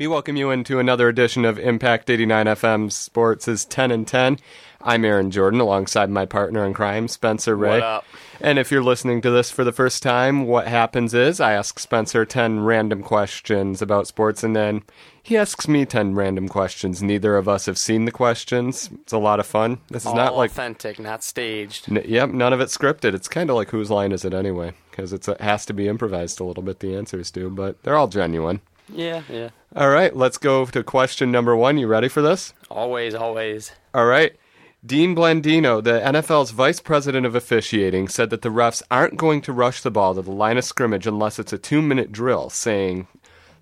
We 0.00 0.08
welcome 0.08 0.34
you 0.34 0.50
into 0.50 0.80
another 0.80 1.08
edition 1.08 1.44
of 1.44 1.56
Impact 1.56 2.10
89 2.10 2.46
FM 2.46 2.90
Sports' 2.90 3.46
is 3.46 3.64
10 3.64 3.92
and 3.92 4.04
10. 4.04 4.40
I'm 4.82 5.04
Aaron 5.04 5.30
Jordan 5.30 5.60
alongside 5.60 6.10
my 6.10 6.26
partner 6.26 6.66
in 6.66 6.74
crime, 6.74 7.06
Spencer 7.06 7.54
Ray. 7.54 7.74
What 7.74 7.82
up? 7.84 8.04
And 8.40 8.58
if 8.58 8.72
you're 8.72 8.82
listening 8.82 9.20
to 9.20 9.30
this 9.30 9.52
for 9.52 9.62
the 9.62 9.70
first 9.70 10.02
time, 10.02 10.46
what 10.46 10.66
happens 10.66 11.14
is 11.14 11.38
I 11.38 11.52
ask 11.52 11.78
Spencer 11.78 12.24
10 12.24 12.64
random 12.64 13.04
questions 13.04 13.80
about 13.80 14.08
sports 14.08 14.42
and 14.42 14.56
then 14.56 14.82
he 15.22 15.36
asks 15.36 15.68
me 15.68 15.86
10 15.86 16.16
random 16.16 16.48
questions. 16.48 17.00
Neither 17.00 17.36
of 17.36 17.48
us 17.48 17.66
have 17.66 17.78
seen 17.78 18.04
the 18.04 18.10
questions. 18.10 18.90
It's 19.02 19.12
a 19.12 19.18
lot 19.18 19.38
of 19.38 19.46
fun. 19.46 19.78
This 19.90 20.02
is 20.02 20.08
All 20.08 20.16
not 20.16 20.34
like 20.36 20.50
authentic, 20.50 20.98
not 20.98 21.22
staged. 21.22 21.88
N- 21.88 22.02
yep, 22.04 22.30
none 22.30 22.52
of 22.52 22.58
it's 22.58 22.76
scripted. 22.76 23.14
It's 23.14 23.28
kind 23.28 23.48
of 23.48 23.54
like 23.54 23.70
whose 23.70 23.92
line 23.92 24.10
is 24.10 24.24
it 24.24 24.34
anyway? 24.34 24.72
Because 24.90 25.12
it 25.12 25.24
has 25.38 25.64
to 25.66 25.72
be 25.72 25.86
improvised 25.86 26.40
a 26.40 26.44
little 26.44 26.64
bit. 26.64 26.80
The 26.80 26.96
answers 26.96 27.30
do, 27.30 27.48
but 27.48 27.80
they're 27.84 27.96
all 27.96 28.08
genuine. 28.08 28.60
Yeah, 28.88 29.22
yeah. 29.28 29.50
All 29.74 29.90
right, 29.90 30.14
let's 30.14 30.38
go 30.38 30.64
to 30.66 30.82
question 30.82 31.32
number 31.32 31.56
one. 31.56 31.78
You 31.78 31.86
ready 31.86 32.08
for 32.08 32.22
this? 32.22 32.52
Always, 32.70 33.14
always. 33.14 33.72
All 33.92 34.06
right. 34.06 34.36
Dean 34.84 35.16
Blandino, 35.16 35.82
the 35.82 36.00
NFL's 36.00 36.50
vice 36.50 36.78
president 36.78 37.24
of 37.24 37.34
officiating, 37.34 38.06
said 38.08 38.28
that 38.28 38.42
the 38.42 38.50
refs 38.50 38.82
aren't 38.90 39.16
going 39.16 39.40
to 39.42 39.52
rush 39.52 39.80
the 39.80 39.90
ball 39.90 40.14
to 40.14 40.20
the 40.20 40.30
line 40.30 40.58
of 40.58 40.64
scrimmage 40.64 41.06
unless 41.06 41.38
it's 41.38 41.54
a 41.54 41.58
two 41.58 41.80
minute 41.80 42.12
drill, 42.12 42.50
saying 42.50 43.06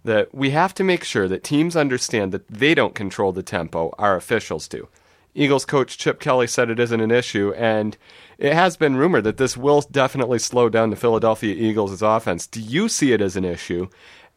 that 0.05 0.35
we 0.35 0.51
have 0.51 0.75
to 0.75 0.83
make 0.83 1.05
sure 1.05 1.29
that 1.29 1.45
teams 1.45 1.77
understand 1.77 2.33
that 2.33 2.49
they 2.49 2.75
don't 2.75 2.97
control 2.97 3.31
the 3.31 3.43
tempo, 3.43 3.95
our 3.99 4.17
officials 4.17 4.67
do. 4.67 4.89
Eagles 5.35 5.65
coach 5.65 5.97
Chip 5.97 6.21
Kelly 6.21 6.47
said 6.47 6.69
it 6.69 6.81
isn't 6.81 7.01
an 7.01 7.11
issue, 7.11 7.55
and 7.57 7.97
it 8.37 8.53
has 8.53 8.77
been 8.77 8.97
rumored 8.97 9.25
that 9.25 9.39
this 9.39 9.57
will 9.57 9.81
definitely 9.81 10.39
slow 10.39 10.69
down 10.69 10.91
the 10.91 10.97
Philadelphia 10.97 11.55
Eagles' 11.55 12.03
offense. 12.03 12.47
Do 12.47 12.61
you 12.61 12.89
see 12.89 13.13
it 13.13 13.23
as 13.23 13.37
an 13.37 13.45
issue? 13.45 13.89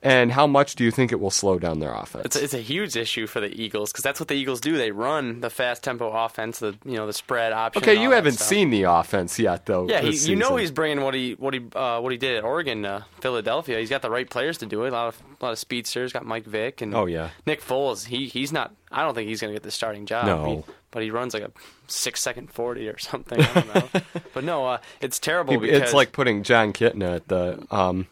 And 0.02 0.32
how 0.32 0.46
much 0.46 0.76
do 0.76 0.84
you 0.84 0.92
think 0.92 1.12
it 1.12 1.20
will 1.20 1.32
slow 1.32 1.58
down 1.58 1.80
their 1.80 1.92
offense? 1.94 2.26
It's 2.26 2.36
a, 2.36 2.44
it's 2.44 2.54
a 2.54 2.60
huge 2.60 2.96
issue 2.96 3.26
for 3.26 3.40
the 3.40 3.48
Eagles 3.60 3.92
because 3.92 4.04
that's 4.04 4.20
what 4.20 4.28
the 4.30 4.36
Eagles 4.36 4.62
do. 4.62 4.78
They 4.78 4.92
run 4.92 5.42
the 5.42 5.50
fast 5.50 5.84
tempo 5.84 6.10
offense, 6.12 6.60
the 6.60 6.78
you 6.86 6.96
know 6.96 7.08
the 7.08 7.14
spread 7.14 7.52
option. 7.54 7.82
okay, 7.82 8.00
you 8.00 8.12
haven't 8.12 8.34
seen 8.40 8.70
the 8.70 8.84
offense 8.84 9.40
yet, 9.40 9.66
though. 9.66 9.88
Yeah, 9.90 10.02
he, 10.02 10.16
you 10.30 10.36
know 10.36 10.58
he's 10.58 10.70
bringing 10.72 11.02
what 11.04 11.16
he 11.16 11.34
what 11.34 11.56
he 11.56 11.62
uh, 11.76 12.02
what 12.02 12.12
he 12.12 12.20
did 12.20 12.38
at 12.38 12.44
Oregon, 12.44 12.84
to 12.84 13.04
Philadelphia. 13.22 13.80
He's 13.80 13.90
got 13.90 14.04
the 14.04 14.12
right 14.12 14.30
players 14.30 14.60
to 14.60 14.68
do 14.68 14.84
it. 14.84 14.90
A 14.90 14.92
lot 14.92 15.08
of 15.08 15.22
a 15.42 15.46
lot 15.46 15.52
of 15.54 15.58
speedsters. 15.60 16.14
Got 16.14 16.24
Mike 16.26 16.46
Vick 16.46 16.82
and 16.82 16.94
Oh, 16.94 17.06
yeah. 17.08 17.30
Nick 17.48 17.62
Foles. 17.64 18.06
He 18.06 18.28
he's 18.28 18.52
not. 18.52 18.76
I 18.92 19.02
don't 19.04 19.16
think 19.16 19.28
he's 19.28 19.42
going 19.42 19.52
to 19.52 19.56
get 19.56 19.64
the 19.64 19.72
starting 19.72 20.06
job. 20.06 20.28
No. 20.28 20.46
He- 20.68 20.74
but 20.92 21.04
he 21.04 21.12
runs 21.12 21.34
like 21.34 21.44
a 21.44 21.52
six 21.88 22.22
second 22.22 22.50
forty 22.54 22.88
or 22.88 22.98
something. 22.98 23.42
I 23.42 23.54
don't 23.54 23.76
know. 23.96 24.02
but 24.34 24.44
no, 24.46 24.66
uh, 24.66 24.78
it's 25.02 25.20
terrible 25.20 25.60
because 25.60 25.82
it's 25.82 25.94
like 25.94 26.14
putting 26.14 26.42
Jon 26.44 26.72
Kitna 26.72 27.18
at 27.18 27.28
the 27.28 27.68
um, 27.70 28.08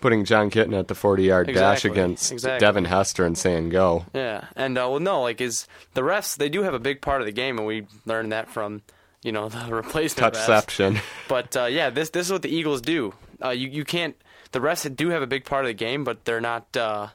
putting 0.00 0.24
Jon 0.24 0.50
Kitna 0.50 0.78
at 0.78 0.88
the 0.88 0.94
forty 0.94 1.24
yard 1.24 1.46
dash 1.52 1.84
against 1.84 2.32
exactly. 2.32 2.58
Devin 2.60 2.84
Hester 2.86 3.24
and 3.24 3.36
saying 3.36 3.70
go. 3.70 4.06
Yeah, 4.14 4.46
and 4.56 4.76
uh, 4.78 4.88
well, 4.90 5.00
no, 5.00 5.22
like 5.22 5.40
is 5.40 5.66
the 5.94 6.00
refs 6.02 6.36
they 6.36 6.48
do 6.48 6.62
have 6.62 6.74
a 6.74 6.78
big 6.78 7.00
part 7.00 7.20
of 7.20 7.26
the 7.26 7.32
game, 7.32 7.58
and 7.58 7.66
we 7.66 7.86
learned 8.06 8.32
that 8.32 8.48
from 8.48 8.82
you 9.22 9.32
know 9.32 9.48
the 9.50 9.74
replacement 9.74 10.34
refs. 10.34 10.46
Touchception. 10.46 11.00
But 11.28 11.56
uh, 11.56 11.66
yeah, 11.66 11.90
this 11.90 12.10
this 12.10 12.26
is 12.26 12.32
what 12.32 12.42
the 12.42 12.50
Eagles 12.54 12.80
do. 12.80 13.14
Uh, 13.42 13.50
you 13.50 13.68
you 13.68 13.84
can't. 13.84 14.16
The 14.52 14.58
refs 14.60 14.94
do 14.96 15.10
have 15.10 15.22
a 15.22 15.26
big 15.28 15.44
part 15.44 15.64
of 15.64 15.68
the 15.68 15.74
game, 15.74 16.04
but 16.04 16.24
they're 16.24 16.40
not. 16.40 16.76
Uh, 16.76 17.08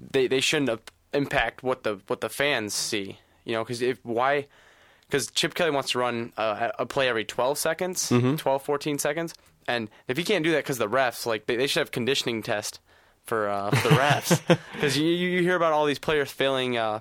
they 0.00 0.26
they 0.26 0.40
shouldn't 0.40 0.80
impact 1.12 1.62
what 1.62 1.82
the 1.84 2.00
what 2.06 2.20
the 2.20 2.28
fans 2.28 2.74
see. 2.74 3.18
You 3.44 3.52
know, 3.54 3.64
because 3.64 3.82
if 3.82 3.98
why. 4.04 4.46
Because 5.08 5.30
Chip 5.30 5.54
Kelly 5.54 5.70
wants 5.70 5.92
to 5.92 6.00
run 6.00 6.32
uh, 6.36 6.70
a 6.80 6.84
play 6.84 7.08
every 7.08 7.24
12 7.24 7.56
seconds, 7.58 8.10
Mm-hmm. 8.10 8.34
12, 8.34 8.60
14 8.60 8.98
seconds. 8.98 9.34
And 9.68 9.88
if 10.08 10.18
you 10.18 10.24
can't 10.24 10.44
do 10.44 10.52
that 10.52 10.58
because 10.58 10.78
the 10.78 10.88
refs, 10.88 11.26
like, 11.26 11.46
they, 11.46 11.56
they 11.56 11.66
should 11.66 11.80
have 11.80 11.90
conditioning 11.90 12.42
test 12.42 12.80
for, 13.24 13.48
uh, 13.48 13.70
for 13.70 13.88
the 13.88 13.94
refs. 13.94 14.58
Because 14.72 14.96
you, 14.96 15.06
you 15.06 15.42
hear 15.42 15.56
about 15.56 15.72
all 15.72 15.86
these 15.86 15.98
players 15.98 16.30
failing 16.30 16.76
uh, 16.76 17.00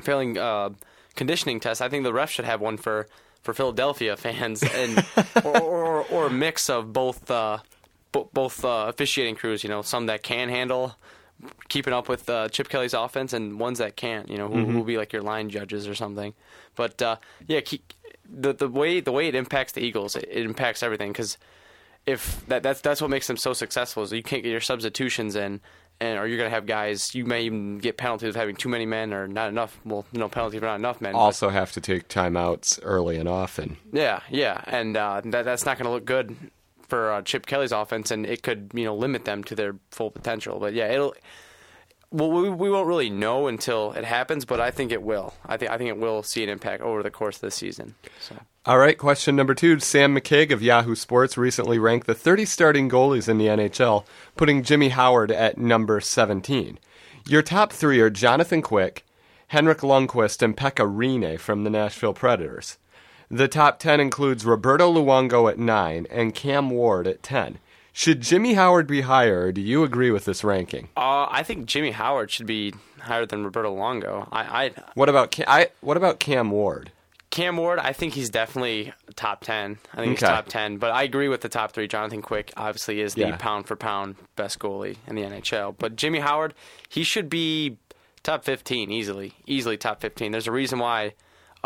failing 0.00 0.38
uh, 0.38 0.70
conditioning 1.14 1.60
tests. 1.60 1.80
I 1.80 1.88
think 1.88 2.04
the 2.04 2.12
refs 2.12 2.28
should 2.28 2.44
have 2.44 2.60
one 2.60 2.76
for, 2.76 3.08
for 3.42 3.52
Philadelphia 3.52 4.16
fans, 4.16 4.62
and 4.62 5.04
or, 5.44 5.60
or, 5.60 6.04
or 6.10 6.26
a 6.26 6.30
mix 6.30 6.70
of 6.70 6.92
both 6.92 7.30
uh, 7.30 7.58
bo- 8.12 8.28
both 8.32 8.64
uh, 8.64 8.86
officiating 8.88 9.34
crews. 9.34 9.64
You 9.64 9.70
know, 9.70 9.82
some 9.82 10.06
that 10.06 10.22
can 10.22 10.48
handle 10.48 10.96
keeping 11.68 11.92
up 11.92 12.08
with 12.08 12.30
uh, 12.30 12.48
Chip 12.48 12.68
Kelly's 12.68 12.94
offense, 12.94 13.32
and 13.32 13.58
ones 13.58 13.78
that 13.78 13.96
can't. 13.96 14.30
You 14.30 14.38
know, 14.38 14.48
who 14.48 14.64
who 14.64 14.78
will 14.78 14.84
be 14.84 14.96
like 14.96 15.12
your 15.12 15.22
line 15.22 15.50
judges 15.50 15.88
or 15.88 15.94
something. 15.94 16.34
But 16.76 17.02
uh, 17.02 17.16
yeah, 17.46 17.60
keep, 17.60 17.92
the 18.28 18.52
the 18.52 18.68
way 18.68 19.00
the 19.00 19.12
way 19.12 19.28
it 19.28 19.34
impacts 19.34 19.72
the 19.72 19.80
Eagles, 19.80 20.16
it, 20.16 20.28
it 20.30 20.44
impacts 20.44 20.82
everything 20.82 21.12
because 21.12 21.36
if 22.06 22.46
that 22.46 22.62
that's 22.62 22.80
that's 22.80 23.00
what 23.00 23.10
makes 23.10 23.26
them 23.26 23.36
so 23.36 23.52
successful 23.52 24.02
is 24.02 24.12
you 24.12 24.22
can't 24.22 24.42
get 24.42 24.50
your 24.50 24.60
substitutions 24.60 25.34
in 25.36 25.60
and 26.00 26.18
or 26.18 26.26
you're 26.26 26.38
gonna 26.38 26.50
have 26.50 26.66
guys 26.66 27.14
you 27.14 27.24
may 27.24 27.42
even 27.42 27.78
get 27.78 27.96
penalties 27.96 28.28
of 28.28 28.36
having 28.36 28.54
too 28.54 28.68
many 28.68 28.86
men 28.86 29.12
or 29.12 29.26
not 29.26 29.48
enough 29.48 29.80
well 29.84 30.04
no 30.12 30.28
penalty 30.28 30.58
for 30.58 30.66
not 30.66 30.76
enough 30.76 31.00
men 31.00 31.12
but- 31.12 31.18
Also 31.18 31.48
have 31.48 31.72
to 31.72 31.80
take 31.80 32.08
timeouts 32.08 32.78
early 32.82 33.16
and 33.16 33.28
often. 33.28 33.76
yeah 33.92 34.20
yeah 34.30 34.60
and 34.66 34.96
uh, 34.96 35.20
that 35.24 35.44
that's 35.44 35.64
not 35.66 35.78
gonna 35.78 35.90
look 35.90 36.04
good 36.04 36.36
for 36.86 37.12
uh, 37.12 37.22
Chip 37.22 37.46
Kelly's 37.46 37.72
offense 37.72 38.10
and 38.12 38.24
it 38.26 38.42
could 38.42 38.70
you 38.74 38.84
know 38.84 38.94
limit 38.94 39.24
them 39.24 39.42
to 39.44 39.54
their 39.56 39.74
full 39.90 40.10
potential 40.10 40.58
but 40.60 40.72
yeah 40.74 40.86
it'll 40.86 41.14
well 42.10 42.30
we, 42.30 42.48
we 42.48 42.70
won't 42.70 42.86
really 42.86 43.10
know 43.10 43.46
until 43.46 43.92
it 43.92 44.04
happens 44.04 44.44
but 44.44 44.60
I 44.60 44.70
think 44.70 44.92
it 44.92 45.02
will 45.02 45.34
I 45.44 45.56
think 45.56 45.70
I 45.70 45.78
think 45.78 45.88
it 45.88 45.98
will 45.98 46.22
see 46.22 46.42
an 46.42 46.48
impact 46.48 46.82
over 46.82 47.02
the 47.02 47.10
course 47.10 47.36
of 47.36 47.42
the 47.42 47.50
season 47.50 47.94
so 48.20 48.36
All 48.64 48.78
right, 48.78 48.98
question 48.98 49.36
number 49.36 49.54
two. 49.54 49.78
Sam 49.78 50.14
McCaig 50.14 50.50
of 50.50 50.60
Yahoo 50.62 50.96
Sports 50.96 51.36
recently 51.36 51.78
ranked 51.78 52.08
the 52.08 52.14
30 52.14 52.44
starting 52.44 52.90
goalies 52.90 53.28
in 53.28 53.38
the 53.38 53.46
NHL, 53.46 54.04
putting 54.34 54.64
Jimmy 54.64 54.88
Howard 54.88 55.30
at 55.30 55.56
number 55.56 56.00
17. 56.00 56.78
Your 57.28 57.42
top 57.42 57.72
three 57.72 58.00
are 58.00 58.10
Jonathan 58.10 58.62
Quick, 58.62 59.04
Henrik 59.48 59.78
Lundqvist, 59.78 60.42
and 60.42 60.56
Pekka 60.56 60.84
Rinne 60.84 61.38
from 61.38 61.62
the 61.62 61.70
Nashville 61.70 62.12
Predators. 62.12 62.78
The 63.30 63.48
top 63.48 63.78
10 63.78 64.00
includes 64.00 64.44
Roberto 64.44 64.92
Luongo 64.92 65.50
at 65.50 65.58
9 65.58 66.06
and 66.10 66.34
Cam 66.34 66.70
Ward 66.70 67.06
at 67.06 67.22
10. 67.22 67.58
Should 67.98 68.20
Jimmy 68.20 68.52
Howard 68.52 68.86
be 68.86 69.00
higher, 69.00 69.46
or 69.46 69.52
do 69.52 69.62
you 69.62 69.82
agree 69.82 70.10
with 70.10 70.26
this 70.26 70.44
ranking? 70.44 70.88
uh, 70.98 71.26
I 71.30 71.42
think 71.42 71.64
Jimmy 71.64 71.92
Howard 71.92 72.30
should 72.30 72.44
be 72.46 72.74
higher 73.00 73.24
than 73.24 73.42
Roberto 73.42 73.74
Luongo 73.74 74.28
I, 74.30 74.64
I 74.66 74.70
What 74.94 75.08
about 75.08 75.30
Cam, 75.30 75.46
I, 75.48 75.70
what 75.80 75.96
about 75.96 76.20
Cam 76.20 76.50
Ward? 76.50 76.92
Cam 77.30 77.56
Ward, 77.56 77.78
I 77.78 77.94
think 77.94 78.12
he's 78.12 78.28
definitely 78.28 78.92
top 79.14 79.42
ten. 79.44 79.78
I 79.94 79.96
think 79.96 80.10
he's 80.10 80.20
top 80.20 80.46
ten, 80.48 80.76
but 80.76 80.90
I 80.90 81.04
agree 81.04 81.28
with 81.28 81.40
the 81.40 81.48
top 81.48 81.72
three. 81.72 81.88
Jonathan 81.88 82.20
Quick 82.20 82.52
obviously 82.56 83.00
is 83.00 83.14
the 83.14 83.22
Yeah. 83.22 83.36
pound 83.36 83.66
for 83.66 83.76
pound 83.76 84.16
best 84.36 84.58
goalie 84.58 84.96
in 85.06 85.14
the 85.16 85.22
NHL. 85.22 85.74
But 85.78 85.96
Jimmy 85.96 86.18
Howard, 86.18 86.52
he 86.90 87.02
should 87.02 87.30
be 87.30 87.78
top 88.22 88.44
fifteen 88.44 88.90
easily, 88.90 89.32
easily 89.46 89.78
top 89.78 90.02
fifteen. 90.02 90.32
There's 90.32 90.46
a 90.46 90.52
reason 90.52 90.78
why, 90.78 91.14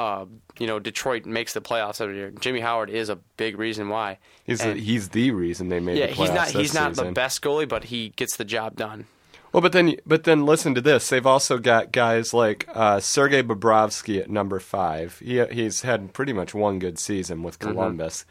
uh, 0.01 0.25
you 0.59 0.67
know, 0.67 0.79
Detroit 0.79 1.27
makes 1.27 1.53
the 1.53 1.61
playoffs 1.61 2.01
every 2.01 2.17
year. 2.17 2.31
Jimmy 2.31 2.61
Howard 2.61 2.89
is 2.91 3.09
a 3.09 3.17
big 3.37 3.59
reason 3.59 3.89
why. 3.89 4.19
He's, 4.45 4.61
the, 4.61 4.71
And- 4.71 4.81
he's 4.81 5.09
the 5.11 5.31
reason 5.33 5.69
they 5.69 5.81
made 5.81 5.99
yeah, 5.99 6.07
the 6.07 6.13
playoffs 6.13 6.17
he's 6.17 6.31
not 6.35 6.49
he's 6.51 6.75
not 6.75 6.95
the 6.95 7.13
best 7.13 7.43
goalie, 7.43 7.69
but 7.69 7.85
he 7.85 8.11
gets 8.17 8.37
the 8.37 8.45
job 8.45 8.77
done. 8.77 9.07
Well, 9.53 9.61
but 9.61 9.73
then, 9.73 9.97
but 10.07 10.23
then, 10.25 10.47
listen 10.47 10.77
to 10.77 10.81
this. 10.81 11.09
They've 11.09 11.27
also 11.27 11.59
got 11.59 11.91
guys 11.91 12.33
like 12.33 12.67
uh, 12.73 13.01
Sergei 13.01 13.43
Bobrovsky 13.43 14.21
at 14.21 14.31
number 14.31 14.61
five. 14.61 15.19
He 15.19 15.45
he's 15.47 15.83
had 15.83 16.13
pretty 16.13 16.33
much 16.33 16.55
one 16.55 16.79
good 16.79 16.99
season 17.01 17.43
with 17.43 17.59
Mm-hmm. 17.59 17.73
Columbus, 17.73 18.25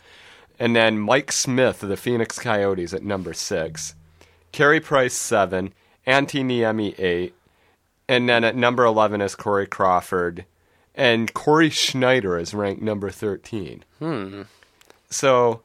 and 0.57 0.73
then 0.75 0.97
Mike 0.97 1.31
Smith 1.33 1.83
of 1.83 1.89
the 1.89 1.97
Phoenix 1.97 2.39
Coyotes 2.39 2.93
at 2.93 3.03
number 3.03 3.33
six, 3.33 3.95
Carey 4.53 4.79
Price 4.79 5.13
seven, 5.13 5.73
Antti 6.07 6.41
Niemi 6.43 6.97
eight, 6.97 7.33
and 8.07 8.29
then 8.29 8.45
at 8.45 8.55
number 8.55 8.85
eleven 8.85 9.19
is 9.19 9.35
Corey 9.35 9.67
Crawford, 9.67 10.45
and 10.99 11.33
Cory 11.33 11.69
Schneider 11.69 12.37
is 12.37 12.53
ranked 12.53 12.81
number 12.81 13.09
thirteen. 13.09 13.83
Hmm. 13.97 14.43
So 15.09 15.61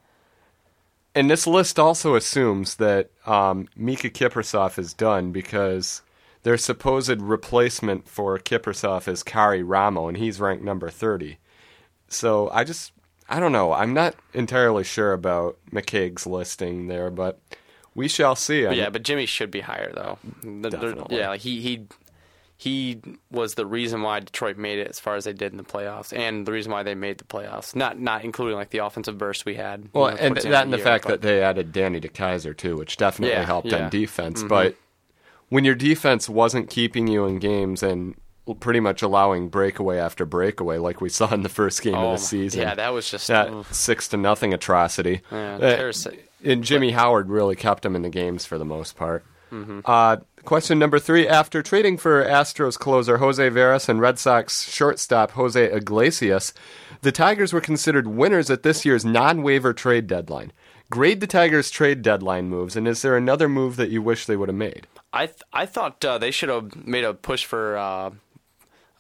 and 1.15 1.31
this 1.31 1.47
list 1.47 1.79
also 1.79 2.17
assumes 2.17 2.77
that 2.77 3.11
um, 3.25 3.69
Miikka 3.79 4.11
Kiprusoff 4.11 4.79
is 4.79 4.93
done 4.93 5.31
because 5.31 6.03
their 6.43 6.57
supposed 6.57 7.21
replacement 7.21 8.09
for 8.09 8.39
Kiprusoff 8.39 9.07
is 9.07 9.23
Karri 9.23 9.63
Ramo, 9.65 10.09
and 10.09 10.17
he's 10.17 10.41
ranked 10.41 10.65
number 10.65 10.91
30. 10.91 11.39
So 12.09 12.51
I 12.51 12.65
just, 12.65 12.93
I 13.29 13.39
don't 13.39 13.53
know. 13.53 13.73
I'm 13.73 13.95
not 13.95 14.17
entirely 14.33 14.83
sure 14.83 15.13
about 15.13 15.57
McCaig's 15.71 16.27
listing 16.27 16.89
there, 16.89 17.11
but 17.11 17.39
we 17.95 18.09
shall 18.09 18.35
see. 18.35 18.65
But 18.67 18.77
yeah, 18.77 18.91
but 18.91 19.05
Jimmy 19.05 19.27
should 19.27 19.53
be 19.53 19.61
higher 19.61 19.93
though. 19.95 20.19
Definitely. 20.43 21.17
yeah, 21.17 21.37
he 21.37 21.61
he 21.61 21.87
he 22.57 23.01
was 23.31 23.55
the 23.55 23.67
reason 23.67 24.03
why 24.03 24.21
Detroit 24.21 24.57
made 24.57 24.79
it 24.79 24.89
as 24.89 25.01
far 25.01 25.17
as 25.17 25.25
they 25.25 25.33
did 25.33 25.53
in 25.53 25.59
the 25.59 25.65
playoffs, 25.65 26.17
and 26.17 26.47
the 26.47 26.53
reason 26.53 26.71
why 26.73 26.83
they 26.83 26.95
made 26.95 27.19
the 27.19 27.25
playoffs. 27.25 27.75
Not 27.75 27.99
not 27.99 28.25
incling 28.25 28.55
like 28.55 28.71
the 28.71 28.79
offensive 28.79 29.19
burst 29.19 29.45
we 29.45 29.55
had. 29.57 29.81
you 29.83 29.91
Well, 29.93 30.11
know, 30.13 30.17
and 30.17 30.37
the 30.37 30.49
that 30.51 30.65
and 30.65 30.73
the 30.73 30.77
year, 30.79 30.85
fact 30.85 31.05
but- 31.05 31.11
that 31.21 31.23
they 31.23 31.43
added 31.43 31.73
Danny 31.73 32.01
DeKeyser 32.01 32.57
too, 32.57 32.77
which 32.77 32.97
definitely 32.97 33.35
Yeah, 33.35 33.45
helped 33.45 33.69
yeah. 33.69 33.75
Mm-hmm. 33.77 33.85
on 33.85 33.91
defense. 33.91 34.43
But 34.43 34.77
when 35.49 35.65
your 35.65 35.75
defense 35.75 36.29
wasn't 36.29 36.71
keeping 36.71 37.07
you 37.09 37.27
in 37.27 37.39
games 37.39 37.83
and 37.83 38.15
pretty 38.61 38.81
much 38.81 39.03
allowing 39.03 39.49
breakaway 39.49 39.99
after 39.99 40.25
breakaway, 40.25 40.79
like 40.79 41.01
we 41.01 41.09
saw 41.09 41.33
in 41.35 41.43
the 41.43 41.49
first 41.49 41.83
game 41.83 41.95
Oh, 41.95 42.13
of 42.13 42.21
the 42.21 42.25
season, 42.27 42.61
yeah, 42.63 42.75
that 42.75 42.93
was 42.93 43.11
just 43.11 43.29
that 43.29 43.51
oof. 43.51 43.73
six 43.73 44.07
to 44.09 44.17
nothing 44.17 44.53
atrocity. 44.55 45.23
Yeah, 45.33 45.57
Uh, 45.57 45.93
and 46.45 46.63
Jimmy 46.63 46.91
Howard 46.93 47.31
really 47.31 47.57
kept 47.57 47.83
them 47.83 47.97
in 47.97 48.03
the 48.03 48.11
games 48.11 48.45
for 48.45 48.59
the 48.59 48.65
most 48.65 48.97
part. 48.97 49.25
Uh, 49.85 50.17
question 50.45 50.79
number 50.79 50.99
three: 50.99 51.27
After 51.29 51.63
trading 51.63 51.97
for 51.97 52.25
Astros 52.25 52.79
closer 52.79 53.19
Jose 53.19 53.51
Veras 53.51 53.89
and 53.89 54.01
Red 54.01 54.19
Sox 54.19 54.69
shortstop 54.69 55.33
Jose 55.33 55.73
Iglesias, 55.73 56.53
the 57.03 57.13
Tigers 57.13 57.53
were 57.53 57.61
considered 57.61 58.07
winners 58.07 58.51
at 58.51 58.63
this 58.63 58.85
year's 58.85 59.05
non-waiver 59.05 59.73
trade 59.73 60.07
deadline. 60.07 60.53
Grade 60.91 61.21
the 61.21 61.27
Tigers' 61.27 61.71
trade 61.71 62.03
deadline 62.03 62.49
moves, 62.49 62.77
and 62.77 62.87
is 62.87 63.03
there 63.03 63.17
another 63.17 63.49
move 63.49 63.77
that 63.77 63.91
you 63.91 64.03
wish 64.03 64.27
they 64.27 64.37
would 64.37 64.49
have 64.49 64.57
made? 64.57 64.87
I 65.13 65.27
th- 65.27 65.43
I 65.53 65.67
thought 65.67 66.05
uh, 66.05 66.19
they 66.19 66.31
should 66.31 66.49
have 66.49 66.87
made 66.87 67.05
a 67.05 67.15
push 67.15 67.45
for 67.45 67.77
uh, 67.77 68.11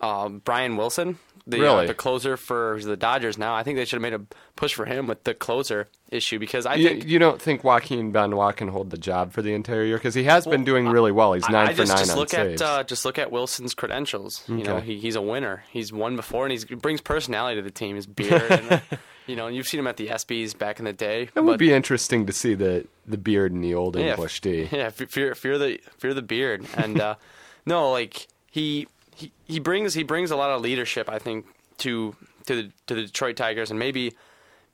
uh, 0.00 0.28
Brian 0.28 0.76
Wilson, 0.76 1.18
the 1.46 1.60
Really? 1.60 1.84
uh, 1.84 1.86
the 1.88 1.94
closer 1.94 2.36
for 2.36 2.80
the 2.82 2.96
Dodgers. 2.96 3.36
Now 3.36 3.54
I 3.54 3.62
think 3.62 3.76
they 3.76 3.84
should 3.84 3.96
have 3.96 4.02
made 4.02 4.14
a 4.14 4.22
push 4.56 4.72
for 4.74 4.86
him 4.86 5.06
with 5.06 5.24
the 5.24 5.34
closer 5.34 5.88
issue 6.10 6.38
because 6.38 6.64
I 6.64 6.76
You, 6.76 6.88
think 6.88 7.06
you 7.06 7.18
don't 7.18 7.40
think 7.40 7.62
Joaquin 7.62 8.12
Benoit 8.12 8.56
can 8.56 8.68
hold 8.68 8.90
the 8.90 8.96
job 8.98 9.32
for 9.32 9.42
the 9.42 9.52
entire 9.52 9.84
year 9.84 9.96
because 9.98 10.14
he 10.14 10.24
has 10.24 10.46
been 10.46 10.64
doing 10.64 10.86
really 10.88 11.12
well. 11.12 11.34
He's 11.34 11.48
nine 11.48 11.68
I 11.68 11.72
for 11.72 11.78
just, 11.78 11.88
nine 11.90 11.98
just 11.98 12.10
on 12.12 12.16
look 12.18 12.28
saves. 12.30 12.62
at 12.62 12.68
uh, 12.68 12.84
just 12.84 13.04
look 13.04 13.18
at 13.18 13.30
Wilson's 13.30 13.74
credentials. 13.74 14.42
You 14.48 14.64
know, 14.64 14.80
he, 14.80 14.98
he's 14.98 15.16
a 15.16 15.22
winner. 15.22 15.64
He's 15.70 15.92
won 15.92 16.16
before, 16.16 16.46
and 16.46 16.58
he 16.58 16.74
brings 16.76 17.00
personality 17.00 17.56
to 17.60 17.62
the 17.62 17.70
team. 17.70 17.96
His 17.96 18.06
beard, 18.06 18.50
and, 18.50 18.80
you 19.26 19.36
know, 19.36 19.48
you've 19.48 19.66
seen 19.66 19.80
him 19.80 19.86
at 19.86 19.96
the 19.98 20.08
ESPYS 20.08 20.56
back 20.56 20.78
in 20.78 20.84
the 20.86 20.92
day. 20.92 21.28
it 21.34 21.44
would 21.44 21.58
be 21.58 21.72
interesting 21.72 22.24
to 22.26 22.32
see 22.32 22.54
the 22.54 22.86
the 23.06 23.18
beard 23.18 23.52
and 23.52 23.62
the 23.62 23.74
old 23.74 23.96
yeah, 23.96 24.12
English 24.12 24.40
D. 24.40 24.68
Yeah, 24.72 24.88
fear 24.90 25.34
fear 25.34 25.58
the 25.58 25.78
fear 25.98 26.14
the 26.14 26.22
beard, 26.22 26.64
and 26.76 26.98
uh, 27.00 27.16
no, 27.66 27.90
like 27.90 28.28
he, 28.50 28.86
he 29.14 29.32
he 29.44 29.58
brings 29.58 29.94
he 29.94 30.02
brings 30.02 30.30
a 30.30 30.36
lot 30.36 30.50
of 30.50 30.60
leadership, 30.60 31.08
I 31.08 31.18
think, 31.18 31.46
to 31.78 32.14
to 32.46 32.56
the 32.56 32.72
to 32.86 32.94
the 32.94 33.02
Detroit 33.02 33.36
Tigers, 33.36 33.70
and 33.70 33.78
maybe 33.78 34.14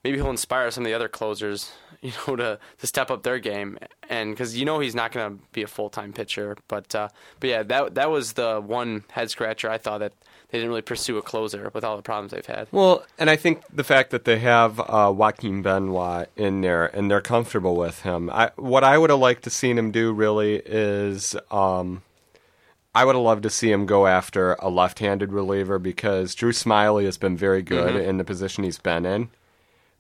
maybe 0.04 0.16
he'll 0.16 0.30
inspire 0.30 0.70
some 0.70 0.84
of 0.84 0.86
the 0.86 0.94
other 0.94 1.08
closers, 1.08 1.72
you 2.00 2.12
know, 2.26 2.36
to 2.36 2.58
to 2.78 2.86
step 2.86 3.10
up 3.10 3.22
their 3.22 3.38
game, 3.38 3.78
and 4.08 4.32
because 4.32 4.56
you 4.56 4.64
know 4.64 4.80
he's 4.80 4.94
not 4.94 5.12
going 5.12 5.38
to 5.38 5.44
be 5.52 5.62
a 5.62 5.66
full 5.66 5.90
time 5.90 6.12
pitcher, 6.12 6.56
but 6.68 6.94
uh, 6.94 7.08
but 7.38 7.50
yeah, 7.50 7.62
that 7.62 7.94
that 7.94 8.10
was 8.10 8.34
the 8.34 8.60
one 8.60 9.04
head 9.10 9.30
scratcher. 9.30 9.70
I 9.70 9.78
thought 9.78 9.98
that 9.98 10.12
they 10.50 10.58
didn't 10.58 10.70
really 10.70 10.82
pursue 10.82 11.16
a 11.16 11.22
closer 11.22 11.70
with 11.72 11.84
all 11.84 11.96
the 11.96 12.02
problems 12.02 12.32
they've 12.32 12.44
had. 12.44 12.66
Well, 12.72 13.04
and 13.18 13.30
I 13.30 13.36
think 13.36 13.62
the 13.72 13.84
fact 13.84 14.10
that 14.10 14.24
they 14.24 14.40
have 14.40 14.80
uh, 14.80 15.12
Joaquin 15.14 15.62
Benoit 15.62 16.28
in 16.36 16.60
there 16.60 16.86
and 16.86 17.08
they're 17.10 17.20
comfortable 17.20 17.76
with 17.76 18.02
him. 18.02 18.30
I, 18.30 18.50
what 18.56 18.82
I 18.82 18.98
would 18.98 19.10
have 19.10 19.20
liked 19.20 19.44
to 19.44 19.50
seen 19.50 19.78
him 19.78 19.92
do 19.92 20.12
really 20.12 20.56
is 20.56 21.36
um, 21.52 22.02
I 22.94 23.04
would 23.04 23.14
have 23.14 23.24
loved 23.24 23.44
to 23.44 23.50
see 23.50 23.70
him 23.70 23.86
go 23.86 24.06
after 24.06 24.54
a 24.54 24.68
left-handed 24.68 25.32
reliever 25.32 25.78
because 25.78 26.34
Drew 26.34 26.52
Smyly 26.52 27.04
has 27.04 27.18
been 27.18 27.36
very 27.36 27.62
good 27.62 27.94
mm-hmm. 27.94 28.08
in 28.08 28.18
the 28.18 28.24
position 28.24 28.64
he's 28.64 28.78
been 28.78 29.06
in. 29.06 29.30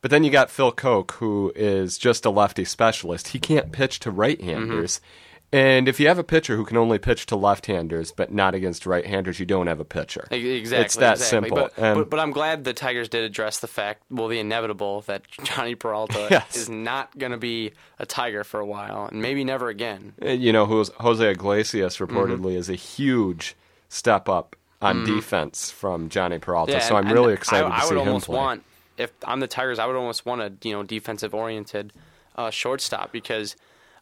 But 0.02 0.10
then 0.10 0.24
you 0.24 0.30
got 0.30 0.50
Phil 0.50 0.72
Coke, 0.72 1.12
who 1.12 1.52
is 1.54 1.98
just 1.98 2.24
a 2.24 2.30
lefty 2.30 2.64
specialist. 2.64 3.28
He 3.28 3.38
can't 3.38 3.70
pitch 3.70 4.00
to 4.00 4.10
right-handers. 4.10 4.96
Mm-hmm. 4.96 5.29
And 5.52 5.88
if 5.88 5.98
you 5.98 6.06
have 6.06 6.18
a 6.18 6.22
pitcher 6.22 6.54
who 6.54 6.64
can 6.64 6.76
only 6.76 6.98
pitch 6.98 7.26
to 7.26 7.36
left-handers 7.36 8.12
but 8.12 8.32
not 8.32 8.54
against 8.54 8.86
right-handers, 8.86 9.40
you 9.40 9.46
don't 9.46 9.66
have 9.66 9.80
a 9.80 9.84
pitcher. 9.84 10.28
Exactly. 10.30 10.84
It's 10.84 10.94
that 10.96 11.14
exactly. 11.14 11.48
simple. 11.48 11.56
But, 11.56 11.72
And- 11.76 11.98
but, 11.98 12.10
but 12.10 12.20
I'm 12.20 12.30
glad 12.30 12.62
the 12.62 12.72
Tigers 12.72 13.08
did 13.08 13.24
address 13.24 13.58
the 13.58 13.66
fact, 13.66 14.04
well, 14.10 14.28
the 14.28 14.38
inevitable, 14.38 15.00
that 15.02 15.28
Jhonny 15.40 15.76
Peralta 15.76 16.28
Yes. 16.30 16.56
is 16.56 16.68
not 16.68 17.18
going 17.18 17.32
to 17.32 17.38
be 17.38 17.72
a 17.98 18.06
Tiger 18.06 18.44
for 18.44 18.60
a 18.60 18.66
while, 18.66 19.06
and 19.10 19.20
maybe 19.20 19.42
never 19.42 19.68
again. 19.68 20.12
You 20.22 20.52
know, 20.52 20.66
Jose 20.66 21.30
Iglesias 21.30 21.96
Mm-hmm. 21.96 22.16
reportedly 22.16 22.54
is 22.54 22.68
a 22.70 22.74
huge 22.76 23.56
step 23.88 24.28
up 24.28 24.54
on 24.80 25.04
defense 25.04 25.70
from 25.72 26.08
Jhonny 26.08 26.40
Peralta. 26.40 26.80
so 26.80 26.96
and- 26.96 27.08
I'm 27.08 27.12
really 27.12 27.34
excited 27.34 27.66
I, 27.66 27.68
to 27.70 27.74
I 27.74 27.80
see 27.88 27.94
would 27.96 28.02
him 28.02 28.08
almost 28.08 28.26
play. 28.26 28.36
want, 28.36 28.62
if 28.98 29.12
I'm 29.24 29.40
the 29.40 29.48
Tigers, 29.48 29.80
I 29.80 29.86
would 29.86 29.96
almost 29.96 30.24
want 30.24 30.42
a 30.42 30.52
you 30.62 30.72
know 30.74 30.84
defensive 30.84 31.34
oriented 31.34 31.92
uh, 32.36 32.50
shortstop 32.50 33.10
because. 33.10 33.56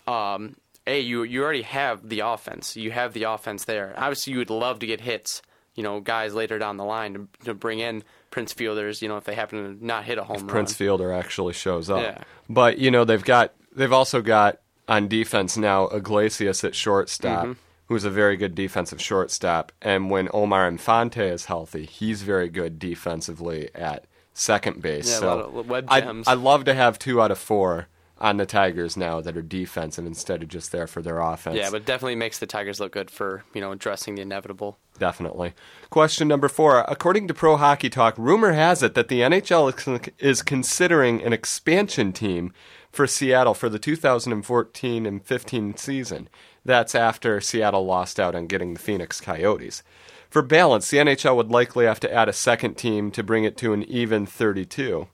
Um, 0.07 0.57
a, 0.89 1.01
you 1.01 1.23
you 1.23 1.43
already 1.43 1.63
have 1.63 2.09
the 2.09 2.21
offense. 2.21 2.77
You 2.77 2.91
have 2.91 3.13
the 3.13 3.25
offense 3.25 3.65
there. 3.65 3.95
Obviously, 3.97 4.33
you 4.33 4.39
would 4.39 4.51
love 4.51 4.79
to 4.81 4.87
get 4.87 5.01
hits. 5.01 5.43
You 5.75 5.85
know, 5.85 6.01
guys 6.01 6.35
later 6.35 6.59
down 6.59 6.77
the 6.77 6.85
line 6.85 7.15
to, 7.15 7.29
to 7.45 7.55
bring 7.55 7.79
in 7.79 8.03
Prince 8.31 8.53
Fielders. 8.53 9.01
You 9.01 9.09
know, 9.09 9.17
if 9.17 9.25
they 9.25 9.35
happen 9.35 9.79
to 9.79 9.87
not 9.87 10.05
hit 10.05 10.19
a 10.19 10.25
home 10.25 10.39
run. 10.39 10.49
Prince 10.49 10.75
Fielder 10.75 11.13
actually 11.13 11.53
shows 11.53 11.89
up. 11.89 12.03
Yeah. 12.03 12.25
But 12.49 12.79
you 12.79 12.91
know, 12.91 13.05
they've 13.05 13.25
got 13.25 13.55
they've 13.75 13.93
also 13.93 14.21
got 14.23 14.61
on 14.89 15.07
defense 15.07 15.57
now 15.57 15.87
Iglesias 15.89 16.65
at 16.65 16.75
shortstop. 16.75 17.45
Mm-hmm. 17.45 17.53
Who's 17.87 18.05
a 18.05 18.11
very 18.11 18.37
good 18.37 18.55
defensive 18.55 19.01
shortstop, 19.01 19.73
and 19.81 20.11
when 20.11 20.29
Omar 20.35 20.69
Infante 20.69 21.27
is 21.27 21.47
healthy, 21.47 21.87
he's 21.87 22.21
very 22.21 22.51
good 22.51 22.79
defensively 22.79 23.71
at 23.75 24.05
second 24.35 24.83
base. 24.83 25.09
Yeah, 25.09 25.17
a 25.17 25.21
so 25.21 25.27
lot 25.27 25.39
of 25.39 25.69
web 25.69 25.87
I 25.89 26.01
jams. 26.03 26.29
I 26.29 26.35
love 26.35 26.65
to 26.65 26.75
have 26.75 26.99
two 26.99 27.23
out 27.23 27.31
of 27.31 27.39
four 27.39 27.89
on 28.21 28.37
the 28.37 28.47
Tigers 28.47 28.97
now 28.97 29.21
that 29.21 29.37
are 29.37 29.43
defensive 29.43 30.05
instead 30.05 30.43
of 30.43 30.49
just 30.49 30.73
there 30.73 30.87
for 30.89 31.01
their 31.03 31.21
offense. 31.21 31.57
Yeah, 31.57 31.71
but 31.71 31.85
definitely 31.87 32.17
makes 32.17 32.39
the 32.39 32.47
Tigers 32.47 32.81
look 32.81 32.93
good 32.93 33.11
for 33.11 33.45
you 33.55 33.61
know 33.61 33.73
addressing 33.73 34.17
the 34.17 34.23
inevitable. 34.23 34.79
Definitely. 34.99 35.55
Question 35.91 36.27
number 36.29 36.49
four. 36.49 36.85
According 36.89 37.29
to 37.29 37.35
Pro 37.35 37.57
Hockey 37.57 37.89
Talk, 37.89 38.15
rumor 38.19 38.53
has 38.53 38.83
it 38.83 38.95
that 38.95 39.07
the 39.09 39.21
NHL 39.21 39.69
is- 39.69 40.11
is 40.19 40.43
considering 40.43 41.23
an 41.23 41.33
expansion 41.33 42.13
team 42.13 42.53
for 42.91 43.07
Seattle 43.07 43.55
for 43.55 43.69
the 43.69 43.79
2014 43.79 45.07
and 45.07 45.25
15 45.25 45.77
season. 45.77 46.29
That's 46.65 46.95
after 46.95 47.41
Seattle 47.41 47.87
lost 47.87 48.19
out 48.19 48.35
on 48.35 48.47
getting 48.47 48.75
the 48.75 48.81
Phoenix 48.81 49.21
Coyotes. 49.21 49.83
For 50.29 50.43
balance, 50.43 50.91
the 50.91 50.99
NHL 50.99 51.37
would 51.37 51.51
likely 51.51 51.87
have 51.87 52.01
to 52.01 52.13
add 52.13 52.29
a 52.29 52.33
second 52.35 52.75
team 52.75 53.11
to 53.13 53.23
bring 53.23 53.45
it 53.45 53.57
to 53.59 53.73
an 53.73 53.85
even 53.85 54.27
32. 54.27 55.09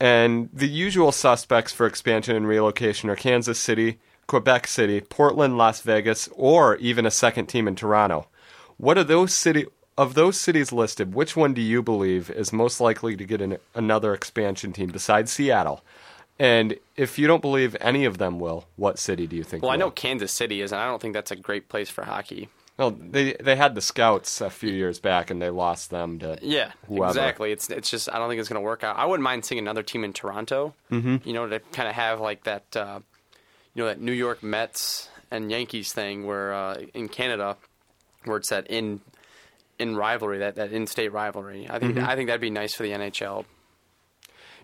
And 0.00 0.48
the 0.52 0.66
usual 0.66 1.12
suspects 1.12 1.72
for 1.72 1.86
expansion 1.86 2.34
and 2.34 2.48
relocation 2.48 3.10
are 3.10 3.16
Kansas 3.16 3.60
City, 3.60 3.98
Quebec 4.26 4.66
City, 4.66 5.02
Portland, 5.02 5.58
Las 5.58 5.82
Vegas, 5.82 6.28
or 6.34 6.76
even 6.76 7.04
a 7.04 7.10
second 7.10 7.46
team 7.46 7.68
in 7.68 7.76
Toronto. 7.76 8.26
What 8.78 8.96
are 8.96 9.04
those 9.04 9.34
city 9.34 9.66
of 9.98 10.14
those 10.14 10.40
cities 10.40 10.72
listed? 10.72 11.14
Which 11.14 11.36
one 11.36 11.52
do 11.52 11.60
you 11.60 11.82
believe 11.82 12.30
is 12.30 12.50
most 12.50 12.80
likely 12.80 13.14
to 13.14 13.24
get 13.26 13.42
an, 13.42 13.58
another 13.74 14.14
expansion 14.14 14.72
team 14.72 14.88
besides 14.88 15.30
Seattle? 15.30 15.84
And 16.38 16.76
if 16.96 17.18
you 17.18 17.26
don't 17.26 17.42
believe 17.42 17.76
any 17.82 18.06
of 18.06 18.16
them 18.16 18.40
will, 18.40 18.66
what 18.76 18.98
city 18.98 19.26
do 19.26 19.36
you 19.36 19.44
think? 19.44 19.62
Well, 19.62 19.72
I 19.72 19.76
know 19.76 19.90
Kansas 19.90 20.32
City 20.32 20.62
is, 20.62 20.72
and 20.72 20.80
I 20.80 20.86
don't 20.86 21.02
think 21.02 21.12
that's 21.12 21.30
a 21.30 21.36
great 21.36 21.68
place 21.68 21.90
for 21.90 22.04
hockey. 22.04 22.48
Well, 22.80 22.90
they 22.98 23.34
they 23.34 23.56
had 23.56 23.74
the 23.74 23.80
scouts 23.82 24.40
a 24.40 24.48
few 24.48 24.70
years 24.72 24.98
back, 25.00 25.30
and 25.30 25.40
they 25.40 25.50
lost 25.50 25.90
them 25.90 26.18
to 26.20 26.38
Yeah, 26.40 26.72
whoever. 26.88 27.10
exactly. 27.10 27.52
It's 27.52 27.68
it's 27.70 27.90
just 27.90 28.08
I 28.12 28.18
don't 28.18 28.28
think 28.30 28.40
it's 28.40 28.48
going 28.48 28.60
to 28.60 28.64
work 28.64 28.82
out. 28.82 28.96
I 28.96 29.04
wouldn't 29.04 29.22
mind 29.22 29.44
seeing 29.44 29.58
another 29.58 29.82
team 29.82 30.02
in 30.02 30.12
Toronto. 30.14 30.74
Mm-hmm. 30.90 31.16
You 31.28 31.32
know, 31.34 31.46
to 31.46 31.60
kind 31.60 31.88
of 31.88 31.94
have 31.94 32.20
like 32.20 32.44
that, 32.44 32.74
uh, 32.74 33.00
you 33.74 33.82
know, 33.82 33.86
that 33.88 34.00
New 34.00 34.12
York 34.12 34.42
Mets 34.42 35.10
and 35.30 35.50
Yankees 35.50 35.92
thing 35.92 36.26
where 36.26 36.54
uh, 36.54 36.82
in 36.94 37.08
Canada, 37.08 37.58
where 38.24 38.38
it's 38.38 38.48
that 38.48 38.66
in 38.68 39.02
in 39.78 39.94
rivalry, 39.94 40.38
that 40.38 40.54
that 40.56 40.72
in-state 40.72 41.12
rivalry. 41.12 41.66
I 41.70 41.78
think 41.78 41.96
Mm-hmm. 41.96 42.08
I 42.08 42.16
think 42.16 42.28
that'd 42.28 42.40
be 42.40 42.48
nice 42.50 42.74
for 42.74 42.82
the 42.82 42.92
NHL. 42.92 43.44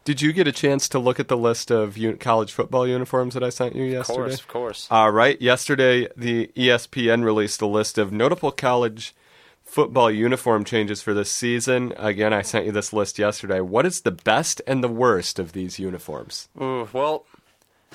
Did 0.06 0.22
you 0.22 0.32
get 0.32 0.46
a 0.46 0.52
chance 0.52 0.88
to 0.90 1.00
look 1.00 1.18
at 1.18 1.26
the 1.26 1.36
list 1.36 1.72
of 1.72 1.98
un- 1.98 2.16
college 2.18 2.52
football 2.52 2.86
uniforms 2.86 3.34
that 3.34 3.42
I 3.42 3.48
sent 3.48 3.74
you 3.74 3.82
yesterday? 3.82 4.20
Of 4.20 4.24
course, 4.24 4.40
of 4.40 4.48
course. 4.48 4.88
All 4.88 5.10
right. 5.10 5.42
Yesterday, 5.42 6.06
the 6.16 6.46
ESPN 6.54 7.24
released 7.24 7.60
a 7.60 7.66
list 7.66 7.98
of 7.98 8.12
notable 8.12 8.52
college 8.52 9.16
football 9.64 10.08
uniform 10.08 10.62
changes 10.62 11.02
for 11.02 11.12
this 11.12 11.32
season. 11.32 11.92
Again, 11.96 12.32
I 12.32 12.42
sent 12.42 12.66
you 12.66 12.72
this 12.72 12.92
list 12.92 13.18
yesterday. 13.18 13.58
What 13.58 13.84
is 13.84 14.02
the 14.02 14.12
best 14.12 14.62
and 14.64 14.80
the 14.82 14.88
worst 14.88 15.40
of 15.40 15.54
these 15.54 15.80
uniforms? 15.80 16.48
Ooh, 16.62 16.88
well, 16.92 17.24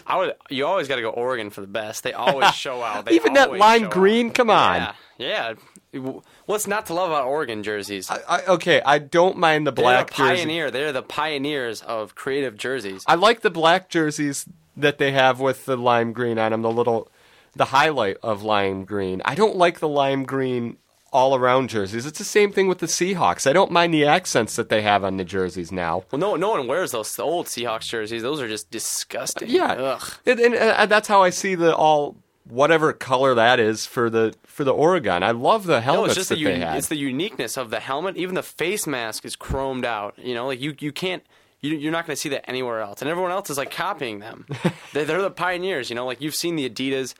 I 0.07 0.17
would. 0.17 0.33
You 0.49 0.65
always 0.65 0.87
got 0.87 0.95
to 0.97 1.01
go 1.01 1.09
Oregon 1.09 1.49
for 1.49 1.61
the 1.61 1.67
best. 1.67 2.03
They 2.03 2.13
always 2.13 2.53
show 2.55 2.81
out. 2.81 3.05
They 3.05 3.13
Even 3.15 3.33
that 3.33 3.47
always 3.47 3.59
lime 3.59 3.81
show 3.81 3.85
out. 3.87 3.91
green? 3.93 4.31
Come 4.31 4.49
on. 4.49 4.93
Yeah, 5.17 5.53
yeah. 5.93 6.11
What's 6.45 6.67
not 6.67 6.85
to 6.87 6.93
love 6.93 7.09
about 7.11 7.27
Oregon 7.27 7.63
jerseys? 7.63 8.09
I, 8.09 8.19
I, 8.27 8.45
okay, 8.45 8.81
I 8.83 8.97
don't 8.99 9.37
mind 9.37 9.67
the 9.67 9.71
They're 9.71 9.83
black 9.83 10.07
the 10.11 10.15
jersey. 10.17 10.35
pioneer. 10.43 10.71
They're 10.71 10.91
the 10.93 11.03
pioneers 11.03 11.81
of 11.81 12.15
creative 12.15 12.57
jerseys. 12.57 13.03
I 13.07 13.15
like 13.15 13.41
the 13.41 13.51
black 13.51 13.89
jerseys 13.89 14.45
that 14.77 14.97
they 14.97 15.11
have 15.11 15.39
with 15.39 15.65
the 15.65 15.75
lime 15.77 16.13
green 16.13 16.39
on 16.39 16.51
them. 16.51 16.61
The 16.61 16.71
little, 16.71 17.11
the 17.55 17.65
highlight 17.65 18.17
of 18.23 18.41
lime 18.41 18.85
green. 18.85 19.21
I 19.25 19.35
don't 19.35 19.57
like 19.57 19.79
the 19.79 19.87
lime 19.89 20.23
green 20.23 20.77
all 21.11 21.35
around 21.35 21.69
jerseys. 21.69 22.05
It's 22.05 22.17
the 22.17 22.23
same 22.23 22.51
thing 22.51 22.67
with 22.67 22.79
the 22.79 22.85
Seahawks. 22.85 23.45
I 23.49 23.53
don't 23.53 23.71
mind 23.71 23.93
the 23.93 24.05
accents 24.05 24.55
that 24.55 24.69
they 24.69 24.81
have 24.81 25.03
on 25.03 25.17
the 25.17 25.25
jerseys 25.25 25.71
now. 25.71 26.03
Well, 26.11 26.19
no, 26.19 26.35
no 26.35 26.51
one 26.51 26.67
wears 26.67 26.91
those 26.91 27.17
old 27.19 27.47
Seahawks 27.47 27.87
jerseys. 27.89 28.21
Those 28.21 28.39
are 28.39 28.47
just 28.47 28.71
disgusting. 28.71 29.49
Yeah, 29.49 29.73
Ugh. 29.73 30.13
and, 30.25 30.39
and, 30.39 30.55
uh, 30.55 30.85
that's 30.85 31.07
how 31.09 31.21
I 31.21 31.29
see 31.29 31.55
the 31.55 31.75
all 31.75 32.15
whatever 32.49 32.91
color 32.93 33.35
that 33.35 33.59
is 33.59 33.85
for 33.85 34.09
the 34.09 34.33
for 34.45 34.63
the 34.63 34.73
Oregon. 34.73 35.21
I 35.23 35.31
love 35.31 35.65
the 35.65 35.75
No, 35.75 35.81
helmets 35.81 36.11
it's 36.11 36.15
just 36.17 36.29
that 36.29 36.35
the 36.35 36.45
they 36.45 36.59
had. 36.59 36.77
it's 36.77 36.87
the 36.87 36.95
uniqueness 36.97 37.57
of 37.57 37.69
the 37.71 37.79
helmet. 37.81 38.15
Even 38.17 38.35
the 38.35 38.43
face 38.43 38.87
mask 38.87 39.25
is 39.25 39.35
chromed 39.35 39.85
out. 39.85 40.15
You 40.17 40.33
know, 40.33 40.47
like 40.47 40.61
you 40.61 40.75
you 40.79 40.91
can't. 40.91 41.23
You, 41.63 41.75
you're 41.77 41.91
not 41.91 42.07
going 42.07 42.15
to 42.15 42.19
see 42.19 42.29
that 42.29 42.49
anywhere 42.49 42.79
else, 42.79 43.01
and 43.03 43.09
everyone 43.11 43.29
else 43.31 43.51
is 43.51 43.57
like 43.59 43.69
copying 43.69 44.17
them. 44.17 44.47
they're, 44.93 45.05
they're 45.05 45.21
the 45.21 45.29
pioneers. 45.29 45.91
You 45.91 45.95
know, 45.95 46.07
like 46.07 46.19
you've 46.19 46.33
seen 46.33 46.55
the 46.55 46.67
Adidas, 46.67 47.13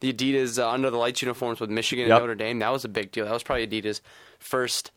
the 0.00 0.12
Adidas 0.12 0.58
uh, 0.58 0.68
under 0.68 0.90
the 0.90 0.96
lights 0.98 1.22
uniforms 1.22 1.60
with 1.60 1.70
Michigan 1.70 2.08
Yep. 2.08 2.16
and 2.16 2.22
Notre 2.22 2.34
Dame. 2.34 2.58
That 2.58 2.72
was 2.72 2.84
a 2.84 2.88
big 2.88 3.12
deal. 3.12 3.24
That 3.26 3.32
was 3.32 3.42
probably 3.42 3.66
Adidas' 3.66 4.00
first 4.38 4.90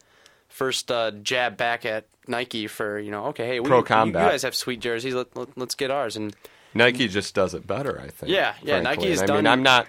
first 0.49 0.91
uh, 0.91 1.11
jab 1.11 1.57
back 1.57 1.85
at 1.85 2.05
Nike 2.27 2.67
for 2.67 2.99
you 2.99 3.11
know. 3.11 3.25
Okay, 3.27 3.45
hey, 3.47 3.59
we, 3.59 3.67
Pro 3.67 3.79
you- 3.79 4.05
you, 4.07 4.11
guys 4.13 4.43
have 4.43 4.55
sweet 4.55 4.79
jerseys. 4.79 5.13
Let, 5.13 5.35
let, 5.35 5.57
let's 5.57 5.75
get 5.75 5.91
ours. 5.91 6.15
And 6.15 6.35
Nike 6.73 7.07
just 7.07 7.35
does 7.35 7.53
it 7.53 7.65
better, 7.67 7.99
I 8.03 8.07
think. 8.09 8.31
Yeah, 8.31 8.53
yeah, 8.63 8.81
frankly. 8.81 8.83
Nike 9.05 9.09
has 9.11 9.21
And 9.21 9.31
I 9.31 9.35
mean, 9.37 9.47
I'm 9.47 9.63
not 9.63 9.87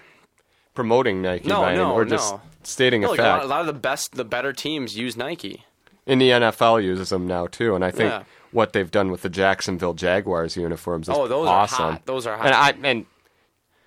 promoting 0.73 1.21
Nike 1.21 1.47
No, 1.47 1.61
by 1.61 1.69
any- 1.71 1.77
no, 1.79 1.93
or 1.93 2.05
just 2.05 2.35
stating 2.63 3.01
No, 3.01 3.07
a 3.07 3.09
like 3.11 3.19
fact. 3.19 3.43
a 3.43 3.47
lot 3.47 3.61
of 3.61 3.67
the 3.67 3.73
best, 3.73 4.13
the 4.15 4.25
better 4.25 4.53
teams 4.53 4.97
use 4.97 5.15
Nike. 5.15 5.63
And 6.07 6.21
the 6.21 6.29
NFL 6.29 6.83
uses 6.83 7.09
them 7.09 7.25
now 7.25 7.47
too, 7.47 7.73
and 7.75 7.83
I 7.83 7.89
think 7.91 8.11
Yeah. 8.11 8.23
what 8.51 8.73
they've 8.73 8.89
done 8.91 9.09
with 9.11 9.21
the 9.23 9.29
Jacksonville 9.29 9.93
Jaguars 9.95 10.55
uniforms 10.55 11.09
is 11.09 11.15
Oh, 11.17 11.27
those 11.27 11.47
awesome. 11.47 11.85
are 11.85 11.91
hot. 11.93 12.05
Those 12.05 12.27
are 12.27 12.37
hot. 12.37 12.45
And 12.45 12.55
I 12.55 12.89
and 12.89 13.05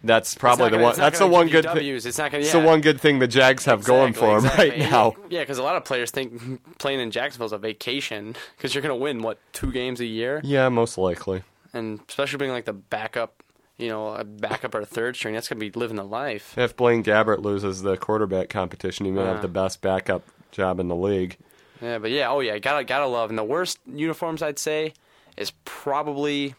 that's 0.02 0.35
probably 0.35 0.67
the 0.67 0.71
gonna- 0.73 0.83
one. 0.85 0.97
That's 0.97 1.19
the 1.19 1.26
one 1.26 1.49
good. 1.49 1.64
Ws. 1.64 2.07
It's 2.07 2.19
not 2.19 2.31
gonna. 2.31 2.43
It's 2.43 2.52
the 2.52 2.61
one 2.61 2.81
good 2.81 3.00
thing 3.00 3.19
the 3.19 3.26
Jags 3.26 3.64
have 3.64 3.85
going 3.85 4.12
for 4.12 4.26
them 4.40 4.45
exactly. 4.47 4.71
right 4.71 4.78
now. 4.78 5.14
Yeah, 5.28 5.40
because 5.40 5.59
a 5.59 5.62
lot 5.62 5.76
of 5.76 5.85
players 5.85 6.11
think 6.11 6.61
playing 6.78 7.00
in 7.00 7.11
Jacksonville 7.11 7.47
is 7.47 7.52
a 7.52 7.59
vacation 7.59 8.37
because 8.57 8.75
you're 8.75 8.83
going 8.83 8.97
to 8.99 9.02
win 9.02 9.23
what 9.23 9.38
two 9.52 9.73
games 9.73 10.00
a 10.00 10.07
year, 10.07 10.40
Yeah, 10.45 10.69
most 10.69 10.99
likely. 10.99 11.43
and 11.73 12.00
especially 12.09 12.38
being 12.38 12.52
like 12.52 12.64
the 12.64 12.73
backup, 12.73 13.43
you 13.76 13.88
know, 13.88 14.09
a 14.14 14.25
backup 14.25 14.75
or 14.75 14.81
a 14.81 14.87
third 14.87 15.17
string, 15.17 15.35
that's 15.35 15.49
going 15.49 15.59
to 15.61 15.71
be 15.71 15.78
living 15.78 15.97
the 15.97 16.05
life. 16.05 16.57
If 16.57 16.76
Blaine 16.76 17.02
Gabbert 17.02 17.43
loses 17.43 17.83
the 17.83 17.97
quarterback 17.97 18.49
competition, 18.49 19.05
he 19.07 19.12
may 19.12 19.21
Yeah. 19.21 19.26
have 19.26 19.35
uh-huh. 19.37 19.43
the 19.43 19.49
best 19.49 19.81
backup 19.81 20.23
job 20.52 20.81
in 20.81 20.88
the 20.88 20.97
league. 20.97 21.37
Yeah, 21.83 21.99
but 21.99 22.11
yeah, 22.11 22.28
oh 22.31 22.40
yeah, 22.40 22.59
gotta 22.59 22.83
gotta 22.85 23.07
love. 23.07 23.31
And 23.31 23.38
the 23.38 23.45
worst 23.45 23.78
uniforms 23.87 24.43
I'd 24.43 24.59
say 24.59 24.95
is 25.37 25.52
probably 25.64 26.57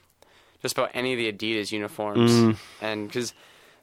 just 0.62 0.78
about 0.78 0.92
any 0.94 1.14
of 1.14 1.18
the 1.18 1.32
Adidas 1.32 1.72
uniforms, 1.72 2.32
Mm. 2.32 2.58
and 2.82 3.08
because 3.08 3.34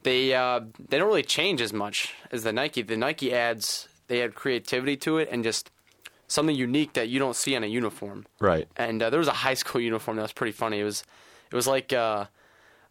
they 0.02 0.34
uh, 0.34 0.60
they 0.88 0.98
don't 0.98 1.08
really 1.08 1.22
change 1.22 1.60
as 1.60 1.72
much 1.72 2.14
as 2.30 2.42
the 2.42 2.52
Nike. 2.52 2.82
The 2.82 2.96
Nike 2.96 3.32
adds 3.32 3.88
they 4.08 4.22
add 4.22 4.34
creativity 4.34 4.96
to 4.98 5.18
it 5.18 5.28
and 5.32 5.42
just 5.42 5.70
something 6.28 6.54
unique 6.56 6.92
that 6.94 7.08
you 7.08 7.18
don't 7.18 7.36
see 7.36 7.56
on 7.56 7.64
a 7.64 7.66
uniform. 7.66 8.26
Right. 8.40 8.68
And 8.76 9.02
uh, 9.02 9.10
there 9.10 9.18
was 9.18 9.28
a 9.28 9.32
high 9.32 9.54
school 9.54 9.80
uniform 9.80 10.16
that 10.16 10.22
was 10.22 10.32
pretty 10.32 10.52
funny. 10.52 10.80
It 10.80 10.84
was 10.84 11.04
it 11.50 11.54
was 11.56 11.66
like 11.66 11.92
uh, 11.92 12.26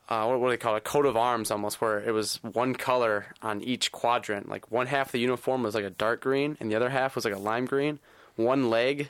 uh, 0.10 0.26
what, 0.26 0.40
what 0.40 0.48
do 0.48 0.52
they 0.52 0.58
call 0.58 0.76
it? 0.76 0.80
A 0.80 0.82
coat 0.82 1.06
of 1.06 1.16
arms 1.18 1.52
almost, 1.52 1.82
where 1.82 2.00
it 2.00 2.12
was 2.12 2.40
one 2.44 2.76
color 2.76 3.28
on 3.42 3.62
each 3.62 3.92
quadrant. 3.92 4.48
Like 4.50 4.72
one 4.72 4.88
half 4.88 5.08
of 5.08 5.12
the 5.14 5.20
uniform 5.20 5.64
was 5.64 5.74
like 5.76 5.84
a 5.86 5.90
dark 5.90 6.22
green, 6.22 6.58
and 6.60 6.70
the 6.70 6.76
other 6.76 6.90
half 6.90 7.16
was 7.16 7.26
like 7.26 7.34
a 7.34 7.40
lime 7.40 7.66
green. 7.66 8.00
One 8.36 8.70
leg 8.70 9.10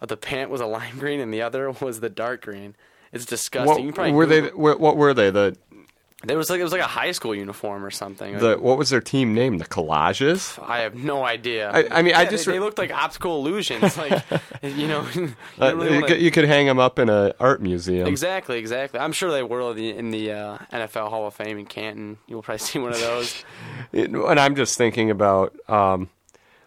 of 0.00 0.08
the 0.08 0.16
pant 0.16 0.50
was 0.50 0.60
a 0.60 0.66
lime 0.78 0.98
green, 0.98 1.20
and 1.20 1.32
the 1.32 1.42
other 1.42 1.70
was 1.70 2.00
the 2.00 2.10
dark 2.10 2.42
green. 2.42 2.74
It's 3.16 3.26
disgusting. 3.26 3.66
What 3.68 3.80
You 3.80 3.86
can 3.88 3.92
probably 3.94 4.12
were 4.12 4.26
they? 4.26 4.40
Google- 4.42 4.60
What, 4.60 4.80
what 4.80 4.96
were 4.96 5.12
they? 5.14 5.30
The 5.30 5.56
There 6.24 6.36
was 6.38 6.48
like 6.50 6.60
it 6.60 6.62
was 6.64 6.72
like 6.72 6.80
a 6.80 6.86
high 7.00 7.12
school 7.12 7.34
uniform 7.34 7.84
or 7.84 7.90
something. 7.90 8.38
the 8.38 8.56
what 8.56 8.78
was 8.78 8.90
their 8.90 9.00
team 9.00 9.34
name? 9.34 9.58
The 9.58 9.64
Collages. 9.66 10.58
I 10.66 10.78
have 10.80 10.94
no 10.94 11.24
idea. 11.24 11.70
I- 11.70 11.98
I 11.98 12.02
mean, 12.02 12.14
I 12.14 12.24
just 12.24 12.46
they, 12.46 12.52
re- 12.52 12.58
they 12.58 12.64
looked 12.64 12.78
like 12.78 12.92
optical 12.92 13.36
illusions. 13.38 13.96
Like 13.96 14.22
you 14.62 14.88
know, 14.88 15.06
you 15.14 15.34
Uh, 15.60 15.74
really 15.76 15.88
you, 15.88 15.94
wanna- 15.96 16.06
could, 16.08 16.20
you 16.22 16.30
could 16.30 16.44
hang 16.46 16.66
them 16.66 16.78
up 16.78 16.98
in 16.98 17.08
an 17.08 17.32
art 17.38 17.60
museum. 17.62 18.06
Exactly, 18.08 18.58
exactly. 18.58 18.98
I'm 18.98 19.12
sure 19.12 19.30
they 19.30 19.42
were 19.42 19.70
in 19.70 19.76
the, 19.76 19.90
in 19.96 20.10
the 20.10 20.32
uh, 20.32 20.58
NFL 20.72 21.10
Hall 21.10 21.26
of 21.26 21.34
Fame 21.34 21.58
in 21.58 21.66
Canton. 21.66 22.18
You'll 22.26 22.42
probably 22.42 22.58
see 22.58 22.78
one 22.78 22.92
of 22.92 23.00
those. 23.00 23.44
It- 23.92 24.10
and 24.10 24.40
I'm 24.40 24.56
just 24.56 24.76
thinking 24.76 25.10
about 25.10 25.54
um, 25.68 26.08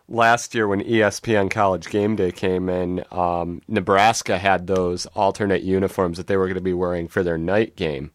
last 0.09 0.53
year 0.55 0.67
when 0.67 0.81
ESPN 0.81 1.49
College 1.49 1.87
Game 1.89 2.15
Day 2.15 2.31
came 2.31 2.67
in. 2.69 3.03
Um, 3.11 3.61
Nebraska 3.67 4.37
had 4.37 4.67
those 4.67 5.05
alternate 5.07 5.61
uniforms 5.63 6.17
that 6.17 6.27
they 6.27 6.35
were 6.37 6.45
going 6.47 6.55
to 6.55 6.61
be 6.61 6.73
wearing 6.73 7.07
for 7.07 7.23
their 7.23 7.37
night 7.37 7.75
game. 7.75 8.11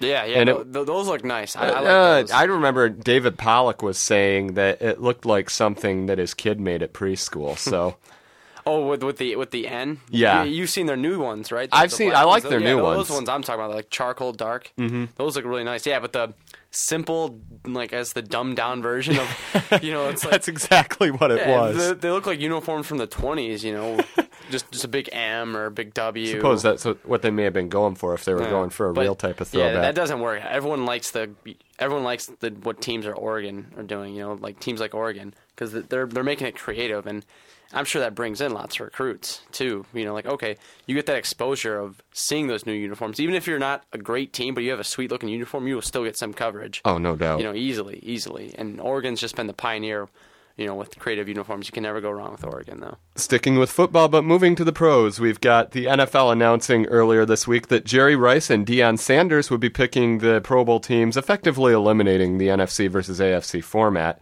Yeah, 0.00 0.24
yeah. 0.26 0.38
And 0.40 0.48
it- 0.48 0.72
tho- 0.72 0.84
those 0.84 1.08
look 1.08 1.24
nice. 1.24 1.56
I, 1.56 1.66
I 1.66 1.80
like 1.80 1.86
Uh, 1.86 2.20
those. 2.20 2.30
I 2.30 2.42
remember 2.44 2.88
David 2.88 3.36
Pollack 3.36 3.82
was 3.82 3.98
saying 3.98 4.54
that 4.54 4.80
it 4.80 5.00
looked 5.00 5.26
like 5.26 5.50
something 5.50 6.06
that 6.06 6.18
his 6.18 6.34
kid 6.34 6.60
made 6.60 6.82
at 6.84 6.92
preschool. 6.92 7.58
So 7.58 7.96
oh, 8.66 8.86
with 8.86 9.02
with 9.02 9.16
the 9.18 9.34
with 9.34 9.50
the 9.50 9.66
N. 9.66 9.98
Yeah. 10.10 10.44
You, 10.44 10.60
have 10.62 10.70
seen 10.70 10.86
their 10.86 10.96
new 10.96 11.18
ones, 11.20 11.50
right? 11.50 11.68
I've 11.72 11.90
The 11.90 11.96
seen- 11.96 12.14
I 12.14 12.22
like 12.22 12.44
ones. 12.44 12.50
their 12.50 12.60
yeah, 12.60 12.68
new 12.70 12.76
those 12.76 12.84
ones. 12.96 13.08
Those 13.08 13.16
ones 13.16 13.28
I'm 13.28 13.42
talking 13.42 13.64
about, 13.64 13.74
like 13.74 13.90
charcoal 13.90 14.32
dark. 14.32 14.70
Mm-hmm. 14.78 15.06
Those 15.16 15.34
look 15.34 15.44
really 15.44 15.64
nice. 15.64 15.84
Yeah, 15.84 15.98
but 15.98 16.12
the 16.12 16.32
simple, 16.70 17.40
like 17.66 17.92
as 17.92 18.12
the 18.12 18.22
dumbed 18.22 18.56
down 18.56 18.82
version 18.82 19.18
of, 19.18 19.78
you 19.82 19.90
know, 19.92 20.08
it's 20.08 20.24
like 20.24 20.32
that's 20.32 20.48
exactly 20.48 21.10
what 21.10 21.30
it 21.30 21.38
yeah, 21.40 21.56
was. 21.58 21.76
They, 21.76 21.92
they 21.94 22.10
look 22.10 22.26
like 22.26 22.40
uniforms 22.40 22.86
from 22.86 22.98
the 22.98 23.06
20s. 23.06 23.62
You 23.62 23.72
know, 23.72 24.00
just 24.50 24.70
just 24.70 24.84
a 24.84 24.88
big 24.88 25.08
M 25.12 25.56
or 25.56 25.66
a 25.66 25.70
big 25.70 25.94
W. 25.94 26.26
suppose 26.26 26.62
that's 26.62 26.84
what 26.84 27.22
they 27.22 27.30
may 27.30 27.44
have 27.44 27.52
been 27.52 27.68
going 27.68 27.94
for 27.94 28.14
if 28.14 28.24
they 28.24 28.34
were 28.34 28.42
Yeah. 28.42 28.50
going 28.50 28.70
for 28.70 28.86
a 28.86 28.92
real 28.92 29.14
type 29.14 29.40
of 29.40 29.52
Yeah, 29.54 29.64
throwback. 29.70 29.82
that 29.82 29.94
doesn't 29.94 30.20
work. 30.20 30.42
Everyone 30.44 30.84
likes 30.84 31.10
the 31.10 31.30
everyone 31.78 32.04
likes 32.04 32.26
the 32.40 32.50
what 32.62 32.80
teams 32.80 33.06
are 33.06 33.14
Oregon 33.14 33.72
are 33.76 33.82
doing. 33.82 34.14
You 34.14 34.22
know, 34.22 34.32
like 34.34 34.60
teams 34.60 34.80
like 34.80 34.94
Oregon 34.94 35.34
because 35.54 35.72
they're 35.72 36.06
they're 36.06 36.24
making 36.24 36.46
it 36.46 36.56
creative, 36.56 37.06
and 37.06 37.24
I'm 37.72 37.84
sure 37.84 38.00
that 38.00 38.14
brings 38.14 38.40
in 38.40 38.52
lots 38.52 38.76
of 38.76 38.80
recruits 38.86 39.42
too. 39.52 39.84
You 39.92 40.04
know, 40.04 40.14
like 40.14 40.26
okay, 40.26 40.56
you 40.86 40.94
get 40.94 41.06
that 41.06 41.16
exposure 41.16 41.78
of 41.78 42.00
seeing 42.12 42.46
those 42.46 42.64
new 42.66 42.72
uniforms. 42.72 43.20
Even 43.20 43.34
if 43.34 43.46
you're 43.46 43.58
not 43.58 43.84
a 43.92 43.98
great 43.98 44.32
team, 44.32 44.54
but 44.54 44.64
you 44.64 44.70
have 44.70 44.80
a 44.80 44.84
sweet 44.84 45.10
looking 45.10 45.28
uniform, 45.28 45.66
you 45.66 45.74
will 45.74 45.82
still 45.82 46.04
get 46.04 46.16
some 46.16 46.32
coverage. 46.32 46.80
oh, 46.84 46.98
no 46.98 47.16
doubt. 47.16 47.38
You 47.38 47.44
know, 47.44 47.54
easily, 47.54 47.98
easily. 48.02 48.54
And 48.56 48.80
Oregon's 48.80 49.20
just 49.20 49.36
been 49.36 49.46
the 49.46 49.52
pioneer. 49.52 50.08
You 50.56 50.66
know, 50.66 50.74
with 50.74 50.98
creative 50.98 51.28
uniforms, 51.28 51.68
you 51.68 51.72
can 51.72 51.84
never 51.84 52.00
go 52.00 52.10
wrong 52.10 52.32
with 52.32 52.42
Oregon, 52.44 52.80
though. 52.80 52.96
Sticking 53.14 53.60
with 53.60 53.70
football, 53.70 54.08
but 54.08 54.24
moving 54.24 54.56
to 54.56 54.64
the 54.64 54.72
pros, 54.72 55.20
we've 55.20 55.40
got 55.40 55.70
the 55.70 55.84
NFL 55.84 56.32
announcing 56.32 56.84
earlier 56.86 57.24
this 57.24 57.46
week 57.46 57.68
that 57.68 57.84
Jerry 57.84 58.16
Rice 58.16 58.50
and 58.50 58.66
Deion 58.66 58.98
Sanders 58.98 59.52
would 59.52 59.60
be 59.60 59.70
picking 59.70 60.18
the 60.18 60.40
Pro 60.40 60.64
Bowl 60.64 60.80
teams, 60.80 61.16
effectively 61.16 61.72
eliminating 61.72 62.38
the 62.38 62.48
NFC 62.48 62.90
versus 62.90 63.20
AFC 63.20 63.62
format. 63.62 64.20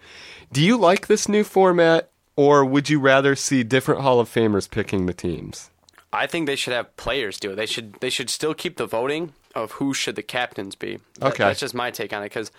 Do 0.53 0.63
you 0.63 0.77
like 0.77 1.07
this 1.07 1.27
new 1.27 1.43
format, 1.43 2.11
or 2.37 2.65
would 2.65 2.89
you 2.91 3.01
rather 3.01 3.35
see 3.35 3.63
different 3.65 4.03
Hall 4.03 4.21
of 4.21 4.29
Famers 4.33 4.71
picking 4.71 5.07
the 5.07 5.15
teams? 5.15 5.71
I 6.13 6.27
think 6.27 6.47
they 6.47 6.57
should 6.57 6.73
have 6.73 6.97
players 6.97 7.39
do 7.39 7.53
it. 7.53 7.57
They 7.57 7.67
should 7.67 7.95
they 8.01 8.11
should 8.11 8.31
still 8.31 8.55
keep 8.55 8.77
the 8.77 8.87
voting 8.87 9.33
of 9.55 9.73
who 9.73 9.93
should 9.95 10.17
the 10.17 10.23
captains 10.23 10.75
be. 10.75 10.99
That- 11.19 11.27
Okay. 11.33 11.45
that's 11.45 11.61
just 11.61 11.75
my 11.75 11.91
take 11.91 12.13
on 12.13 12.23
it 12.23 12.27
because 12.27 12.51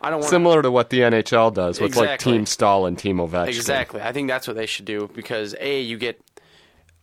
I 0.00 0.10
don't 0.10 0.20
want 0.20 0.30
Similar 0.30 0.62
to 0.62 0.70
what 0.70 0.90
the 0.90 1.00
NHL 1.00 1.52
does 1.54 1.80
with 1.80 1.96
like 1.96 2.04
Exactly. 2.04 2.32
Team 2.32 2.46
Staal 2.46 2.86
and 2.86 2.98
Team 2.98 3.18
Ovechkin. 3.18 3.48
exactly. 3.48 4.00
I 4.02 4.12
think 4.12 4.28
that's 4.28 4.46
what 4.46 4.56
they 4.56 4.66
should 4.66 4.84
do 4.84 5.08
because 5.14 5.54
a 5.60 5.80
you 5.80 5.96
get 5.98 6.20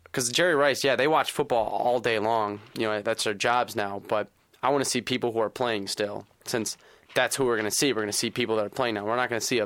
because 0.03 0.29
Jerry 0.29 0.55
Rice, 0.55 0.83
yeah, 0.83 0.95
they 0.97 1.07
watch 1.07 1.31
football 1.31 1.67
all 1.67 1.99
day 1.99 2.19
long. 2.19 2.59
You 2.77 2.87
know 2.87 3.01
that's 3.01 3.23
their 3.23 3.33
jobs 3.33 3.75
now. 3.75 4.01
But 4.07 4.27
I 4.61 4.69
want 4.69 4.83
to 4.83 4.89
see 4.89 5.01
people 5.01 5.31
who 5.31 5.39
are 5.39 5.49
playing 5.49 5.87
still, 5.87 6.25
since 6.45 6.77
that's 7.15 7.35
who 7.37 7.45
we're 7.45 7.55
going 7.57 7.69
to 7.69 7.75
see. 7.75 7.93
We're 7.93 8.01
going 8.01 8.11
to 8.11 8.17
see 8.17 8.29
people 8.29 8.55
that 8.57 8.65
are 8.65 8.69
playing 8.69 8.95
now. 8.95 9.05
We're 9.05 9.15
not 9.15 9.29
going 9.29 9.39
to 9.39 9.45
see 9.45 9.59
a 9.59 9.65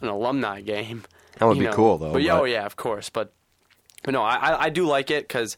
an 0.00 0.08
alumni 0.08 0.60
game. 0.60 1.04
That 1.38 1.46
would 1.46 1.58
be 1.58 1.64
know. 1.64 1.72
cool, 1.72 1.98
though, 1.98 2.12
But, 2.12 2.22
yeah, 2.22 2.34
but- 2.34 2.40
oh 2.42 2.44
yeah, 2.44 2.66
of 2.66 2.76
course. 2.76 3.10
But 3.10 3.32
but 4.02 4.12
no, 4.12 4.22
I 4.22 4.64
I, 4.64 4.68
do 4.70 4.86
like 4.86 5.10
it 5.10 5.26
because 5.26 5.56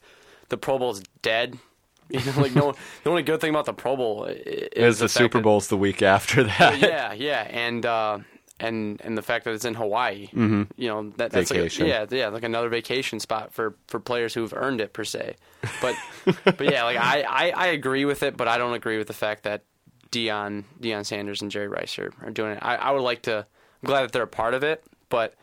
the 0.49 0.57
Pro 0.57 0.79
Bowl's 0.79 1.03
dead. 1.23 1.59
You 2.09 2.21
know, 2.25 2.41
like 2.41 2.55
no, 2.55 2.73
the 3.03 3.11
only 3.11 3.25
good 3.25 3.41
thing 3.41 3.51
about 3.51 3.65
the 3.67 3.73
Pro 3.73 3.97
Bowl 3.97 4.27
is, 4.27 4.69
Is 4.77 4.99
the 5.01 5.09
fact 5.09 5.19
Super 5.19 5.39
that- 5.39 5.43
Bowl's 5.43 5.67
the 5.67 5.77
week 5.77 6.03
after 6.03 6.45
that? 6.45 6.79
yeah, 6.79 7.13
yeah, 7.13 7.49
and 7.51 7.85
uh, 7.85 8.19
and 8.61 9.01
and 9.03 9.19
the 9.19 9.23
fact 9.23 9.45
that 9.45 9.55
it's 9.55 9.65
in 9.65 9.75
Hawaii, 9.75 10.29
mm-hmm. 10.29 10.63
you 10.77 10.89
know, 10.89 11.11
that, 11.17 11.33
that's 11.33 11.51
Vacation. 11.51 11.89
like 11.89 12.13
a, 12.13 12.15
yeah, 12.15 12.21
yeah, 12.23 12.29
like 12.29 12.45
another 12.45 12.69
vacation 12.69 13.19
spot 13.19 13.53
for, 13.53 13.75
for 13.89 13.99
players 13.99 14.35
who've 14.35 14.55
earned 14.55 14.81
it 14.81 14.93
per 14.93 15.03
se. 15.03 15.35
But 15.83 15.97
but 16.45 16.61
yeah, 16.61 16.85
like 16.85 16.97
I, 16.97 17.23
I, 17.23 17.51
I 17.51 17.67
agree 17.69 18.05
with 18.05 18.23
it, 18.23 18.37
but 18.37 18.47
I 18.47 18.57
don't 18.57 18.75
agree 18.75 18.99
with 18.99 19.09
the 19.09 19.13
fact 19.13 19.43
that 19.43 19.65
Deion 20.13 20.63
Deion 20.81 21.05
Sanders 21.05 21.43
and 21.43 21.51
Jerry 21.51 21.69
Rice 21.69 21.99
are, 21.99 22.13
are 22.23 22.31
doing 22.31 22.53
it. 22.53 22.59
I, 22.63 22.77
I 22.77 22.91
would 22.93 23.03
like 23.03 23.23
to. 23.23 23.39
I'm 23.39 23.87
glad 23.87 24.03
that 24.03 24.13
they're 24.13 24.23
a 24.23 24.29
part 24.29 24.55
of 24.55 24.63
it, 24.63 24.85
but 25.09 25.35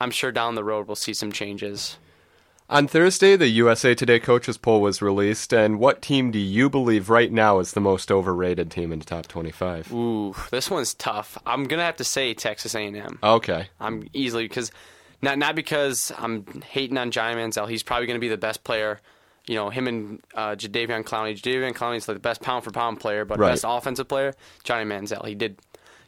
I'm 0.00 0.10
sure 0.10 0.32
down 0.32 0.54
the 0.54 0.64
road 0.64 0.86
we'll 0.86 0.96
see 0.96 1.14
some 1.14 1.32
changes. 1.32 1.98
On 2.70 2.86
Thursday, 2.86 3.34
the 3.34 3.48
USA 3.48 3.94
Today 3.94 4.20
coaches 4.20 4.58
poll 4.58 4.82
was 4.82 5.00
released, 5.00 5.54
and 5.54 5.78
what 5.78 6.02
team 6.02 6.30
do 6.30 6.38
you 6.38 6.68
believe 6.68 7.08
right 7.08 7.32
now 7.32 7.60
is 7.60 7.72
the 7.72 7.80
most 7.80 8.12
overrated 8.12 8.70
team 8.70 8.92
in 8.92 8.98
the 8.98 9.06
top 9.06 9.26
25? 9.26 9.90
Ooh, 9.92 10.34
this 10.50 10.70
one's 10.70 10.92
tough. 10.92 11.38
I'm 11.46 11.64
gonna 11.64 11.82
have 11.84 11.96
to 11.96 12.04
say 12.04 12.34
Texas 12.34 12.74
A&M. 12.74 13.18
Okay. 13.22 13.68
I'm 13.80 14.06
easily 14.12 14.44
because 14.46 14.70
not 15.22 15.38
not 15.38 15.54
because 15.56 16.12
I'm 16.18 16.44
hating 16.60 16.98
on 16.98 17.10
Johnny 17.10 17.36
Manziel. 17.40 17.68
He's 17.70 17.82
probably 17.82 18.06
going 18.06 18.16
to 18.18 18.20
be 18.20 18.28
the 18.28 18.36
best 18.36 18.64
player. 18.64 19.00
You 19.46 19.54
know, 19.54 19.70
him 19.70 19.88
and 19.88 20.20
uh, 20.34 20.50
Jadeveon 20.50 21.04
Clowney. 21.04 21.40
Jadeveon 21.40 21.72
Clowney's 21.72 22.06
like 22.06 22.16
the 22.16 22.20
best 22.20 22.42
pound 22.42 22.64
for 22.64 22.70
pound 22.70 23.00
player, 23.00 23.24
but 23.24 23.38
Right. 23.38 23.48
best 23.52 23.64
offensive 23.66 24.06
player, 24.08 24.34
Johnny 24.62 24.84
Manziel. 24.84 25.26
He 25.26 25.34
did, 25.34 25.58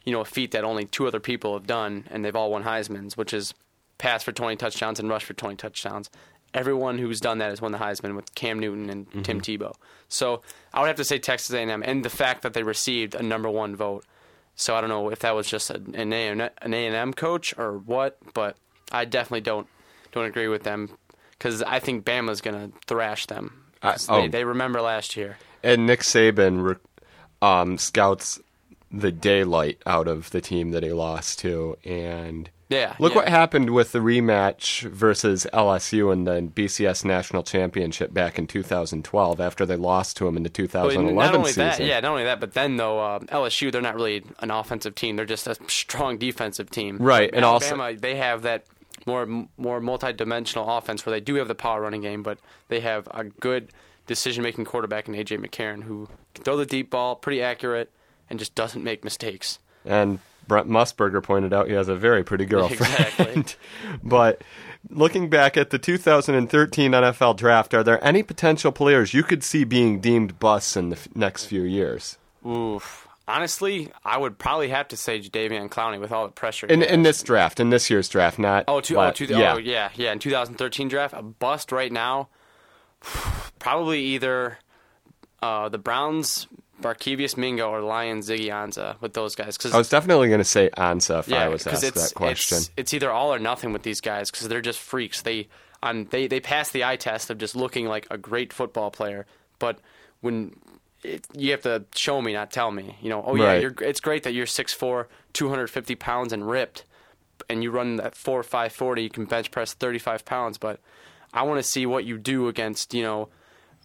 you 0.04 0.12
know, 0.12 0.20
a 0.20 0.26
feat 0.26 0.50
that 0.50 0.62
only 0.62 0.84
two 0.84 1.06
other 1.06 1.20
people 1.20 1.54
have 1.54 1.66
done, 1.66 2.06
and 2.10 2.22
they've 2.22 2.36
all 2.36 2.50
won 2.50 2.64
Heisman's, 2.64 3.16
which 3.16 3.32
is 3.32 3.54
pass 4.00 4.22
for 4.24 4.32
20 4.32 4.56
touchdowns 4.56 4.98
and 4.98 5.08
rush 5.08 5.24
for 5.24 5.34
20 5.34 5.54
touchdowns. 5.56 6.10
Everyone 6.52 6.98
who's 6.98 7.20
done 7.20 7.38
that 7.38 7.50
has 7.50 7.62
won 7.62 7.70
the 7.70 7.78
Heisman 7.78 8.16
with 8.16 8.34
Cam 8.34 8.58
Newton 8.58 8.90
and 8.90 9.06
Mm-hmm. 9.10 9.22
Tim 9.22 9.40
Tebow. 9.40 9.72
So 10.08 10.42
I 10.74 10.80
would 10.80 10.88
have 10.88 10.96
to 10.96 11.04
say 11.04 11.18
Texas 11.18 11.54
A&M, 11.54 11.82
and 11.84 12.04
the 12.04 12.10
fact 12.10 12.42
that 12.42 12.54
they 12.54 12.64
received 12.64 13.14
a 13.14 13.22
number 13.22 13.48
one 13.48 13.76
vote. 13.76 14.04
So 14.56 14.74
I 14.74 14.80
don't 14.80 14.90
know 14.90 15.10
if 15.10 15.20
that 15.20 15.34
was 15.34 15.46
just 15.46 15.70
an 15.70 15.94
an 15.94 16.12
A 16.12 16.28
an 16.28 16.40
A 16.74 16.86
and 16.86 16.94
M 16.96 17.12
coach 17.14 17.56
or 17.56 17.78
what, 17.78 18.18
but 18.34 18.56
I 18.90 19.04
definitely 19.04 19.42
don't 19.42 19.68
don't 20.12 20.24
agree 20.26 20.48
with 20.48 20.64
them 20.64 20.90
because 21.38 21.62
I 21.62 21.78
think 21.78 22.04
Bama's 22.04 22.40
gonna 22.40 22.70
thrash 22.86 23.26
them. 23.26 23.64
I- 23.82 23.92
they, 23.96 24.04
oh. 24.08 24.28
they 24.28 24.44
remember 24.44 24.80
last 24.82 25.16
year. 25.16 25.38
And 25.62 25.86
Nick 25.86 26.00
Saban 26.00 26.78
um, 27.40 27.78
scouts 27.78 28.40
the 28.90 29.12
daylight 29.12 29.80
out 29.86 30.08
of 30.08 30.30
the 30.30 30.40
team 30.40 30.72
that 30.72 30.82
he 30.82 30.92
lost 30.92 31.38
to, 31.40 31.76
and 31.84 32.50
Yeah, 32.70 32.94
Look 33.00 33.12
yeah. 33.12 33.18
what 33.18 33.28
happened 33.28 33.70
with 33.70 33.90
the 33.92 33.98
rematch 33.98 34.88
versus 34.88 35.46
LSU 35.52 36.12
in 36.12 36.22
the 36.24 36.40
BCS 36.40 37.04
National 37.04 37.42
Championship 37.42 38.14
back 38.14 38.38
in 38.38 38.46
2012 38.46 39.40
after 39.40 39.66
they 39.66 39.74
lost 39.76 40.16
to 40.18 40.24
them 40.24 40.36
in 40.36 40.44
the 40.44 40.48
But 40.50 40.54
2011 40.54 41.14
not 41.16 41.34
only 41.36 41.48
season. 41.50 41.66
that, 41.66 41.80
yeah, 41.80 41.98
not 42.00 42.12
only 42.12 42.24
that, 42.24 42.38
but 42.38 42.54
then 42.54 42.76
though 42.76 43.00
uh, 43.00 43.18
LSU, 43.18 43.72
they're 43.72 43.82
not 43.82 43.96
really 43.96 44.22
an 44.38 44.50
offensive 44.52 44.94
team; 44.94 45.16
they're 45.16 45.26
just 45.26 45.46
a 45.48 45.56
strong 45.66 46.16
defensive 46.16 46.70
team. 46.70 46.98
Right, 46.98 47.28
and 47.32 47.44
also- 47.44 47.94
they 47.96 48.14
have 48.16 48.42
that 48.42 48.64
more 49.04 49.26
more 49.56 49.80
multi-dimensional 49.80 50.68
offense 50.76 51.04
where 51.04 51.10
they 51.12 51.20
do 51.20 51.34
have 51.36 51.48
the 51.48 51.54
power 51.56 51.80
running 51.80 52.02
game, 52.02 52.22
but 52.22 52.38
they 52.68 52.80
have 52.80 53.08
a 53.10 53.24
good 53.24 53.72
decision-making 54.06 54.64
quarterback 54.64 55.08
in 55.08 55.14
AJ 55.14 55.38
McCarron 55.44 55.82
who 55.84 56.08
can 56.34 56.44
throw 56.44 56.56
the 56.56 56.66
deep 56.66 56.90
ball, 56.90 57.16
pretty 57.16 57.42
accurate, 57.42 57.90
and 58.28 58.38
just 58.38 58.54
doesn't 58.54 58.84
make 58.84 59.02
mistakes. 59.04 59.58
And 59.84 60.18
Brent 60.50 60.68
Musburger 60.68 61.22
pointed 61.22 61.52
out 61.52 61.68
he 61.68 61.74
has 61.74 61.86
a 61.86 61.94
very 61.94 62.24
pretty 62.24 62.44
girlfriend. 62.54 62.92
Exactly. 62.92 63.44
but 64.02 64.42
looking 64.88 65.30
back 65.30 65.56
at 65.56 65.70
the 65.70 65.78
2013 65.78 66.90
NFL 66.90 67.36
draft, 67.36 67.72
are 67.72 67.84
there 67.84 68.04
any 68.04 68.24
potential 68.24 68.72
players 68.72 69.14
you 69.14 69.22
could 69.22 69.44
see 69.44 69.62
being 69.62 70.00
deemed 70.00 70.40
busts 70.40 70.76
in 70.76 70.88
the 70.88 70.96
f- 70.96 71.06
next 71.14 71.44
few 71.44 71.62
years? 71.62 72.18
Oof. 72.44 73.06
Honestly, 73.28 73.92
I 74.04 74.18
would 74.18 74.38
probably 74.38 74.70
have 74.70 74.88
to 74.88 74.96
say 74.96 75.20
Jadeveon 75.20 75.68
Clowney 75.68 76.00
with 76.00 76.10
all 76.10 76.26
the 76.26 76.32
pressure. 76.32 76.66
In 76.66 76.82
in 76.82 77.04
this 77.04 77.22
draft, 77.22 77.60
in 77.60 77.70
this 77.70 77.88
year's 77.88 78.08
draft, 78.08 78.36
not 78.40 78.64
Oh, 78.66 78.80
two, 78.80 78.98
oh, 78.98 79.12
two, 79.12 79.26
yeah. 79.26 79.54
oh, 79.54 79.58
yeah, 79.58 79.90
yeah. 79.94 80.10
In 80.10 80.18
2013 80.18 80.88
draft, 80.88 81.14
a 81.16 81.22
bust 81.22 81.70
right 81.70 81.92
now. 81.92 82.28
Probably 83.60 84.00
either 84.00 84.58
uh, 85.40 85.68
the 85.68 85.78
Browns, 85.78 86.48
Barkevious 86.80 87.36
Mingo, 87.36 87.68
or 87.70 87.80
Lion 87.80 88.20
Ziggy 88.20 88.46
Ansah 88.48 89.00
with 89.00 89.14
those 89.14 89.34
guys. 89.34 89.56
Cause, 89.58 89.72
I 89.72 89.78
was 89.78 89.88
definitely 89.88 90.28
going 90.28 90.38
to 90.40 90.44
say 90.44 90.70
Ansah 90.76 91.20
if 91.20 91.28
yeah, 91.28 91.44
I 91.44 91.48
was 91.48 91.66
asked 91.66 91.82
that 91.94 92.12
question. 92.14 92.58
It's, 92.58 92.70
it's 92.76 92.94
either 92.94 93.10
all 93.10 93.32
or 93.32 93.38
nothing 93.38 93.72
with 93.72 93.82
these 93.82 94.00
guys 94.00 94.30
because 94.30 94.48
they're 94.48 94.60
just 94.60 94.78
freaks. 94.78 95.22
They 95.22 95.48
on 95.82 96.06
they 96.10 96.26
they 96.26 96.40
pass 96.40 96.70
the 96.70 96.84
eye 96.84 96.96
test 96.96 97.30
of 97.30 97.38
just 97.38 97.54
looking 97.56 97.86
like 97.86 98.06
a 98.10 98.18
great 98.18 98.52
football 98.52 98.90
player, 98.90 99.26
but 99.58 99.78
when 100.20 100.56
it, 101.02 101.26
you 101.34 101.50
have 101.52 101.62
to 101.62 101.84
show 101.94 102.20
me, 102.20 102.32
not 102.34 102.50
tell 102.50 102.70
me. 102.70 102.96
You 103.00 103.08
know, 103.08 103.24
oh 103.26 103.34
yeah, 103.34 103.44
Right. 103.44 103.62
you're, 103.62 103.74
it's 103.80 104.00
great 104.00 104.22
that 104.24 104.34
you're 104.34 104.44
6'4", 104.44 105.06
250 105.32 105.94
pounds 105.94 106.32
and 106.34 106.46
ripped, 106.46 106.84
and 107.48 107.62
you 107.62 107.70
run 107.70 107.96
that 107.96 108.14
four 108.14 108.42
five 108.42 108.72
forty. 108.72 109.02
You 109.02 109.10
can 109.10 109.24
bench 109.24 109.50
press 109.50 109.72
thirty 109.72 109.98
five 109.98 110.24
pounds, 110.26 110.58
but 110.58 110.80
I 111.32 111.42
want 111.44 111.58
to 111.58 111.62
see 111.62 111.86
what 111.86 112.04
you 112.04 112.18
do 112.18 112.48
against 112.48 112.92
you 112.92 113.02
know 113.02 113.28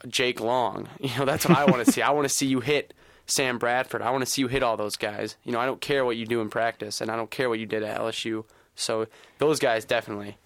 Jake 0.07 0.39
Long. 0.39 0.87
You 0.99 1.09
know, 1.19 1.25
that's 1.25 1.45
what 1.47 1.57
I 1.57 1.65
want 1.65 1.85
to 1.85 1.91
see. 1.91 2.01
I 2.01 2.11
want 2.11 2.25
to 2.25 2.33
see 2.33 2.47
you 2.47 2.59
hit 2.59 2.93
Sam 3.27 3.57
Bradford. 3.57 4.01
I 4.01 4.11
want 4.11 4.23
to 4.23 4.29
see 4.31 4.41
you 4.41 4.47
hit 4.47 4.63
all 4.63 4.77
those 4.77 4.95
guys. 4.97 5.35
You 5.43 5.51
know, 5.51 5.59
I 5.59 5.65
don't 5.65 5.81
care 5.81 6.05
what 6.05 6.17
you 6.17 6.25
do 6.25 6.41
in 6.41 6.49
practice, 6.49 7.01
and 7.01 7.09
I 7.11 7.15
don't 7.15 7.31
care 7.31 7.49
what 7.49 7.59
you 7.59 7.65
did 7.65 7.83
at 7.83 7.99
LSU. 7.99 8.45
So 8.75 9.07
those 9.39 9.59
guys 9.59 9.85
definitely. 9.85 10.37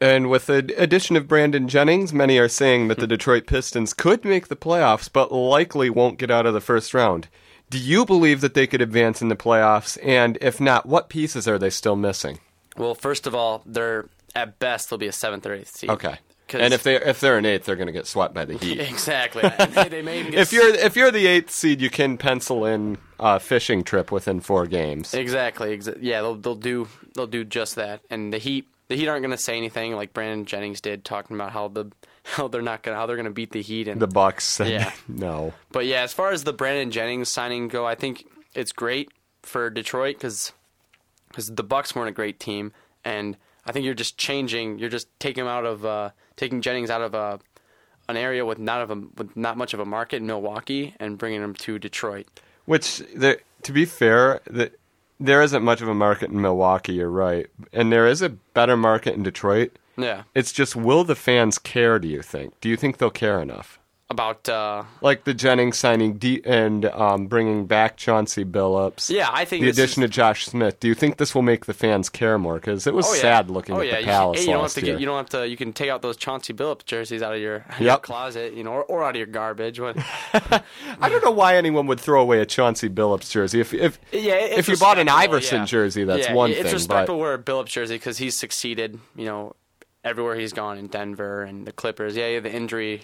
And 0.00 0.28
with 0.28 0.46
the 0.46 0.74
addition 0.76 1.16
of 1.16 1.26
Brandon 1.26 1.68
Jennings, 1.68 2.12
many 2.12 2.38
are 2.38 2.48
saying 2.48 2.82
Hmm. 2.82 2.88
that 2.88 2.98
the 2.98 3.06
Detroit 3.06 3.46
Pistons 3.46 3.94
could 3.94 4.24
make 4.24 4.48
the 4.48 4.56
playoffs, 4.56 5.08
but 5.12 5.32
likely 5.32 5.88
won't 5.90 6.18
get 6.18 6.30
out 6.30 6.44
of 6.46 6.52
the 6.54 6.60
first 6.60 6.92
round. 6.94 7.28
Do 7.70 7.78
you 7.78 8.04
believe 8.04 8.42
that 8.42 8.54
they 8.54 8.66
could 8.66 8.82
advance 8.82 9.20
in 9.22 9.28
the 9.28 9.36
playoffs? 9.36 9.98
And 10.04 10.38
if 10.40 10.60
not, 10.60 10.86
what 10.86 11.08
pieces 11.08 11.48
are 11.48 11.58
they 11.58 11.70
still 11.70 11.96
missing? 11.96 12.38
Well, 12.76 12.94
first 12.94 13.26
of 13.26 13.34
all, 13.34 13.62
they're 13.66 14.06
at 14.34 14.58
best 14.58 14.90
they'll 14.90 14.98
be 14.98 15.06
a 15.06 15.12
seventh 15.12 15.46
or 15.46 15.54
eighth 15.54 15.74
seed. 15.76 15.90
Okay. 15.90 16.18
And 16.54 16.72
if 16.72 16.82
they 16.82 16.96
if 16.96 17.20
they're 17.20 17.38
an 17.38 17.44
eighth, 17.46 17.64
they're 17.64 17.76
going 17.76 17.86
to 17.88 17.92
get 17.92 18.06
swept 18.06 18.34
by 18.34 18.44
the 18.44 18.56
Heat. 18.58 18.78
exactly, 18.80 19.42
they, 19.88 20.02
may 20.02 20.20
even 20.20 20.32
get 20.32 20.40
if 20.40 20.52
you're 20.52 20.68
if 20.74 20.96
you're 20.96 21.10
the 21.10 21.26
eighth 21.26 21.50
seed, 21.50 21.80
you 21.80 21.90
can 21.90 22.16
pencil 22.18 22.64
in 22.64 22.98
a 23.18 23.40
fishing 23.40 23.82
trip 23.82 24.12
within 24.12 24.40
four 24.40 24.66
games. 24.66 25.12
Exactly. 25.14 25.76
Exa- 25.76 25.98
yeah, 26.00 26.20
they'll 26.22 26.36
they'll 26.36 26.54
do 26.54 26.88
they'll 27.14 27.26
do 27.26 27.44
just 27.44 27.74
that. 27.76 28.00
And 28.10 28.32
the 28.32 28.38
Heat 28.38 28.68
the 28.88 28.94
Heat 28.96 29.08
aren't 29.08 29.22
going 29.22 29.36
to 29.36 29.42
say 29.42 29.56
anything 29.56 29.94
like 29.96 30.12
Brandon 30.12 30.44
Jennings 30.44 30.80
did, 30.80 31.04
talking 31.04 31.36
about 31.36 31.50
how 31.52 31.68
the 31.68 31.90
how 32.24 32.46
they're 32.48 32.62
not 32.62 32.82
going 32.82 32.94
to 32.94 32.98
how 33.00 33.06
they're 33.06 33.16
going 33.16 33.24
to 33.26 33.32
beat 33.32 33.50
the 33.52 33.62
Heat. 33.62 33.88
And 33.88 34.00
The 34.00 34.06
Bucks 34.06 34.60
Yeah. 34.60 34.92
no. 35.08 35.52
but 35.72 35.86
yeah, 35.86 36.02
as 36.02 36.12
far 36.12 36.30
as 36.30 36.44
the 36.44 36.52
Brandon 36.52 36.90
Jennings 36.90 37.28
signing 37.28 37.68
go, 37.68 37.84
I 37.86 37.94
think 37.96 38.24
it's 38.54 38.72
great 38.72 39.10
for 39.42 39.68
Detroit 39.70 40.16
because 40.16 40.52
because 41.28 41.48
the 41.48 41.62
Bucks 41.64 41.94
weren't 41.94 42.08
a 42.08 42.12
great 42.12 42.38
team, 42.40 42.72
and 43.04 43.36
I 43.66 43.72
think 43.72 43.84
you're 43.84 43.94
just 43.94 44.16
changing. 44.16 44.78
You're 44.78 44.88
just 44.90 45.08
taking 45.18 45.42
him 45.42 45.48
out 45.48 45.64
of 45.66 45.84
uh, 45.84 46.10
taking 46.36 46.60
Jennings 46.60 46.90
out 46.90 47.02
of 47.02 47.14
a 47.14 47.40
an 48.08 48.16
area 48.16 48.44
with 48.44 48.58
not 48.58 48.80
of 48.82 48.90
a 48.90 48.94
with 49.16 49.36
not 49.36 49.56
much 49.56 49.74
of 49.74 49.80
a 49.80 49.84
market 49.84 50.16
in 50.16 50.26
Milwaukee 50.26 50.94
and 51.00 51.18
bringing 51.18 51.42
him 51.42 51.54
to 51.54 51.78
Detroit. 51.78 52.26
Which, 52.64 52.98
there, 53.14 53.38
to 53.62 53.72
be 53.72 53.84
fair, 53.84 54.40
the, 54.48 54.72
there 55.20 55.42
isn't 55.42 55.62
much 55.62 55.80
of 55.80 55.88
a 55.88 55.94
market 55.94 56.30
in 56.30 56.40
Milwaukee. 56.40 56.94
You're 56.94 57.10
right, 57.10 57.46
and 57.72 57.92
there 57.92 58.06
is 58.06 58.22
a 58.22 58.28
better 58.28 58.76
market 58.76 59.14
in 59.14 59.22
Detroit. 59.22 59.78
Yeah, 59.98 60.24
It's 60.34 60.52
just, 60.52 60.76
will 60.76 61.04
the 61.04 61.14
fans 61.14 61.58
care? 61.58 61.98
Do 61.98 62.06
you 62.06 62.20
think? 62.20 62.60
Do 62.60 62.68
you 62.68 62.76
think 62.76 62.98
they'll 62.98 63.08
care 63.08 63.40
enough? 63.40 63.78
About 64.08 64.48
uh, 64.48 64.84
Like 65.00 65.24
the 65.24 65.34
Jennings 65.34 65.76
signing 65.78 66.14
D- 66.18 66.40
and 66.44 66.84
um, 66.84 67.26
bringing 67.26 67.66
back 67.66 67.96
Chauncey 67.96 68.44
Billups. 68.44 69.10
yeah, 69.10 69.28
I 69.32 69.44
think 69.44 69.62
The 69.64 69.68
addition 69.70 70.02
is, 70.04 70.08
of 70.08 70.10
Josh 70.12 70.46
Smith. 70.46 70.78
Do 70.78 70.86
you 70.86 70.94
think 70.94 71.16
this 71.16 71.34
will 71.34 71.42
make 71.42 71.66
the 71.66 71.74
fans 71.74 72.08
care 72.08 72.38
more? 72.38 72.54
Because 72.54 72.86
it 72.86 72.94
was 72.94 73.04
Oh, 73.08 73.14
yeah. 73.14 73.20
sad 73.20 73.50
looking 73.50 73.74
oh, 73.74 73.80
at 73.80 73.86
yeah. 73.88 74.00
the 74.00 74.06
Palace 74.06 74.38
hey, 74.38 74.42
you 74.44 74.46
don't 74.52 74.54
have 74.56 74.62
last 74.62 74.74
to 74.74 74.80
year. 74.86 74.94
get, 74.94 75.00
you 75.00 75.06
don't 75.06 75.16
have 75.16 75.28
to. 75.30 75.48
You 75.48 75.56
can 75.56 75.72
take 75.72 75.90
out 75.90 76.02
those 76.02 76.16
Chauncey 76.16 76.52
Billups 76.54 76.84
jerseys 76.84 77.20
out 77.20 77.34
of 77.34 77.40
your, 77.40 77.64
of 77.68 77.80
your 77.80 77.98
closet, 77.98 78.54
you 78.54 78.62
know, 78.62 78.70
or, 78.72 78.84
or 78.84 79.02
out 79.04 79.10
of 79.10 79.16
your 79.16 79.26
garbage. 79.26 79.80
I 80.32 80.62
don't 81.00 81.24
know 81.24 81.30
why 81.32 81.56
anyone 81.56 81.86
would 81.88 81.98
throw 82.00 82.22
away 82.22 82.40
a 82.40 82.46
Chauncey 82.46 82.88
Billups 82.88 83.30
jersey. 83.30 83.60
If 83.60 83.74
if 83.74 83.98
Yeah, 84.12 84.34
if 84.36 84.68
you 84.68 84.76
bought 84.76 84.98
an 84.98 85.08
Iverson 85.08 85.60
yeah. 85.60 85.66
jersey, 85.66 86.04
that's 86.04 86.28
yeah, 86.28 86.32
one 86.34 86.50
it's 86.50 86.62
thing. 86.62 86.72
respectable 86.72 87.18
wear 87.18 87.34
a 87.34 87.38
Billups 87.38 87.66
jersey 87.70 87.96
because 87.96 88.18
he's 88.18 88.38
succeeded. 88.38 88.98
You 89.16 89.24
know, 89.24 89.56
everywhere 90.04 90.36
he's 90.36 90.52
gone 90.52 90.78
in 90.78 90.86
Denver 90.86 91.42
and 91.42 91.66
the 91.66 91.72
Clippers. 91.72 92.16
Yeah, 92.16 92.30
he 92.30 92.38
the 92.38 92.52
injury, 92.52 93.02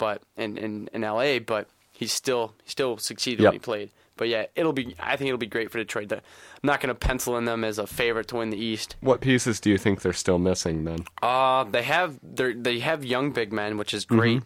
but 0.00 0.22
in 0.36 0.58
in, 0.58 0.88
in 0.92 1.04
L.A., 1.04 1.38
but 1.38 1.68
he's 1.92 2.12
still 2.12 2.54
he 2.64 2.70
still 2.70 2.98
succeeded 2.98 3.42
Yep. 3.42 3.46
when 3.48 3.52
he 3.54 3.58
played. 3.60 3.90
But 4.16 4.28
yeah, 4.28 4.46
it'll 4.54 4.72
be. 4.74 4.94
I 4.98 5.16
think 5.16 5.28
it'll 5.28 5.38
be 5.38 5.46
great 5.46 5.70
for 5.70 5.78
Detroit. 5.78 6.12
I'm 6.12 6.20
not 6.62 6.80
going 6.80 6.88
to 6.88 6.94
pencil 6.94 7.38
in 7.38 7.46
them 7.46 7.64
as 7.64 7.78
a 7.78 7.86
favorite 7.86 8.28
to 8.28 8.36
win 8.36 8.50
the 8.50 8.58
East. 8.58 8.96
What 9.00 9.20
pieces 9.22 9.60
do 9.60 9.70
you 9.70 9.78
think 9.78 10.02
they're 10.02 10.12
still 10.12 10.38
missing 10.38 10.84
then? 10.84 11.04
Uh, 11.22 11.64
they 11.64 11.82
have 11.84 12.18
they 12.22 12.52
they 12.52 12.80
have 12.80 13.02
young 13.04 13.30
big 13.32 13.50
men, 13.52 13.78
which 13.78 13.94
is 13.94 14.04
great, 14.04 14.42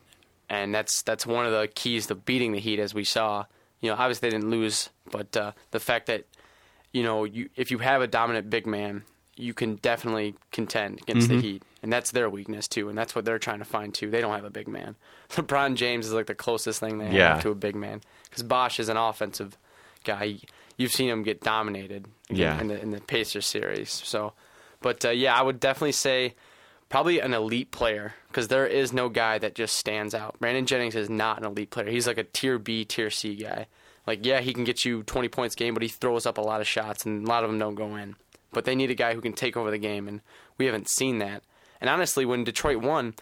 and 0.49 0.73
that's 0.73 1.03
that's 1.03 1.27
one 1.27 1.45
of 1.47 1.51
the 1.51 1.67
keys 1.75 2.07
to 2.09 2.15
beating 2.15 2.53
the 2.53 2.61
Heat, 2.61 2.79
as 2.79 2.95
we 2.95 3.03
saw. 3.03 3.47
You 3.81 3.91
know, 3.91 3.97
obviously 3.97 4.29
they 4.31 4.37
didn't 4.37 4.51
lose, 4.51 4.91
but 5.11 5.37
uh, 5.37 5.53
the 5.73 5.81
fact 5.81 6.07
that 6.07 6.25
you 6.93 7.03
know 7.03 7.25
you 7.25 7.49
if 7.57 7.73
you 7.73 7.79
have 7.79 8.01
a 8.01 8.07
dominant 8.07 8.49
big 8.51 8.67
man, 8.69 9.03
you 9.37 9.55
can 9.55 9.75
definitely 9.77 10.37
contend 10.53 11.01
against 11.03 11.29
the 11.29 11.41
Heat, 11.41 11.63
and 11.85 11.93
that's 11.93 12.11
their 12.11 12.29
weakness 12.29 12.67
too, 12.67 12.89
and 12.89 12.99
that's 12.99 13.15
what 13.15 13.25
they're 13.25 13.39
trying 13.39 13.61
to 13.61 13.65
find 13.65 13.95
too. 13.95 14.11
They 14.11 14.21
don't 14.21 14.35
have 14.35 14.45
a 14.45 14.51
big 14.51 14.67
man. 14.67 14.97
LeBron 15.31 15.77
James 15.77 16.07
is 16.07 16.13
like 16.13 16.27
the 16.27 16.35
closest 16.35 16.81
thing 16.81 16.99
they 16.99 17.13
Yeah. 17.13 17.35
have 17.35 17.43
to 17.43 17.51
a 17.51 17.55
big 17.55 17.77
man 17.77 18.01
because 18.29 18.43
Bosh 18.43 18.81
is 18.81 18.89
an 18.89 18.97
offensive 18.97 19.57
guy. 20.03 20.39
You've 20.77 20.91
seen 20.91 21.09
him 21.09 21.23
get 21.23 21.41
dominated 21.43 22.09
in- 22.29 22.37
Yeah. 22.37 22.61
in 22.61 22.67
the 22.67 22.81
in 22.81 22.91
the 22.91 23.01
Pacers 23.01 23.47
series. 23.47 23.91
So, 23.91 24.33
but 24.81 25.05
uh, 25.05 25.11
yeah, 25.11 25.39
I 25.39 25.43
would 25.43 25.61
definitely 25.61 25.93
say 25.93 26.35
probably 26.89 27.21
an 27.21 27.33
elite 27.35 27.71
player 27.71 28.15
because 28.29 28.49
there 28.49 28.67
is 28.67 28.93
no 28.93 29.09
guy 29.09 29.39
that 29.39 29.55
just 29.55 29.77
stands 29.77 30.15
out. 30.15 30.39
Brandon 30.41 30.67
Jennings 30.67 30.95
is 30.97 31.09
not 31.11 31.39
an 31.39 31.45
elite 31.45 31.71
player. 31.71 31.91
He's 31.91 32.07
like 32.07 32.19
a 32.19 32.25
tier 32.25 32.59
B, 32.59 32.85
tier 32.85 33.11
C 33.11 33.37
guy. 33.37 33.67
Like, 34.07 34.25
yeah, 34.27 34.41
he 34.41 34.53
can 34.53 34.65
get 34.65 34.85
you 34.85 35.03
20 35.03 35.29
points 35.29 35.55
game, 35.55 35.73
but 35.75 35.83
he 35.83 35.89
throws 35.89 36.27
up 36.27 36.37
a 36.39 36.43
lot 36.43 36.61
of 36.61 36.67
shots, 36.67 37.07
and 37.07 37.25
a 37.27 37.29
lot 37.29 37.43
of 37.43 37.49
them 37.51 37.59
don't 37.59 37.75
go 37.75 37.97
in. 37.97 38.17
But 38.53 38.67
they 38.67 38.75
need 38.75 38.91
a 38.91 38.95
guy 38.95 39.15
who 39.15 39.21
can 39.23 39.33
take 39.33 39.57
over 39.57 39.71
the 39.71 39.79
game, 39.79 40.07
and 40.07 40.21
we 40.59 40.67
haven't 40.67 40.91
seen 40.91 41.19
that. 41.19 41.43
And 41.85 41.91
honestly, 41.91 42.25
when 42.25 42.45
Detroit 42.45 42.79
won, 42.79 43.13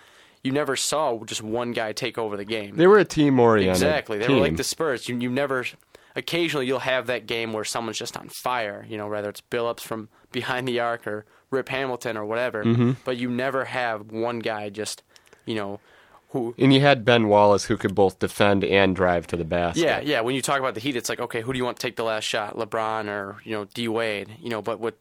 you 0.45 0.53
never 0.53 0.77
saw 0.77 1.19
just 1.25 1.43
one 1.43 1.73
guy 1.73 1.93
take 1.93 2.17
over 2.17 2.37
the 2.37 2.45
game. 2.45 2.77
They 2.77 2.87
were 2.87 3.01
a 3.01 3.05
team 3.05 3.41
oriented. 3.41 3.83
Exactly. 3.83 4.19
They 4.19 4.29
team. 4.29 4.37
were 4.37 4.43
like 4.43 4.57
the 4.57 4.63
Spurs. 4.63 5.09
You, 5.09 5.19
you 5.19 5.29
never. 5.29 5.67
Occasionally, 6.15 6.69
you'll 6.69 6.79
have 6.79 7.09
that 7.09 7.27
game 7.27 7.53
where 7.53 7.65
someone's 7.65 7.99
just 7.99 8.17
on 8.17 8.29
fire. 8.29 8.87
You 8.89 8.99
know, 8.99 9.09
whether 9.09 9.29
it's 9.31 9.41
Billups 9.41 9.81
from 9.81 10.11
behind 10.31 10.69
the 10.69 10.79
arc 10.79 11.09
or 11.09 11.25
Rip 11.51 11.71
Hamilton 11.71 12.17
or 12.17 12.25
whatever. 12.25 12.63
Mm-hmm. 12.65 12.93
But 13.05 13.17
you 13.17 13.29
never 13.29 13.65
have 13.65 14.13
one 14.13 14.39
guy 14.39 14.69
just, 14.71 15.03
you 15.45 15.57
know, 15.57 15.81
who. 16.29 16.55
And 16.57 16.73
you 16.73 16.83
had 16.83 17.05
Ben 17.05 17.27
Wallace 17.27 17.65
who 17.65 17.77
could 17.77 17.97
both 17.97 18.21
defend 18.21 18.63
and 18.63 18.95
drive 18.95 19.27
to 19.27 19.37
the 19.37 19.45
basket. 19.45 19.83
Yeah, 19.83 19.99
yeah. 19.99 20.21
When 20.21 20.37
you 20.37 20.41
talk 20.41 20.61
about 20.61 20.75
the 20.75 20.81
Heat, 20.81 20.95
it's 20.95 21.09
like, 21.09 21.19
okay, 21.19 21.41
who 21.41 21.53
do 21.53 21.59
you 21.59 21.65
want 21.65 21.79
to 21.79 21.83
take 21.85 21.97
the 21.97 22.05
last 22.05 22.23
shot, 22.23 22.55
LeBron 22.57 23.09
or 23.09 23.39
you 23.43 23.57
know 23.57 23.65
D 23.65 23.89
Wade? 23.89 24.37
You 24.41 24.51
know, 24.51 24.63
but 24.63 24.79
with 24.79 24.95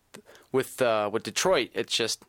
with 0.52 0.82
uh, 0.82 1.12
with 1.13 1.21
Detroit, 1.21 1.69
it's 1.76 1.95
just 1.95 2.24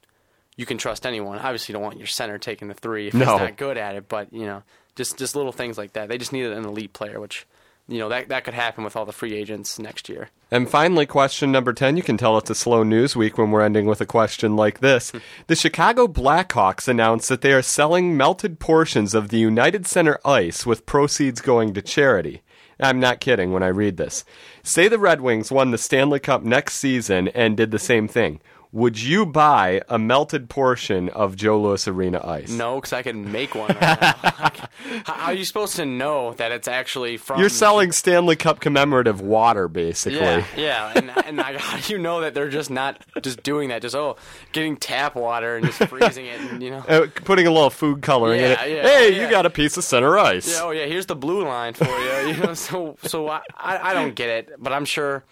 you 0.56 0.66
can 0.66 0.78
trust 0.78 1.06
anyone. 1.06 1.38
Obviously, 1.38 1.72
you 1.72 1.74
don't 1.74 1.82
want 1.84 1.98
your 1.98 2.06
center 2.06 2.38
taking 2.38 2.68
the 2.68 2.74
three 2.74 3.08
if 3.08 3.14
No. 3.14 3.20
he's 3.20 3.40
not 3.40 3.56
good 3.56 3.76
at 3.78 3.94
it. 3.96 4.08
But 4.08 4.32
you 4.32 4.44
know, 4.46 4.62
just 4.96 5.18
just 5.18 5.34
little 5.36 5.52
things 5.52 5.78
like 5.78 5.92
that. 5.94 6.08
They 6.08 6.18
just 6.18 6.32
needed 6.32 6.52
an 6.52 6.64
elite 6.64 6.92
player, 6.92 7.20
which 7.20 7.46
you 7.88 7.98
know 7.98 8.08
that 8.10 8.28
that 8.28 8.44
could 8.44 8.54
happen 8.54 8.84
with 8.84 8.94
all 8.96 9.04
the 9.04 9.12
free 9.12 9.34
agents 9.34 9.78
next 9.78 10.08
year. 10.08 10.28
And 10.50 10.68
finally, 10.68 11.06
question 11.06 11.50
number 11.50 11.72
10. 11.72 11.96
You 11.96 12.02
can 12.02 12.18
tell 12.18 12.36
it's 12.36 12.50
a 12.50 12.54
slow 12.54 12.82
news 12.82 13.16
week 13.16 13.38
when 13.38 13.50
we're 13.50 13.62
ending 13.62 13.86
with 13.86 14.00
a 14.02 14.06
question 14.06 14.54
like 14.54 14.80
this. 14.80 15.10
Hmm. 15.10 15.18
the 15.46 15.56
Chicago 15.56 16.06
Blackhawks 16.06 16.86
announced 16.88 17.28
that 17.30 17.40
they 17.40 17.52
are 17.54 17.62
selling 17.62 18.16
melted 18.16 18.60
portions 18.60 19.14
of 19.14 19.28
the 19.30 19.38
United 19.38 19.86
Center 19.86 20.18
ice 20.24 20.66
with 20.66 20.84
proceeds 20.86 21.40
going 21.40 21.72
to 21.74 21.82
charity. 21.82 22.42
I'm 22.80 22.98
not 23.00 23.20
kidding 23.20 23.52
when 23.52 23.62
I 23.62 23.68
read 23.68 23.96
this. 23.96 24.24
Say 24.62 24.88
the 24.88 24.98
Red 24.98 25.20
Wings 25.20 25.52
won 25.52 25.70
the 25.70 25.78
Stanley 25.78 26.18
Cup 26.18 26.42
next 26.42 26.74
season 26.74 27.28
and 27.28 27.56
did 27.56 27.70
the 27.70 27.78
same 27.78 28.08
thing. 28.08 28.40
Would 28.72 29.02
you 29.02 29.26
buy 29.26 29.82
a 29.90 29.98
melted 29.98 30.48
portion 30.48 31.10
of 31.10 31.36
Joe 31.36 31.60
Louis 31.60 31.86
Arena 31.86 32.26
ice? 32.26 32.48
No, 32.50 32.76
because 32.76 32.94
I 32.94 33.02
can 33.02 33.30
make 33.30 33.54
one. 33.54 33.68
Right 33.82 35.02
now. 35.02 35.04
How 35.04 35.26
are 35.26 35.34
you 35.34 35.44
supposed 35.44 35.76
to 35.76 35.84
know 35.84 36.34
that 36.34 36.52
it's 36.52 36.68
actually 36.68 37.16
from? 37.16 37.40
You're 37.40 37.48
selling 37.48 37.92
Stanley 37.92 38.36
Cup 38.36 38.60
commemorative 38.60 39.20
water, 39.20 39.68
basically. 39.68 40.18
Yeah, 40.18 40.44
yeah, 40.56 40.92
and, 40.94 41.10
and 41.26 41.40
I, 41.40 41.58
how 41.58 41.78
do 41.86 41.92
you 41.92 41.98
know 41.98 42.20
that 42.20 42.34
they're 42.34 42.48
just 42.48 42.70
not 42.70 43.02
just 43.22 43.42
doing 43.42 43.68
that? 43.68 43.82
Just 43.82 43.94
oh, 43.94 44.16
getting 44.52 44.76
tap 44.76 45.14
water 45.14 45.56
and 45.56 45.66
just 45.66 45.78
freezing 45.88 46.26
it, 46.26 46.40
and 46.40 46.62
you 46.62 46.70
know. 46.70 46.78
Uh, 46.88 47.06
putting 47.24 47.46
a 47.46 47.50
little 47.50 47.70
food 47.70 48.02
coloring 48.02 48.40
in 48.40 48.52
it. 48.52 48.58
Yeah, 48.60 48.64
yeah, 48.64 48.82
hey, 48.82 49.14
yeah. 49.14 49.22
you 49.22 49.30
got 49.30 49.46
a 49.46 49.50
piece 49.50 49.76
of 49.76 49.84
center 49.84 50.18
ice. 50.18 50.50
Yeah, 50.50 50.64
oh 50.64 50.70
yeah, 50.70 50.86
here's 50.86 51.06
the 51.06 51.16
blue 51.16 51.44
line 51.44 51.74
for 51.74 51.84
you. 51.84 52.28
You 52.28 52.36
know, 52.38 52.54
so 52.54 52.96
so 53.04 53.28
I, 53.28 53.42
I 53.56 53.90
I 53.90 53.94
don't 53.94 54.14
get 54.14 54.28
it, 54.28 54.50
but 54.58 54.72
I'm 54.72 54.84
sure 54.84 55.24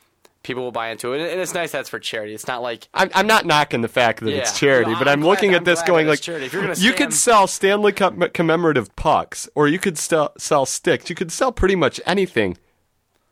people 0.43 0.63
will 0.63 0.73
buy 0.73 0.89
into 0.91 1.13
it, 1.13 1.21
and 1.31 1.41
it's 1.41 1.55
nice 1.55 1.73
that's 1.73 1.89
for 1.89 1.99
charity. 1.99 2.35
It's 2.35 2.47
not 2.47 2.63
like 2.63 2.89
I'm, 2.95 3.11
I'm 3.15 3.27
not 3.27 3.45
knocking 3.47 3.81
the 3.83 3.89
fact 3.89 4.21
that 4.21 4.29
it's 4.35 4.59
charity, 4.59 4.93
No, 4.93 4.99
but 4.99 5.09
I'm 5.09 5.21
I'm, 5.21 5.27
looking 5.27 5.51
glad- 5.51 5.59
at 5.63 5.65
this 5.65 5.81
I'm 5.81 5.87
going 5.87 6.07
like 6.07 6.21
charity. 6.21 6.47
If 6.47 6.53
you're 6.53 6.63
gonna 6.63 6.75
you 6.79 6.93
could 6.93 7.13
sell 7.13 7.47
Stanley 7.47 7.93
Cup 7.93 8.15
commemorative 8.33 8.95
pucks, 8.97 9.49
or 9.55 9.69
you 9.69 9.79
could 9.79 9.99
sell 9.99 10.33
sell 10.39 10.67
sticks. 10.67 11.11
You 11.11 11.17
could 11.17 11.33
sell 11.33 11.53
pretty 11.53 11.77
much 11.77 12.01
anything. 12.07 12.57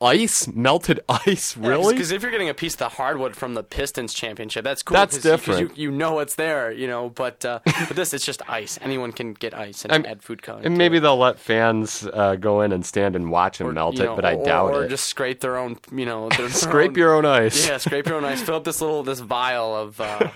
Ice, 0.01 0.47
melted 0.47 1.01
ice, 1.09 1.57
really? 1.57 1.95
Because 1.95 2.13
if 2.13 2.23
you're 2.23 2.31
getting 2.31 2.49
a 2.49 2.55
piece 2.55 2.75
of 2.75 2.79
the 2.79 2.89
hardwood 2.89 3.35
from 3.35 3.55
the 3.55 3.65
Pistons 3.65 4.15
championship, 4.15 4.63
that's 4.63 4.83
cool. 4.85 4.95
That's 4.95 5.19
different. 5.19 5.77
You, 5.77 5.91
you 5.91 5.91
know 5.91 6.21
it's 6.21 6.37
there, 6.37 6.71
you 6.71 6.87
know. 6.87 7.09
But 7.11 7.45
uh, 7.45 7.59
but 7.65 7.97
this, 7.97 8.15
it's 8.15 8.25
just 8.25 8.41
ice. 8.49 8.79
Anyone 8.81 9.11
can 9.11 9.33
get 9.35 9.55
ice 9.55 9.85
and 9.85 9.93
I'm- 9.93 10.07
add 10.07 10.23
food 10.23 10.43
coloring. 10.43 10.67
and 10.67 10.79
maybe 10.79 10.99
it. 10.99 11.01
they'll 11.01 11.17
let 11.19 11.41
fans 11.41 12.07
uh, 12.13 12.37
go 12.37 12.61
in 12.61 12.71
and 12.71 12.87
stand 12.87 13.17
and 13.17 13.31
watch 13.31 13.59
them 13.59 13.75
melt 13.75 13.97
it, 13.99 14.05
know, 14.05 14.15
but 14.15 14.25
I 14.25 14.35
or, 14.35 14.45
doubt 14.45 14.71
or 14.71 14.83
it. 14.83 14.87
Or 14.87 14.89
just 14.89 15.07
scrape 15.07 15.41
their 15.41 15.57
own, 15.57 15.79
you 15.91 16.07
know, 16.07 16.29
their, 16.29 16.39
their 16.47 16.51
Scrape 16.51 16.97
your 16.97 17.15
own 17.15 17.27
ice. 17.27 17.67
Yeah, 17.67 17.79
scrape 17.79 18.07
your 18.07 18.17
own 18.17 18.25
ice. 18.25 18.41
Fill 18.41 18.55
up 18.57 18.65
this 18.65 18.81
little 18.81 19.03
this 19.03 19.19
vial 19.19 19.75
of 19.75 20.01
uh, 20.01 20.31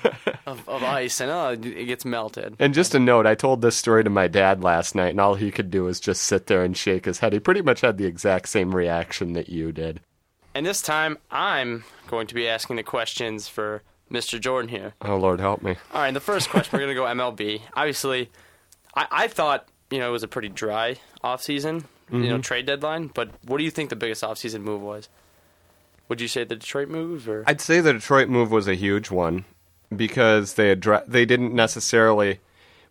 of, 0.46 0.68
of 0.68 0.82
ice, 0.82 1.20
and 1.20 1.30
oh, 1.30 1.50
it 1.50 1.86
gets 1.86 2.04
melted. 2.04 2.56
And 2.58 2.74
just 2.74 2.94
a 2.94 2.98
note, 2.98 3.26
I 3.26 3.34
told 3.34 3.62
this 3.62 3.76
story 3.76 4.04
to 4.04 4.10
my 4.10 4.28
dad 4.28 4.62
last 4.62 4.94
night, 4.94 5.10
and 5.10 5.20
all 5.20 5.34
he 5.34 5.50
could 5.50 5.70
do 5.70 5.84
was 5.84 6.00
just 6.00 6.22
sit 6.22 6.46
there 6.46 6.64
and 6.64 6.76
shake 6.76 7.04
his 7.04 7.20
head. 7.20 7.32
He 7.32 7.40
pretty 7.40 7.62
much 7.62 7.80
had 7.80 7.98
the 7.98 8.06
exact 8.06 8.48
same 8.48 8.74
reaction 8.74 9.32
that 9.34 9.48
you 9.48 9.72
did. 9.72 10.00
And 10.54 10.66
this 10.66 10.82
time, 10.82 11.18
I'm 11.30 11.84
going 12.08 12.26
to 12.26 12.34
be 12.34 12.48
asking 12.48 12.76
the 12.76 12.82
questions 12.82 13.48
for 13.48 13.82
Mr. 14.10 14.38
Jordan 14.38 14.68
here. 14.68 14.94
Oh, 15.00 15.16
Lord, 15.16 15.40
help 15.40 15.62
me. 15.62 15.76
All 15.94 16.02
right, 16.02 16.12
the 16.12 16.20
first 16.20 16.50
question, 16.50 16.78
we're 16.78 16.84
going 16.84 16.94
to 16.94 16.94
go 16.94 17.04
MLB. 17.04 17.62
Obviously, 17.74 18.30
I, 18.94 19.06
I 19.10 19.28
thought, 19.28 19.68
you 19.90 19.98
know, 19.98 20.08
it 20.08 20.12
was 20.12 20.22
a 20.22 20.28
pretty 20.28 20.48
dry 20.48 20.96
offseason, 21.24 21.84
you 22.10 22.18
know, 22.18 22.34
mm-hmm. 22.34 22.40
trade 22.40 22.66
deadline. 22.66 23.06
But 23.06 23.30
what 23.46 23.58
do 23.58 23.64
you 23.64 23.70
think 23.70 23.90
the 23.90 23.96
biggest 23.96 24.22
offseason 24.22 24.60
move 24.62 24.82
was? 24.82 25.08
Would 26.08 26.20
you 26.20 26.28
say 26.28 26.44
the 26.44 26.56
Detroit 26.56 26.88
move? 26.88 27.26
or 27.28 27.44
I'd 27.46 27.60
say 27.60 27.80
the 27.80 27.94
Detroit 27.94 28.28
move 28.28 28.50
was 28.50 28.68
a 28.68 28.74
huge 28.74 29.10
one 29.10 29.46
because 29.96 30.54
they 30.54 30.74
addre- 30.74 31.06
they 31.06 31.24
didn't 31.24 31.54
necessarily 31.54 32.40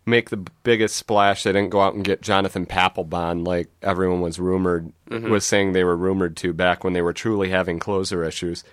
make 0.04 0.30
the 0.30 0.44
biggest 0.64 0.96
splash. 0.96 1.42
They 1.42 1.52
didn't 1.52 1.70
go 1.70 1.80
out 1.80 1.94
and 1.94 2.04
get 2.04 2.22
Jonathan 2.22 2.66
Papelbon 2.66 3.46
like 3.46 3.68
everyone 3.82 4.20
was 4.20 4.38
rumored 4.40 4.92
was 5.30 5.44
saying 5.44 5.72
they 5.72 5.84
were 5.84 5.96
rumored 5.96 6.36
to 6.38 6.52
back 6.52 6.82
when 6.84 6.92
they 6.92 7.02
were 7.02 7.12
truly 7.12 7.50
having 7.50 7.78
closer 7.78 8.24
issues. 8.24 8.64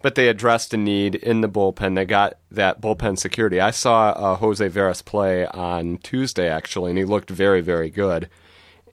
But 0.00 0.14
they 0.14 0.28
addressed 0.28 0.72
a 0.72 0.76
need 0.76 1.16
in 1.16 1.40
the 1.40 1.48
bullpen. 1.48 1.96
They 1.96 2.04
got 2.04 2.38
that 2.52 2.80
bullpen 2.80 3.18
security. 3.18 3.60
I 3.60 3.72
saw 3.72 4.10
uh, 4.10 4.36
Jose 4.36 4.66
Veras 4.68 5.04
play 5.04 5.44
on 5.46 5.98
Tuesday 5.98 6.48
actually, 6.48 6.92
and 6.92 6.98
he 6.98 7.04
looked 7.04 7.30
very 7.30 7.60
very 7.60 7.90
good. 7.90 8.28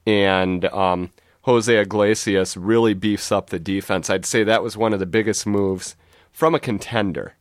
And 0.08 0.66
um, 0.66 1.12
Jose 1.44 1.74
Iglesias 1.74 2.58
really 2.58 2.96
beefs 2.96 3.32
up 3.32 3.52
the 3.52 3.60
defense. 3.60 4.10
I'd 4.10 4.26
say 4.26 4.44
that 4.44 4.64
was 4.64 4.76
one 4.76 4.94
of 4.94 5.00
the 5.00 5.06
biggest 5.06 5.46
moves 5.46 5.96
from 6.32 6.56
a 6.56 6.60
contender. 6.60 7.36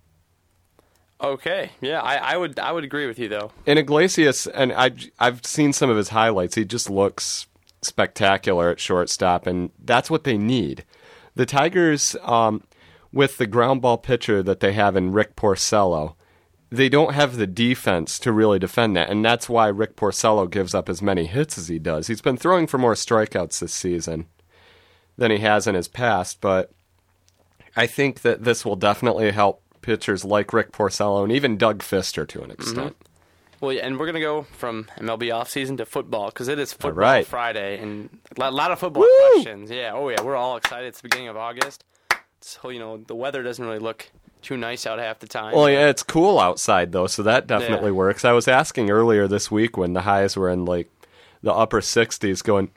Okay, 1.21 1.71
yeah, 1.81 2.01
I, 2.01 2.17
I 2.17 2.37
would 2.37 2.59
I 2.59 2.73
would 2.73 2.85
agree 2.85 3.07
with 3.07 3.19
you 3.19 3.29
though. 3.29 3.53
And 3.67 3.79
Iglesias, 3.79 4.47
and 4.47 4.73
I, 4.73 4.91
I've 5.19 5.45
seen 5.47 5.73
some 5.73 5.89
of 5.89 5.97
his 5.97 6.11
highlights. 6.11 6.57
He 6.57 6.65
just 6.65 6.91
looks 6.91 7.47
spectacular 7.83 8.71
at 8.71 8.81
shortstop, 8.81 9.47
and 9.47 9.71
that's 9.83 10.11
what 10.11 10.25
they 10.25 10.37
need. 10.37 10.85
The 11.35 11.47
Tigers, 11.47 12.17
um, 12.23 12.63
with 13.13 13.39
the 13.39 13.47
ground 13.47 13.83
ball 13.83 13.99
pitcher 13.99 14.43
that 14.43 14.61
they 14.61 14.73
have 14.73 14.97
in 14.97 15.13
Rick 15.13 15.37
Porcello, 15.37 16.15
they 16.71 16.89
don't 16.89 17.15
have 17.15 17.37
the 17.37 17.47
defense 17.47 18.19
to 18.19 18.33
really 18.33 18.59
defend 18.59 18.97
that, 18.97 19.09
and 19.09 19.25
that's 19.25 19.49
why 19.49 19.69
Rick 19.69 19.97
Porcello 19.97 20.51
gives 20.51 20.75
up 20.75 20.89
as 20.89 21.01
many 21.01 21.27
hits 21.27 21.57
as 21.57 21.69
he 21.69 21.79
does. 21.79 22.09
He's 22.09 22.23
been 22.23 22.37
throwing 22.37 22.67
for 22.67 22.79
more 22.79 22.95
strikeouts 22.95 23.61
this 23.61 23.73
season 23.73 24.27
than 25.17 25.31
he 25.31 25.39
has 25.39 25.67
in 25.67 25.75
his 25.75 25.89
past, 25.89 26.41
but 26.41 26.73
I 27.77 27.87
think 27.87 28.23
that 28.23 28.45
this 28.45 28.65
will 28.65 28.77
definitely 28.77 29.31
help 29.31 29.63
pitchers 29.85 30.25
like 30.25 30.53
Rick 30.53 30.73
Porcello 30.73 31.23
and 31.23 31.33
even 31.33 31.57
Doug 31.57 31.81
Fister 31.81 32.27
to 32.29 32.39
an 32.39 32.45
mm-hmm. 32.45 32.53
extent. 32.53 32.97
Well, 33.61 33.73
yeah, 33.73 33.87
and 33.87 33.99
we're 33.99 34.07
gonna 34.07 34.21
go 34.21 34.43
from 34.43 34.87
MLB 34.99 35.29
offseason 35.31 35.79
to 35.79 35.87
football 35.87 36.27
because 36.27 36.49
it 36.49 36.59
is 36.59 36.73
football 36.73 36.93
right. 36.93 37.27
Friday 37.27 37.79
and 37.79 38.11
a 38.37 38.41
lot, 38.41 38.53
lot 38.53 38.71
of 38.73 38.79
football 38.79 39.03
Woo! 39.03 39.33
questions. 39.33 39.71
Yeah, 39.71 39.93
oh 39.95 40.09
yeah, 40.09 40.21
we're 40.23 40.37
all 40.37 40.57
excited. 40.57 40.89
It's 40.89 41.01
the 41.01 41.09
beginning 41.09 41.29
of 41.29 41.37
August, 41.37 41.85
so 42.41 42.69
you 42.69 42.79
know 42.79 42.99
the 42.99 43.15
weather 43.15 43.43
doesn't 43.43 43.65
really 43.65 43.79
look 43.79 44.11
too 44.43 44.57
nice 44.59 44.87
out 44.87 44.99
half 44.99 45.19
the 45.21 45.27
time. 45.27 45.55
Well, 45.55 45.71
yeah, 45.71 45.89
it's 45.89 46.03
cool 46.03 46.39
outside 46.39 46.93
though, 46.93 47.07
so 47.07 47.23
that 47.23 47.47
definitely 47.47 47.91
Yeah. 47.91 47.97
works. 47.97 48.25
I 48.25 48.33
was 48.33 48.47
asking 48.47 48.91
earlier 48.91 49.27
this 49.27 49.51
week 49.51 49.77
when 49.79 49.95
the 49.95 50.03
highs 50.03 50.37
were 50.37 50.51
in 50.51 50.67
like 50.67 50.91
the 51.43 51.53
upper 51.53 51.81
60s, 51.81 52.43
going, 52.43 52.71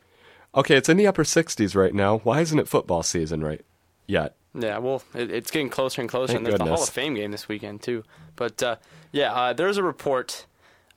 okay, 0.55 0.77
it's 0.77 0.87
in 0.87 0.95
the 0.95 1.07
upper 1.07 1.25
60s 1.25 1.75
right 1.75 1.93
now. 1.93 2.19
Why 2.19 2.39
isn't 2.39 2.57
it 2.57 2.69
football 2.69 3.03
season 3.03 3.43
right 3.43 3.65
yet? 4.07 4.36
Yeah, 4.59 4.79
well, 4.79 5.03
it, 5.13 5.29
it's 5.31 5.51
getting 5.51 5.69
closer 5.69 6.01
and 6.01 6.09
closer, 6.09 6.33
Thank 6.33 6.37
and 6.39 6.45
there's 6.47 6.57
the 6.57 6.65
Hall 6.65 6.81
of 6.83 6.89
Fame 6.89 7.13
game 7.13 7.29
this 7.31 7.47
weekend 7.47 7.81
too. 7.83 8.03
But 8.35 8.61
uh, 8.63 8.77
yeah, 9.11 9.31
uh, 9.33 9.53
there's 9.53 9.77
a 9.77 9.83
report. 9.83 10.45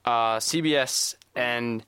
Uh, 0.05 0.39
CBS 0.39 1.15
and 1.37 1.85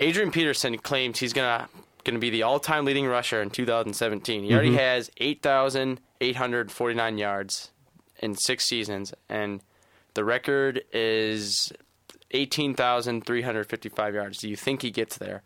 Adrian 0.00 0.32
Peterson 0.32 0.76
claims 0.78 1.20
he's 1.20 1.32
gonna 1.32 1.68
gonna 2.04 2.18
be 2.18 2.30
the 2.30 2.42
all-time 2.42 2.84
leading 2.84 3.06
rusher 3.06 3.40
in 3.40 3.50
2017. 3.50 4.42
He 4.42 4.48
Mm-hmm. 4.48 4.54
already 4.56 4.74
has 4.76 5.08
8,849 5.18 7.18
yards 7.18 7.70
in 8.18 8.34
six 8.34 8.64
seasons, 8.64 9.14
and 9.28 9.60
the 10.14 10.24
record 10.24 10.82
is 10.92 11.72
18,355 12.32 14.14
yards. 14.14 14.38
Do 14.38 14.48
you 14.48 14.56
think 14.56 14.82
he 14.82 14.90
gets 14.90 15.16
there? 15.18 15.42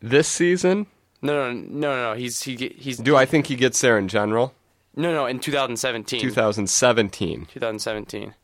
This 0.00 0.28
season, 0.28 0.86
No, 1.26 1.52
no, 1.52 1.60
no, 1.68 2.10
no. 2.10 2.18
He's 2.18 2.42
he, 2.42 2.74
he's 2.78 2.98
do 2.98 3.16
I 3.16 3.26
think 3.26 3.46
he 3.46 3.56
gets 3.56 3.80
there 3.80 3.98
in 3.98 4.08
general? 4.08 4.54
no, 4.94 5.12
no. 5.12 5.26
In 5.26 5.38
2017. 5.40 6.20
2017. 6.20 7.46
2017. 7.52 8.34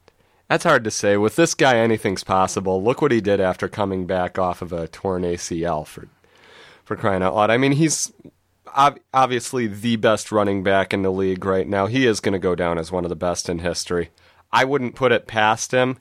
That's 0.48 0.64
hard 0.64 0.84
to 0.84 0.90
say. 0.90 1.16
With 1.16 1.36
this 1.36 1.54
guy, 1.54 1.78
anything's 1.78 2.24
possible. 2.24 2.82
Look 2.82 3.00
what 3.00 3.12
he 3.12 3.22
did 3.22 3.40
after 3.40 3.68
coming 3.68 4.06
back 4.06 4.38
off 4.38 4.60
of 4.60 4.72
a 4.72 4.88
torn 4.88 5.22
ACL 5.22 5.86
for 5.86 6.08
for 6.84 6.96
crying 6.96 7.22
out 7.22 7.34
loud. 7.34 7.50
I 7.50 7.56
mean, 7.56 7.72
he's 7.72 8.12
ob- 8.76 9.00
obviously 9.14 9.66
the 9.66 9.96
best 9.96 10.32
running 10.32 10.62
back 10.62 10.92
in 10.92 11.02
the 11.02 11.12
league 11.12 11.44
right 11.44 11.66
now. 11.66 11.86
He 11.86 12.06
is 12.06 12.20
going 12.20 12.32
to 12.32 12.38
go 12.38 12.54
down 12.54 12.78
as 12.78 12.92
one 12.92 13.04
of 13.04 13.08
the 13.08 13.16
best 13.16 13.48
in 13.48 13.60
history. 13.60 14.10
I 14.52 14.64
wouldn't 14.64 14.94
put 14.94 15.12
it 15.12 15.26
past 15.26 15.72
him, 15.72 15.98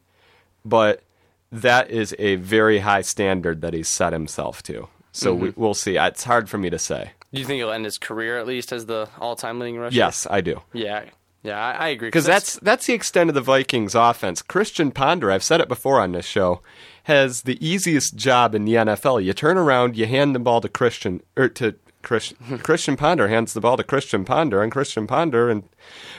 but 0.65 1.03
that 1.51 1.89
is 1.89 2.15
a 2.19 2.35
very 2.35 2.79
high 2.79 3.01
standard 3.01 3.61
that 3.61 3.73
he's 3.73 3.87
set 3.87 4.11
himself 4.13 4.61
to. 4.63 4.87
So 5.11 5.33
we, 5.33 5.49
we'll 5.55 5.73
see. 5.73 5.97
It's 5.97 6.23
hard 6.23 6.49
for 6.49 6.57
me 6.57 6.69
to 6.69 6.79
say. 6.79 7.11
Do 7.33 7.39
you 7.39 7.45
think 7.45 7.57
he'll 7.59 7.71
end 7.71 7.85
his 7.85 7.97
career 7.97 8.37
at 8.39 8.47
least 8.47 8.71
as 8.71 8.85
the 8.85 9.09
all-time 9.19 9.59
leading 9.59 9.77
rusher? 9.77 9.95
Yes, 9.95 10.27
I 10.29 10.41
do. 10.41 10.61
Yeah. 10.73 11.05
Yeah, 11.43 11.59
I, 11.59 11.71
I 11.71 11.87
agree. 11.89 12.09
Because 12.09 12.25
that's 12.25 12.57
that's 12.59 12.85
the 12.85 12.93
extent 12.93 13.29
of 13.29 13.33
the 13.33 13.41
Vikings' 13.41 13.95
offense. 13.95 14.41
Christian 14.43 14.91
Ponder, 14.91 15.31
I've 15.31 15.43
said 15.43 15.59
it 15.59 15.67
before 15.67 15.99
on 15.99 16.11
this 16.11 16.25
show, 16.25 16.61
has 17.05 17.41
the 17.43 17.57
easiest 17.65 18.15
job 18.15 18.53
in 18.53 18.63
the 18.65 18.73
NFL. 18.75 19.23
You 19.23 19.33
turn 19.33 19.57
around, 19.57 19.97
you 19.97 20.05
hand 20.05 20.35
the 20.35 20.39
ball 20.39 20.61
to 20.61 20.69
Christian 20.69 21.21
or 21.35 21.49
to 21.49 21.73
Christian, 22.03 22.59
Christian 22.63 22.95
Ponder 22.95 23.27
hands 23.27 23.53
the 23.53 23.61
ball 23.61 23.75
to 23.77 23.83
Christian 23.83 24.23
Ponder 24.23 24.61
and 24.61 24.71
Christian 24.71 25.07
Ponder 25.07 25.49
and 25.49 25.63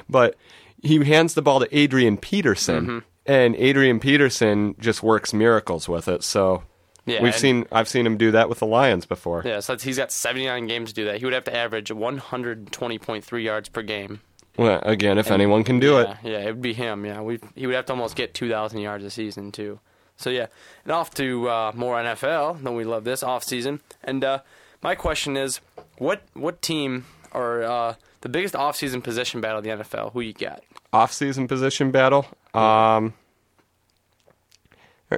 but 0.09 0.37
he 0.83 1.05
hands 1.05 1.35
the 1.35 1.42
ball 1.42 1.61
to 1.61 1.68
Adrian 1.76 2.16
Peterson 2.16 2.85
Mm-hmm. 2.87 2.98
and 3.26 3.55
Adrian 3.57 4.00
Peterson 4.00 4.74
just 4.81 5.02
works 5.05 5.33
miracles 5.33 5.88
with 5.88 6.09
it. 6.09 6.24
So 6.24 6.64
Yeah, 7.06 7.22
we've 7.22 7.32
and- 7.32 7.40
seen 7.40 7.66
I've 7.72 7.88
seen 7.88 8.06
him 8.06 8.16
do 8.16 8.30
that 8.32 8.48
with 8.48 8.58
the 8.60 8.66
Lions 8.66 9.06
before. 9.06 9.42
yeah. 9.44 9.60
So 9.60 9.76
he's 9.76 9.96
got 9.98 10.12
79 10.12 10.66
games 10.66 10.90
to 10.90 10.94
do 10.94 11.04
that. 11.06 11.18
He 11.18 11.24
would 11.24 11.34
have 11.34 11.44
to 11.44 11.56
average 11.56 11.90
120.3 11.90 13.42
yards 13.44 13.68
per 13.68 13.82
game. 13.82 14.20
Well, 14.56 14.80
again, 14.84 15.16
if 15.18 15.30
anyone 15.30 15.64
can 15.64 15.80
do 15.80 15.98
it. 15.98 16.08
Yeah, 16.22 16.30
yeah, 16.32 16.38
it 16.40 16.46
would 16.48 16.62
be 16.62 16.74
him. 16.74 17.04
Yeah, 17.06 17.22
we 17.22 17.40
he 17.54 17.66
would 17.66 17.74
have 17.74 17.86
to 17.86 17.92
almost 17.94 18.16
get 18.16 18.34
2,000 18.34 18.80
yards 18.80 19.02
a 19.04 19.10
season 19.10 19.50
too. 19.50 19.80
So 20.16 20.28
yeah, 20.30 20.46
and 20.84 20.92
off 20.92 21.12
to 21.14 21.48
uh, 21.48 21.72
more 21.74 21.96
NFL. 21.96 22.62
Then 22.62 22.74
we 22.76 22.84
love 22.84 23.04
this 23.04 23.22
off 23.22 23.42
season. 23.44 23.80
And 24.04 24.22
uh, 24.22 24.40
my 24.82 24.94
question 24.94 25.36
is, 25.36 25.60
what 25.98 26.22
what 26.34 26.60
team 26.62 27.06
or 27.32 27.62
uh, 27.62 27.94
the 28.20 28.28
biggest 28.28 28.54
off 28.54 28.76
season 28.76 29.00
position 29.00 29.40
battle 29.40 29.58
in 29.58 29.64
the 29.64 29.84
NFL? 29.84 30.12
Who 30.12 30.20
you 30.20 30.34
got? 30.34 30.62
off-season 30.92 31.48
position 31.48 31.90
battle. 31.90 32.26
Um, 32.52 33.14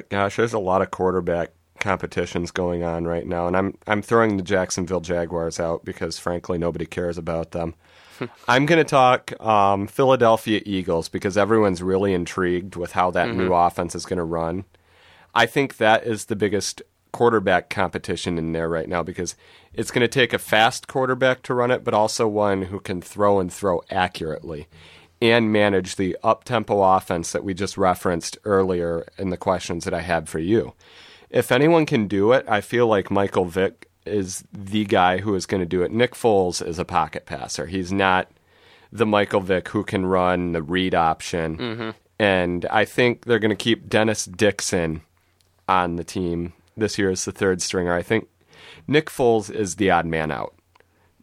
gosh, 0.09 0.37
there's 0.37 0.53
a 0.53 0.59
lot 0.59 0.83
of 0.83 0.91
quarterback 0.93 1.51
competitions 1.85 2.51
going 2.51 2.83
on 2.83 3.05
right 3.05 3.27
now, 3.27 3.47
and 3.47 3.55
I'm 3.55 3.77
I'm 3.87 4.01
throwing 4.01 4.39
the 4.39 4.43
Jacksonville 4.43 5.03
Jaguars 5.03 5.61
out 5.61 5.85
because 5.85 6.19
frankly 6.19 6.57
nobody 6.57 6.87
cares 6.87 7.19
about 7.19 7.51
them. 7.51 7.75
I'm 8.49 8.65
going 8.65 8.79
to 8.79 8.89
talk 8.89 9.39
um, 9.45 9.87
Philadelphia 9.87 10.63
Eagles 10.65 11.11
because 11.11 11.37
everyone's 11.37 11.83
really 11.83 12.15
intrigued 12.15 12.75
with 12.75 12.93
how 12.93 13.11
that 13.11 13.35
new 13.35 13.53
offense 13.53 13.95
is 13.95 14.07
going 14.07 14.19
to 14.19 14.25
run. 14.25 14.65
I 15.35 15.45
think 15.45 15.77
that 15.77 16.07
is 16.07 16.27
the 16.27 16.37
biggest 16.37 16.81
quarterback 17.13 17.69
competition 17.69 18.39
in 18.39 18.53
there 18.53 18.69
right 18.69 18.89
now 18.89 19.03
because 19.03 19.37
it's 19.75 19.91
going 19.91 20.01
to 20.01 20.09
take 20.09 20.33
a 20.33 20.39
fast 20.39 20.89
quarterback 20.89 21.43
to 21.43 21.55
run 21.55 21.71
it, 21.71 21.85
but 21.85 21.93
also 21.93 22.27
one 22.27 22.63
who 22.63 22.81
can 22.81 23.03
throw 23.03 23.41
and 23.41 23.53
throw 23.53 23.83
accurately 23.91 24.69
and 25.21 25.53
manage 25.53 25.97
the 25.97 26.17
up 26.23 26.45
tempo 26.45 26.83
offense 26.83 27.33
that 27.33 27.45
we 27.45 27.53
just 27.53 27.77
referenced 27.77 28.39
earlier 28.45 29.07
in 29.19 29.31
the 29.31 29.37
questions 29.37 29.85
that 29.85 29.95
I 29.95 30.01
had 30.01 30.29
for 30.29 30.39
you. 30.39 30.73
If 31.35 31.51
anyone 31.51 31.85
can 31.85 32.07
do 32.07 32.31
it, 32.31 32.47
I 32.49 32.61
feel 32.61 32.87
like 32.87 33.11
Michael 33.11 33.45
Vick 33.45 33.91
is 34.07 34.45
the 34.53 34.85
guy 34.85 35.19
who 35.19 35.35
is 35.35 35.47
going 35.47 35.61
to 35.61 35.67
do 35.67 35.83
it. 35.83 35.91
Nick 35.91 36.13
Foles 36.15 36.65
is 36.65 36.79
a 36.79 36.85
pocket 36.85 37.27
passer. 37.27 37.67
He's 37.67 37.93
not 37.93 38.31
the 38.93 39.05
Michael 39.05 39.41
Vick 39.41 39.69
who 39.71 39.83
can 39.83 40.07
run 40.07 40.53
the 40.53 40.63
read 40.63 40.95
option. 40.95 41.57
And 42.21 42.65
I 42.67 42.85
think 42.85 43.25
they're 43.25 43.41
going 43.41 43.51
to 43.51 43.57
keep 43.57 43.89
Dennis 43.89 44.25
Dixon 44.27 45.01
on 45.69 45.97
the 45.97 46.05
team 46.05 46.53
this 46.77 46.99
year 46.99 47.11
as 47.11 47.25
the 47.25 47.33
third 47.33 47.61
stringer. 47.61 47.93
I 47.93 48.03
think 48.03 48.29
Nick 48.87 49.07
Foles 49.07 49.51
is 49.51 49.75
the 49.75 49.91
odd 49.91 50.07
man 50.07 50.31
out. 50.31 50.55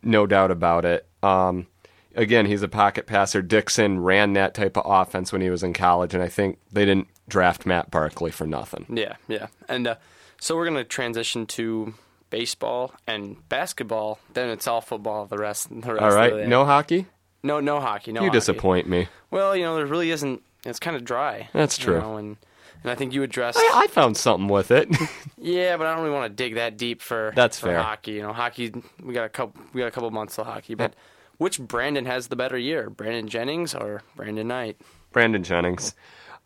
No 0.03 0.27
doubt 0.27 0.51
about 0.51 0.83
it. 0.83 1.07
Um, 1.23 1.67
again, 2.15 2.47
he's 2.47 2.63
a 2.63 2.67
pocket 2.67 3.07
passer. 3.07 3.41
Dixon 3.41 4.01
ran 4.01 4.33
that 4.33 4.53
type 4.53 4.75
of 4.75 4.83
offense 4.85 5.31
when 5.31 5.41
he 5.41 5.49
was 5.49 5.63
in 5.63 5.71
college, 5.71 6.13
and 6.13 6.21
I 6.21 6.27
think 6.27 6.59
they 6.69 6.83
didn't 6.83 7.07
draft 7.31 7.65
Matt 7.65 7.89
Barkley 7.89 8.29
for 8.31 8.45
nothing. 8.45 8.85
Yeah, 8.89 9.15
yeah. 9.27 9.47
And 9.67 9.87
uh, 9.87 9.95
so 10.39 10.55
we're 10.55 10.65
going 10.65 10.77
to 10.77 10.83
transition 10.83 11.45
to 11.47 11.93
baseball 12.29 12.93
and 13.07 13.37
basketball. 13.49 14.19
Then 14.33 14.49
it's 14.49 14.67
all 14.67 14.81
football. 14.81 15.25
The 15.25 15.37
rest, 15.37 15.69
the 15.69 15.75
rest 15.93 16.01
All 16.01 16.09
of 16.09 16.13
right, 16.15 16.33
the- 16.33 16.47
no 16.47 16.65
hockey? 16.65 17.07
no, 17.43 17.59
no 17.59 17.79
hockey. 17.79 18.11
No, 18.11 18.21
You 18.21 18.27
hockey. 18.27 18.37
disappoint 18.37 18.87
me. 18.87 19.07
Well, 19.31 19.55
you 19.55 19.63
know, 19.63 19.75
there 19.75 19.85
really 19.87 20.11
isn't. 20.11 20.41
It's 20.65 20.79
kind 20.79 20.95
of 20.95 21.03
dry. 21.03 21.49
That's 21.53 21.77
you 21.79 21.85
true. 21.85 21.99
know, 21.99 22.17
and 22.17 22.37
and 22.83 22.91
I 22.91 22.95
think 22.95 23.13
you 23.13 23.23
addressed. 23.23 23.57
I, 23.59 23.83
I 23.83 23.87
found 23.87 24.15
something 24.17 24.47
with 24.47 24.69
it. 24.71 24.87
Yeah, 25.43 25.75
but 25.77 25.87
I 25.87 25.95
don't 25.95 26.03
really 26.03 26.13
want 26.15 26.29
to 26.29 26.35
dig 26.35 26.53
that 26.55 26.77
deep 26.77 27.01
for 27.01 27.31
That's 27.35 27.59
for 27.59 27.67
fair. 27.69 27.81
hockey. 27.81 28.11
You 28.11 28.21
know, 28.21 28.31
hockey. 28.31 28.71
We 29.03 29.11
got 29.15 29.25
a 29.25 29.29
couple. 29.29 29.59
We 29.73 29.81
got 29.81 29.87
a 29.87 29.91
couple 29.91 30.11
months 30.11 30.37
of 30.37 30.45
hockey, 30.45 30.75
but 30.75 30.93
which 31.39 31.59
Brandon 31.59 32.05
has 32.05 32.27
the 32.27 32.35
better 32.35 32.59
year, 32.59 32.91
Brandon 32.91 33.27
Jennings 33.27 33.73
or 33.73 34.03
Brandon 34.15 34.47
Knight? 34.47 34.79
Brandon 35.11 35.41
Jennings. 35.43 35.95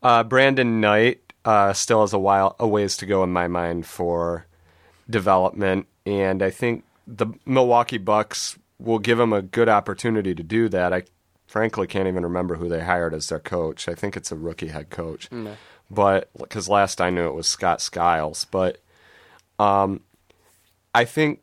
Uh, 0.02 0.24
Brandon 0.24 0.80
Knight 0.80 1.34
uh, 1.44 1.74
still 1.74 2.02
has 2.02 2.14
a 2.14 2.20
while, 2.20 2.56
a 2.60 2.68
ways 2.68 2.98
to 2.98 3.06
go 3.06 3.24
in 3.24 3.32
my 3.32 3.48
mind 3.48 3.86
for 3.86 4.46
development, 5.10 5.88
and 6.06 6.42
I 6.44 6.50
think 6.50 6.84
the 7.08 7.28
Milwaukee 7.46 7.98
Bucks 7.98 8.58
will 8.80 9.00
give 9.00 9.20
him 9.20 9.32
a 9.34 9.42
good 9.42 9.70
opportunity 9.70 10.36
to 10.36 10.44
do 10.44 10.68
that. 10.70 10.94
I 10.94 11.04
frankly 11.48 11.88
can't 11.88 12.08
even 12.08 12.24
remember 12.24 12.56
who 12.56 12.68
they 12.68 12.82
hired 12.84 13.14
as 13.14 13.30
their 13.30 13.40
coach. 13.40 13.88
I 13.88 13.96
think 13.96 14.18
it's 14.18 14.32
a 14.32 14.36
rookie 14.36 14.68
head 14.68 14.90
coach, 14.90 15.30
but 15.90 16.30
because 16.38 16.68
last 16.68 17.00
I 17.00 17.10
knew 17.10 17.28
it 17.28 17.36
was 17.36 17.48
Scott 17.48 17.82
Skiles, 17.82 18.46
but 18.46 18.80
um, 19.60 20.02
I 20.94 21.06
think 21.06 21.42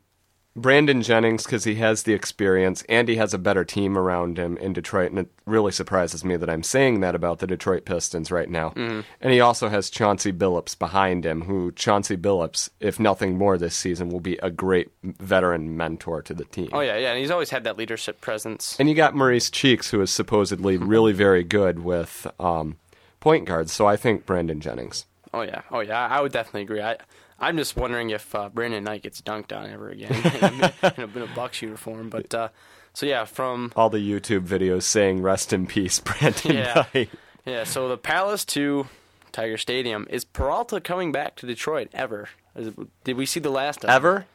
Brandon 0.54 1.00
Jennings, 1.00 1.44
because 1.44 1.64
he 1.64 1.76
has 1.76 2.02
the 2.02 2.12
experience 2.12 2.84
and 2.88 3.08
he 3.08 3.16
has 3.16 3.32
a 3.32 3.38
better 3.38 3.64
team 3.64 3.96
around 3.96 4.38
him 4.38 4.58
in 4.58 4.74
Detroit, 4.74 5.10
and 5.10 5.20
it 5.20 5.28
really 5.46 5.72
surprises 5.72 6.24
me 6.24 6.36
that 6.36 6.50
I'm 6.50 6.62
saying 6.62 7.00
that 7.00 7.14
about 7.14 7.38
the 7.38 7.46
Detroit 7.46 7.86
Pistons 7.86 8.30
right 8.30 8.50
now. 8.50 8.72
And 8.76 9.32
he 9.32 9.40
also 9.40 9.68
has 9.70 9.88
Chauncey 9.88 10.32
Billups 10.32 10.78
behind 10.78 11.24
him, 11.24 11.42
who 11.42 11.72
Chauncey 11.72 12.16
Billups, 12.16 12.68
if 12.80 13.00
nothing 13.00 13.38
more 13.38 13.56
this 13.56 13.74
season, 13.74 14.10
will 14.10 14.20
be 14.20 14.36
a 14.42 14.50
great 14.50 14.90
veteran 15.02 15.76
mentor 15.76 16.20
to 16.22 16.34
the 16.34 16.44
team. 16.44 16.68
Oh 16.72 16.80
yeah, 16.80 16.98
yeah, 16.98 17.12
and 17.12 17.18
he's 17.18 17.30
always 17.30 17.50
had 17.50 17.64
that 17.64 17.78
leadership 17.78 18.20
presence. 18.20 18.76
And 18.78 18.88
you 18.90 18.94
got 18.94 19.14
Maurice 19.14 19.50
Cheeks, 19.50 19.90
who 19.90 20.02
is 20.02 20.12
supposedly 20.12 20.76
really 20.92 21.12
very 21.12 21.44
good 21.44 21.78
with 21.78 22.26
um, 22.38 22.76
point 23.20 23.46
guards. 23.46 23.72
So 23.72 23.86
I 23.86 23.96
think 23.96 24.26
Brandon 24.26 24.60
Jennings. 24.60 25.06
Oh 25.32 25.42
yeah, 25.42 25.62
oh 25.70 25.80
yeah, 25.80 26.06
I 26.08 26.20
would 26.20 26.32
definitely 26.32 26.62
agree. 26.62 26.82
I, 26.82 26.98
I'm 27.42 27.56
just 27.58 27.76
wondering 27.76 28.10
if 28.10 28.34
uh, 28.34 28.48
Brandon 28.48 28.84
Knight 28.84 29.02
gets 29.02 29.20
dunked 29.20 29.54
on 29.54 29.68
ever 29.68 29.90
again 29.90 30.12
in 30.14 30.62
a, 30.62 30.94
in 30.96 31.20
a, 31.20 31.24
a 31.24 31.26
Bucks 31.34 31.60
uniform. 31.60 32.08
But 32.08 32.32
uh, 32.34 32.48
so 32.94 33.04
yeah, 33.04 33.24
from 33.24 33.72
All 33.76 33.90
the 33.90 33.98
YouTube 33.98 34.46
videos 34.46 34.84
saying 34.84 35.20
"Rest 35.22 35.52
in 35.52 35.66
peace, 35.66 35.98
Brandon 36.00 36.52
Yeah. 36.56 36.86
Knight." 36.94 37.10
yeah, 37.44 37.64
so 37.64 37.88
the 37.88 37.98
Palace 37.98 38.44
to 38.46 38.86
Tiger 39.32 39.58
Stadium 39.58 40.06
is 40.08 40.24
Peralta 40.24 40.80
coming 40.80 41.10
back 41.12 41.36
to 41.36 41.46
Detroit 41.46 41.88
ever? 41.92 42.28
Is 42.54 42.68
it- 42.68 43.04
did 43.04 43.16
we 43.16 43.26
see 43.26 43.40
the 43.40 43.50
last 43.50 43.82
of 43.84 43.90
ever. 43.90 44.26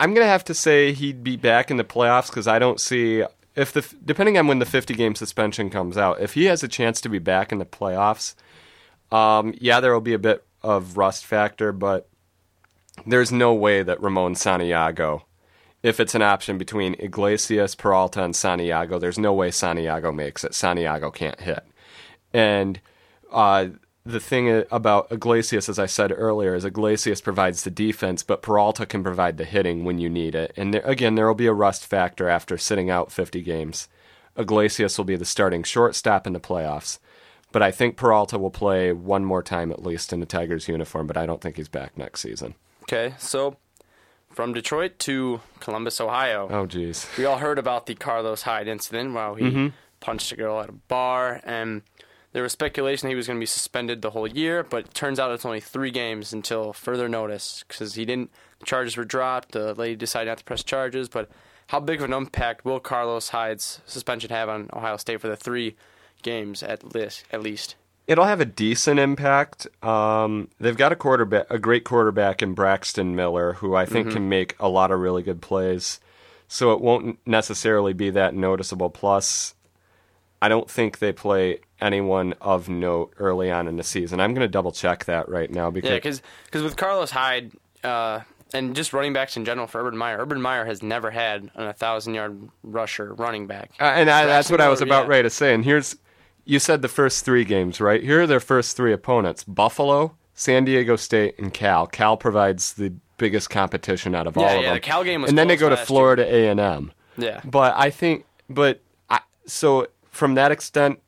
I'm 0.00 0.14
gonna 0.14 0.26
have 0.26 0.44
to 0.46 0.54
say 0.54 0.92
he'd 0.92 1.22
be 1.22 1.36
back 1.36 1.70
in 1.70 1.76
the 1.76 1.84
playoffs 1.84 2.26
because 2.26 2.48
I 2.48 2.58
don't 2.58 2.80
see 2.80 3.22
if 3.54 3.72
the 3.72 3.86
depending 4.04 4.36
on 4.36 4.46
when 4.48 4.58
the 4.58 4.64
50 4.66 4.94
game 4.94 5.14
suspension 5.14 5.70
comes 5.70 5.96
out, 5.96 6.20
if 6.20 6.34
he 6.34 6.46
has 6.46 6.62
a 6.64 6.68
chance 6.68 7.00
to 7.02 7.08
be 7.08 7.18
back 7.20 7.52
in 7.52 7.58
the 7.58 7.64
playoffs, 7.66 8.34
um, 9.12 9.54
yeah, 9.60 9.78
there 9.78 9.92
will 9.92 10.00
be 10.00 10.14
a 10.14 10.18
bit 10.18 10.42
of 10.62 10.96
rust 10.96 11.24
factor, 11.24 11.72
but 11.72 12.08
there's 13.06 13.32
no 13.32 13.52
way 13.54 13.82
that 13.82 14.02
Ramon 14.02 14.34
Santiago, 14.34 15.26
if 15.82 15.98
it's 15.98 16.14
an 16.14 16.22
option 16.22 16.58
between 16.58 16.96
Iglesias, 16.98 17.74
Peralta, 17.74 18.22
and 18.22 18.36
Santiago, 18.36 18.98
there's 18.98 19.18
no 19.18 19.32
way 19.32 19.50
Santiago 19.50 20.12
makes 20.12 20.44
it. 20.44 20.54
Santiago 20.54 21.10
can't 21.10 21.40
hit, 21.40 21.64
and 22.32 22.80
uh, 23.30 23.68
the 24.04 24.20
thing 24.20 24.64
about 24.70 25.10
Iglesias, 25.12 25.68
as 25.68 25.78
I 25.78 25.86
said 25.86 26.12
earlier, 26.14 26.54
is 26.54 26.64
Iglesias 26.64 27.20
provides 27.20 27.62
the 27.62 27.70
defense, 27.70 28.22
but 28.22 28.42
Peralta 28.42 28.84
can 28.84 29.02
provide 29.02 29.36
the 29.36 29.44
hitting 29.44 29.84
when 29.84 29.98
you 29.98 30.10
need 30.10 30.34
it. 30.34 30.52
And 30.56 30.74
there, 30.74 30.82
again, 30.82 31.14
there 31.14 31.26
will 31.26 31.34
be 31.34 31.46
a 31.46 31.52
rust 31.52 31.86
factor 31.86 32.28
after 32.28 32.58
sitting 32.58 32.90
out 32.90 33.12
50 33.12 33.42
games. 33.42 33.88
Iglesias 34.36 34.98
will 34.98 35.04
be 35.04 35.16
the 35.16 35.24
starting 35.24 35.62
shortstop 35.62 36.26
in 36.26 36.32
the 36.32 36.40
playoffs, 36.40 36.98
but 37.52 37.62
I 37.62 37.70
think 37.70 37.96
Peralta 37.96 38.38
will 38.38 38.50
play 38.50 38.92
one 38.92 39.24
more 39.24 39.42
time 39.42 39.70
at 39.70 39.82
least 39.82 40.12
in 40.12 40.20
the 40.20 40.26
Tigers 40.26 40.68
uniform. 40.68 41.06
But 41.06 41.16
I 41.16 41.26
don't 41.26 41.40
think 41.40 41.56
he's 41.56 41.68
back 41.68 41.96
next 41.96 42.20
season. 42.20 42.54
Okay, 42.84 43.14
so 43.18 43.56
from 44.30 44.52
Detroit 44.52 44.98
to 45.00 45.40
Columbus, 45.60 46.00
Ohio. 46.00 46.48
Oh, 46.50 46.66
geez. 46.66 47.06
We 47.18 47.24
all 47.24 47.38
heard 47.38 47.58
about 47.58 47.86
the 47.86 47.94
Carlos 47.94 48.42
Hyde 48.42 48.66
incident. 48.68 49.12
Wow, 49.14 49.34
he 49.34 49.44
Mm-hmm. 49.44 49.66
punched 50.00 50.32
a 50.32 50.36
girl 50.36 50.60
at 50.60 50.68
a 50.68 50.72
bar, 50.72 51.40
and 51.44 51.82
there 52.32 52.42
was 52.42 52.52
speculation 52.52 53.08
he 53.08 53.14
was 53.14 53.26
going 53.26 53.38
to 53.38 53.42
be 53.42 53.46
suspended 53.46 54.00
the 54.02 54.10
whole 54.10 54.26
year. 54.26 54.62
But 54.64 54.86
it 54.86 54.94
turns 54.94 55.20
out 55.20 55.30
it's 55.32 55.44
only 55.44 55.60
three 55.60 55.90
games 55.90 56.32
until 56.32 56.72
further 56.72 57.08
notice 57.08 57.64
because 57.68 57.94
he 57.94 58.04
didn't. 58.04 58.30
The 58.60 58.64
charges 58.66 58.96
were 58.96 59.04
dropped. 59.04 59.52
The 59.52 59.74
lady 59.74 59.96
decided 59.96 60.30
not 60.30 60.38
to 60.38 60.44
press 60.44 60.64
charges. 60.64 61.08
But 61.08 61.28
how 61.68 61.78
big 61.80 62.00
of 62.00 62.04
an 62.06 62.12
impact 62.14 62.64
will 62.64 62.80
Carlos 62.80 63.28
Hyde's 63.28 63.80
suspension 63.86 64.30
have 64.30 64.48
on 64.48 64.68
Ohio 64.72 64.96
State 64.96 65.20
for 65.20 65.28
the 65.28 65.36
three 65.36 65.76
games 66.22 66.62
at 66.62 66.94
least? 66.94 67.24
At 67.30 67.42
least. 67.42 67.76
It'll 68.06 68.24
have 68.24 68.40
a 68.40 68.44
decent 68.44 68.98
impact. 68.98 69.68
Um, 69.82 70.48
they've 70.58 70.76
got 70.76 70.90
a 70.90 70.96
quarterback, 70.96 71.46
a 71.50 71.58
great 71.58 71.84
quarterback 71.84 72.42
in 72.42 72.52
Braxton 72.52 73.14
Miller, 73.14 73.54
who 73.54 73.76
I 73.76 73.86
think 73.86 74.10
can 74.10 74.28
make 74.28 74.56
a 74.58 74.68
lot 74.68 74.90
of 74.90 74.98
really 74.98 75.22
good 75.22 75.40
plays. 75.40 76.00
So 76.48 76.72
it 76.72 76.80
won't 76.80 77.18
necessarily 77.24 77.92
be 77.92 78.10
that 78.10 78.34
noticeable. 78.34 78.90
Plus, 78.90 79.54
I 80.42 80.48
don't 80.48 80.68
think 80.68 80.98
they 80.98 81.12
play 81.12 81.60
anyone 81.80 82.34
of 82.40 82.68
note 82.68 83.14
early 83.18 83.50
on 83.50 83.68
in 83.68 83.76
the 83.76 83.84
season. 83.84 84.20
I'm 84.20 84.34
going 84.34 84.44
to 84.44 84.50
double 84.50 84.72
check 84.72 85.04
that 85.04 85.28
right 85.28 85.50
now 85.50 85.70
because 85.70 85.90
Yeah, 85.90 86.22
because 86.44 86.62
with 86.62 86.76
Carlos 86.76 87.12
Hyde 87.12 87.52
uh, 87.84 88.20
and 88.52 88.74
just 88.74 88.92
running 88.92 89.12
backs 89.12 89.36
in 89.36 89.44
general 89.44 89.68
for 89.68 89.80
Urban 89.80 89.96
Meyer, 89.96 90.18
Urban 90.18 90.42
Meyer 90.42 90.64
has 90.64 90.82
never 90.82 91.10
had 91.12 91.44
an 91.54 91.66
1,000 91.66 92.14
yard 92.14 92.48
rusher 92.64 93.14
running 93.14 93.46
back. 93.46 93.70
Uh, 93.80 93.84
and 93.84 94.10
I, 94.10 94.26
that's 94.26 94.50
what 94.50 94.60
I 94.60 94.68
was 94.68 94.80
about 94.80 95.04
Miller, 95.04 95.10
ready 95.10 95.22
to 95.22 95.30
say. 95.30 95.54
And 95.54 95.64
here's, 95.64 95.96
you 96.44 96.58
said 96.58 96.82
the 96.82 96.88
first 96.88 97.24
three 97.24 97.44
games, 97.44 97.80
right? 97.80 98.02
Here 98.02 98.22
are 98.22 98.26
their 98.26 98.40
first 98.40 98.76
three 98.76 98.92
opponents: 98.92 99.44
Buffalo, 99.44 100.16
San 100.34 100.64
Diego 100.64 100.96
State, 100.96 101.38
and 101.38 101.52
Cal. 101.52 101.86
Cal 101.86 102.16
provides 102.16 102.74
the 102.74 102.92
biggest 103.18 103.50
competition 103.50 104.14
out 104.14 104.26
of 104.26 104.36
all 104.36 104.44
Yeah, 104.44 104.50
of 104.50 104.56
yeah, 104.62 104.68
them. 104.70 104.74
the 104.76 104.80
Cal 104.80 105.04
game 105.04 105.22
was 105.22 105.30
and 105.30 105.38
then 105.38 105.48
they 105.48 105.56
go 105.56 105.68
to 105.68 105.76
Florida 105.76 106.24
A 106.26 106.48
and 106.48 106.58
M. 106.58 106.92
Yeah. 107.16 107.40
But 107.44 107.74
I 107.76 107.90
think, 107.90 108.24
but 108.48 108.80
I, 109.08 109.20
so 109.46 109.86
from 110.10 110.34
that 110.34 110.50
extent, 110.50 111.00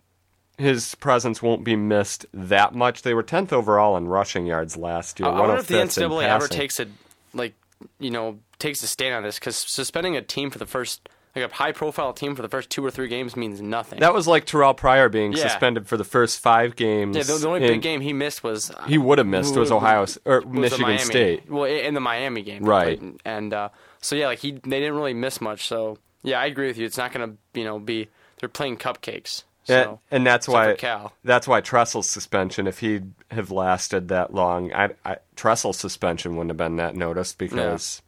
his 0.58 0.94
presence 0.94 1.42
won't 1.42 1.64
be 1.64 1.74
missed 1.74 2.26
that 2.32 2.74
much. 2.74 3.02
They 3.02 3.14
were 3.14 3.22
tenth 3.24 3.52
overall 3.52 3.96
in 3.96 4.06
rushing 4.06 4.46
yards 4.46 4.76
last 4.76 5.18
year. 5.18 5.28
I 5.28 5.40
wonder 5.40 5.56
if 5.56 5.66
the 5.66 5.74
NCAA 5.76 6.24
ever 6.28 6.46
takes 6.46 6.78
a 6.78 6.86
like 7.32 7.54
you 7.98 8.10
know 8.10 8.38
takes 8.60 8.82
a 8.82 8.86
stand 8.86 9.14
on 9.14 9.22
this 9.24 9.38
because 9.40 9.56
suspending 9.56 10.16
a 10.16 10.22
team 10.22 10.50
for 10.50 10.58
the 10.58 10.66
first 10.66 11.08
like 11.36 11.50
a 11.50 11.54
high 11.54 11.72
profile 11.72 12.12
team 12.12 12.36
for 12.36 12.42
the 12.42 12.48
first 12.48 12.70
two 12.70 12.84
or 12.84 12.90
three 12.90 13.08
games 13.08 13.36
means 13.36 13.60
nothing. 13.60 14.00
That 14.00 14.14
was 14.14 14.26
like 14.28 14.46
Terrelle 14.46 14.76
Pryor 14.76 15.08
being 15.08 15.32
Yeah. 15.32 15.42
suspended 15.48 15.88
for 15.88 15.96
the 15.96 16.04
first 16.04 16.40
five 16.40 16.76
games. 16.76 17.16
yeah, 17.16 17.22
the, 17.24 17.34
the 17.38 17.48
only 17.48 17.62
in- 17.62 17.68
big 17.68 17.82
game 17.82 18.00
he 18.00 18.12
missed 18.12 18.44
was 18.44 18.70
uh, 18.70 18.82
he 18.84 18.98
would 18.98 19.18
have 19.18 19.26
missed 19.26 19.56
was 19.56 19.72
Ohio 19.72 20.06
or 20.24 20.40
was 20.40 20.46
Michigan 20.46 20.98
State. 20.98 21.50
Well, 21.50 21.64
in 21.64 21.94
the 21.94 22.00
Miami 22.00 22.42
game, 22.42 22.64
Right. 22.64 22.98
played. 23.00 23.20
And 23.24 23.52
uh, 23.52 23.68
so 24.00 24.14
yeah, 24.16 24.26
like 24.26 24.38
he 24.38 24.52
they 24.52 24.80
didn't 24.80 24.94
really 24.94 25.14
miss 25.14 25.40
much. 25.40 25.66
So 25.66 25.98
yeah, 26.22 26.40
I 26.40 26.46
agree 26.46 26.68
with 26.68 26.78
you. 26.78 26.86
It's 26.86 26.98
not 26.98 27.12
gonna 27.12 27.34
you 27.54 27.64
know 27.64 27.78
be 27.78 28.08
they're 28.40 28.48
playing 28.48 28.76
cupcakes. 28.78 29.44
So. 29.66 29.74
and, 29.74 29.98
and 30.10 30.26
that's 30.26 30.46
why 30.46 30.76
that's 31.24 31.48
why 31.48 31.62
Tressel's 31.62 32.08
suspension, 32.10 32.66
if 32.66 32.80
he'd 32.80 33.12
have 33.30 33.50
lasted 33.50 34.08
that 34.08 34.34
long, 34.34 34.70
I, 34.74 34.90
I, 35.06 35.16
Tressel's 35.36 35.78
suspension 35.78 36.32
wouldn't 36.36 36.50
have 36.50 36.58
been 36.58 36.76
that 36.76 36.94
noticed 36.94 37.38
because 37.38 38.02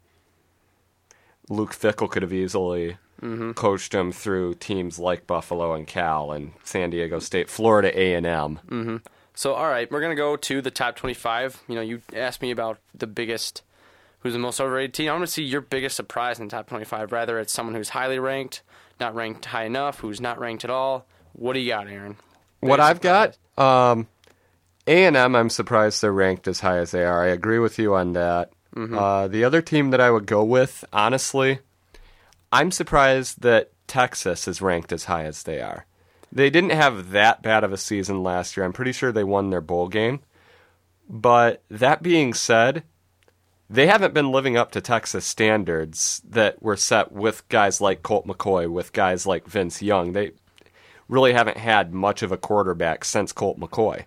Luke 1.48 1.72
Fickell 1.72 2.10
could 2.10 2.20
have 2.22 2.32
easily 2.32 2.98
Mm-hmm. 3.22 3.52
coached 3.52 3.94
him 3.94 4.12
through 4.12 4.54
teams 4.56 4.98
like 4.98 5.26
Buffalo 5.26 5.72
and 5.72 5.86
Cal 5.86 6.32
and 6.32 6.52
San 6.64 6.90
Diego 6.90 7.18
State, 7.18 7.48
Florida 7.48 7.98
A 7.98 8.14
and 8.14 8.26
M. 8.26 9.00
So, 9.34 9.54
all 9.54 9.68
right, 9.68 9.90
we're 9.90 10.00
gonna 10.02 10.14
go 10.14 10.36
to 10.36 10.60
the 10.60 10.70
top 10.70 10.96
twenty-five. 10.96 11.62
You 11.66 11.76
know, 11.76 11.80
you 11.80 12.02
asked 12.14 12.42
me 12.42 12.50
about 12.50 12.78
the 12.94 13.06
biggest, 13.06 13.62
who's 14.20 14.34
the 14.34 14.38
most 14.38 14.60
overrated 14.60 14.92
team. 14.94 15.08
I 15.08 15.12
want 15.12 15.24
to 15.24 15.32
see 15.32 15.42
your 15.44 15.62
biggest 15.62 15.96
surprise 15.96 16.38
in 16.38 16.46
the 16.46 16.50
top 16.50 16.68
twenty-five. 16.68 17.10
Rather, 17.10 17.38
it's 17.38 17.52
someone 17.52 17.74
who's 17.74 17.88
highly 17.88 18.18
ranked, 18.18 18.62
not 19.00 19.14
ranked 19.14 19.46
high 19.46 19.64
enough, 19.64 20.00
who's 20.00 20.20
not 20.20 20.38
ranked 20.38 20.64
at 20.64 20.70
all. 20.70 21.06
What 21.32 21.54
do 21.54 21.60
you 21.60 21.70
got, 21.70 21.88
Aaron? 21.88 22.16
What 22.60 22.80
I've 22.80 23.00
got, 23.00 23.36
um, 23.58 24.08
A 24.86 25.04
and 25.04 25.16
M. 25.16 25.34
I'm 25.34 25.50
surprised 25.50 26.02
they're 26.02 26.12
ranked 26.12 26.48
as 26.48 26.60
high 26.60 26.78
as 26.78 26.90
they 26.90 27.04
are. 27.04 27.22
I 27.22 27.28
agree 27.28 27.58
with 27.58 27.78
you 27.78 27.94
on 27.94 28.12
that. 28.12 28.50
Uh, 28.76 29.26
the 29.26 29.42
other 29.42 29.62
team 29.62 29.90
that 29.90 30.02
I 30.02 30.10
would 30.10 30.26
go 30.26 30.44
with, 30.44 30.84
honestly, 30.92 31.60
I'm 32.52 32.70
surprised 32.70 33.42
that 33.42 33.72
Texas 33.86 34.48
is 34.48 34.62
ranked 34.62 34.92
as 34.92 35.04
high 35.04 35.24
as 35.24 35.42
they 35.42 35.60
are. 35.60 35.86
They 36.32 36.50
didn't 36.50 36.70
have 36.70 37.10
that 37.10 37.42
bad 37.42 37.64
of 37.64 37.72
a 37.72 37.76
season 37.76 38.22
last 38.22 38.56
year. 38.56 38.64
I'm 38.64 38.72
pretty 38.72 38.92
sure 38.92 39.12
they 39.12 39.24
won 39.24 39.50
their 39.50 39.60
bowl 39.60 39.88
game. 39.88 40.20
But 41.08 41.62
that 41.70 42.02
being 42.02 42.34
said, 42.34 42.82
they 43.70 43.86
haven't 43.86 44.14
been 44.14 44.32
living 44.32 44.56
up 44.56 44.72
to 44.72 44.80
Texas 44.80 45.24
standards 45.24 46.20
that 46.28 46.62
were 46.62 46.76
set 46.76 47.12
with 47.12 47.48
guys 47.48 47.80
like 47.80 48.02
Colt 48.02 48.26
McCoy, 48.26 48.68
with 48.70 48.92
guys 48.92 49.26
like 49.26 49.46
Vince 49.46 49.82
Young. 49.82 50.12
They 50.12 50.32
really 51.08 51.32
haven't 51.32 51.58
had 51.58 51.94
much 51.94 52.22
of 52.22 52.32
a 52.32 52.36
quarterback 52.36 53.04
since 53.04 53.32
Colt 53.32 53.58
McCoy. 53.58 54.04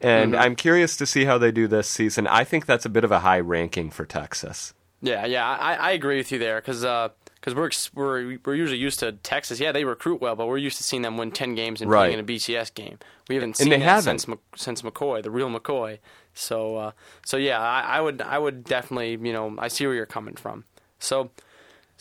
And 0.00 0.32
mm-hmm. 0.32 0.42
I'm 0.42 0.56
curious 0.56 0.96
to 0.98 1.06
see 1.06 1.24
how 1.24 1.38
they 1.38 1.50
do 1.50 1.66
this 1.66 1.88
season. 1.88 2.26
I 2.26 2.44
think 2.44 2.66
that's 2.66 2.84
a 2.84 2.90
bit 2.90 3.04
of 3.04 3.12
a 3.12 3.20
high 3.20 3.40
ranking 3.40 3.90
for 3.90 4.04
Texas. 4.04 4.74
Yeah, 5.02 5.26
yeah, 5.26 5.46
I, 5.46 5.74
I 5.74 5.90
agree 5.92 6.16
with 6.16 6.32
you 6.32 6.38
there 6.38 6.60
because 6.60 6.84
uh, 6.84 7.10
because 7.46 7.92
we're, 7.94 8.02
we're 8.04 8.38
we're 8.44 8.54
usually 8.56 8.78
used 8.78 8.98
to 8.98 9.12
Texas. 9.12 9.60
Yeah, 9.60 9.72
they 9.72 9.84
recruit 9.84 10.20
well, 10.20 10.34
but 10.36 10.46
we're 10.48 10.58
used 10.58 10.76
to 10.78 10.82
seeing 10.82 11.02
them 11.02 11.16
win 11.16 11.30
ten 11.30 11.54
games 11.54 11.80
and 11.80 11.90
Right. 11.90 12.08
being 12.08 12.18
in 12.18 12.24
a 12.24 12.26
BCS 12.28 12.74
game. 12.74 12.98
We 13.28 13.36
haven't 13.36 13.50
And 13.50 13.56
seen 13.56 13.68
they 13.70 13.78
that 13.78 13.84
haven't. 13.84 14.18
since 14.18 14.38
since 14.56 14.82
McCoy, 14.82 15.22
the 15.22 15.30
real 15.30 15.48
McCoy. 15.48 15.98
So 16.34 16.76
uh, 16.76 16.90
so 17.24 17.36
yeah, 17.36 17.60
I, 17.60 17.80
I 17.80 18.00
would 18.00 18.20
I 18.20 18.38
would 18.38 18.64
definitely 18.64 19.12
you 19.12 19.32
know 19.32 19.54
I 19.58 19.68
see 19.68 19.86
where 19.86 19.94
you're 19.94 20.06
coming 20.06 20.34
from. 20.34 20.64
So 20.98 21.30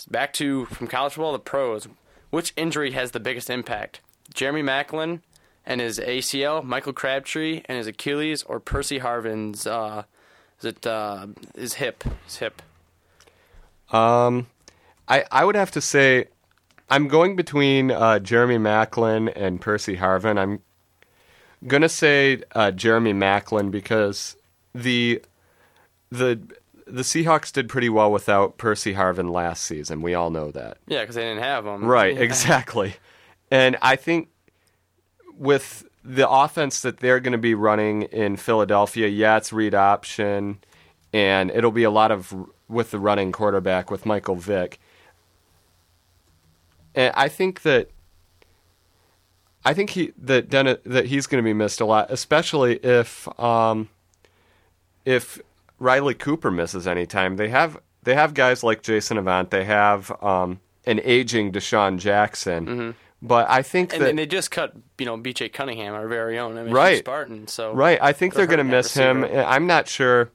back 0.09 0.33
to 0.33 0.65
from 0.65 0.87
college 0.87 1.13
football 1.13 1.33
to 1.33 1.39
pros. 1.39 1.87
Which 2.31 2.51
injury 2.57 2.91
has 2.91 3.11
the 3.11 3.19
biggest 3.19 3.49
impact? 3.49 4.01
Jeremy 4.33 4.63
Maclin 4.63 5.21
and 5.65 5.79
his 5.79 5.99
ACL, 5.99 6.63
Michael 6.63 6.91
Crabtree 6.91 7.61
and 7.65 7.77
his 7.77 7.87
Achilles, 7.87 8.43
or 8.43 8.59
Percy 8.59 8.97
Harvin's 8.97 9.65
uh, 9.67 10.03
is 10.59 10.65
it 10.65 10.85
uh, 10.87 11.27
his 11.55 11.75
hip? 11.75 12.03
His 12.25 12.37
hip. 12.37 12.61
Um, 13.91 14.47
I 15.07 15.25
I 15.31 15.45
would 15.45 15.55
have 15.55 15.71
to 15.71 15.81
say, 15.81 16.25
I'm 16.89 17.07
going 17.07 17.35
between 17.35 17.91
uh, 17.91 18.19
Jeremy 18.19 18.57
Maclin 18.57 19.31
and 19.35 19.61
Percy 19.61 19.97
Harvin. 19.97 20.37
I'm 20.37 20.61
gonna 21.67 21.89
say 21.89 22.41
uh, 22.53 22.71
Jeremy 22.71 23.13
Maclin 23.13 23.71
because 23.71 24.35
the 24.73 25.21
the 26.09 26.39
the 26.87 27.01
Seahawks 27.01 27.51
did 27.51 27.67
pretty 27.67 27.89
well 27.89 28.11
without 28.11 28.57
Percy 28.57 28.93
Harvin 28.93 29.31
last 29.31 29.63
season. 29.63 30.01
We 30.01 30.13
all 30.13 30.29
know 30.29 30.51
that. 30.51 30.77
Yeah, 30.87 31.01
because 31.01 31.15
they 31.15 31.23
didn't 31.23 31.43
have 31.43 31.65
him. 31.65 31.85
Right, 31.85 32.15
Yeah. 32.15 32.21
exactly. 32.23 32.95
And 33.51 33.77
I 33.81 33.95
think 33.95 34.29
with 35.37 35.87
the 36.03 36.29
offense 36.29 36.81
that 36.81 36.97
they're 36.97 37.19
going 37.19 37.31
to 37.31 37.37
be 37.37 37.55
running 37.55 38.03
in 38.03 38.37
Philadelphia, 38.37 39.07
yeah, 39.07 39.37
it's 39.37 39.51
read 39.51 39.73
option, 39.73 40.59
and 41.11 41.49
it'll 41.51 41.71
be 41.71 41.83
a 41.83 41.91
lot 41.91 42.11
of 42.11 42.33
with 42.67 42.91
the 42.91 42.99
running 42.99 43.31
quarterback 43.31 43.89
with 43.89 44.05
Michael 44.05 44.35
Vick. 44.35 44.79
And 46.95 47.13
I 47.15 47.27
think 47.27 47.61
that 47.63 47.89
I 49.63 49.73
think 49.73 49.91
he 49.91 50.13
that 50.17 50.49
Dennis, 50.49 50.77
that 50.85 51.05
he's 51.05 51.27
going 51.27 51.43
to 51.43 51.47
be 51.47 51.53
missed 51.53 51.81
a 51.81 51.85
lot, 51.85 52.09
especially 52.09 52.77
if 52.77 53.27
um, 53.39 53.89
if 55.05 55.39
Riley 55.79 56.13
Cooper 56.13 56.51
misses 56.51 56.87
any 56.87 57.05
time. 57.05 57.35
They 57.37 57.49
have 57.49 57.77
they 58.03 58.13
have 58.15 58.33
guys 58.33 58.63
like 58.63 58.81
Jason 58.83 59.17
Avant. 59.17 59.49
They 59.51 59.65
have 59.65 60.11
um, 60.23 60.59
an 60.85 61.01
aging 61.03 61.51
DeSean 61.51 61.97
Jackson. 61.97 62.95
But 63.21 63.49
I 63.49 63.63
think 63.63 63.89
Mm-hmm. 63.89 63.95
And, 63.95 64.03
that 64.03 64.09
and 64.11 64.19
they 64.19 64.25
just 64.27 64.51
cut, 64.51 64.73
you 64.99 65.05
know, 65.07 65.17
B.J. 65.17 65.49
Cunningham, 65.49 65.95
our 65.95 66.07
very 66.07 66.37
own, 66.37 66.57
I 66.59 66.63
mean, 66.63 66.73
Right. 66.73 66.99
Spartan. 66.99 67.47
So 67.47 67.73
Right. 67.73 67.97
I 67.99 68.11
think 68.13 68.35
they're 68.35 68.45
going 68.45 68.59
to 68.59 68.63
miss 68.63 68.93
him. 68.93 69.23
I'm 69.23 69.65
not 69.65 69.87
sure. 69.87 70.29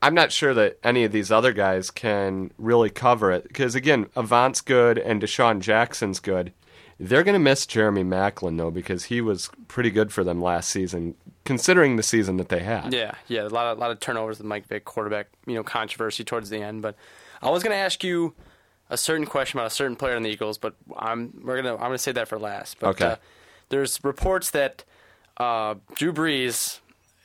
I'm 0.00 0.14
not 0.14 0.30
sure 0.32 0.54
that 0.54 0.78
any 0.84 1.04
of 1.04 1.12
these 1.12 1.32
other 1.32 1.52
guys 1.52 1.90
can 1.90 2.52
really 2.58 2.90
cover 2.90 3.32
it 3.32 3.44
because 3.48 3.74
again, 3.74 4.06
Avant's 4.16 4.60
good 4.60 4.98
and 4.98 5.20
DeSean 5.20 5.60
Jackson's 5.60 6.20
good. 6.20 6.52
They're 7.00 7.22
going 7.22 7.34
to 7.34 7.38
miss 7.40 7.66
Jeremy 7.66 8.02
Maclin 8.04 8.58
though 8.58 8.70
because 8.72 9.04
he 9.04 9.20
was 9.20 9.50
pretty 9.68 9.90
good 9.90 10.12
for 10.12 10.24
them 10.24 10.40
last 10.42 10.70
season, 10.70 11.14
considering 11.44 11.96
the 11.96 12.02
season 12.02 12.36
that 12.38 12.48
they 12.48 12.60
had. 12.60 12.92
Yeah, 12.92 13.12
yeah, 13.28 13.42
a 13.42 13.48
lot 13.48 13.66
of 13.66 13.78
lot 13.78 13.90
of 13.92 14.00
turnovers 14.00 14.38
with 14.38 14.46
Mike 14.46 14.66
Vick, 14.66 14.84
quarterback, 14.84 15.28
you 15.46 15.54
know, 15.54 15.62
controversy 15.62 16.24
towards 16.24 16.50
the 16.50 16.60
end. 16.60 16.82
But 16.82 16.96
I 17.40 17.50
was 17.50 17.62
going 17.62 17.72
to 17.72 17.78
ask 17.80 18.02
you 18.02 18.34
a 18.90 18.96
certain 18.96 19.26
question 19.26 19.58
about 19.58 19.68
a 19.68 19.74
certain 19.74 19.94
player 19.96 20.16
in 20.16 20.22
the 20.24 20.30
Eagles, 20.30 20.58
but 20.58 20.74
I'm 20.96 21.40
we're 21.44 21.56
gonna 21.56 21.74
I'm 21.74 21.80
gonna 21.82 21.98
say 21.98 22.12
that 22.12 22.26
for 22.26 22.38
last. 22.38 22.78
But 22.80 22.88
Okay. 22.90 23.04
uh, 23.06 23.16
there's 23.68 24.00
reports 24.02 24.50
that 24.50 24.82
uh, 25.36 25.74
Drew 25.94 26.12
Brees 26.12 26.80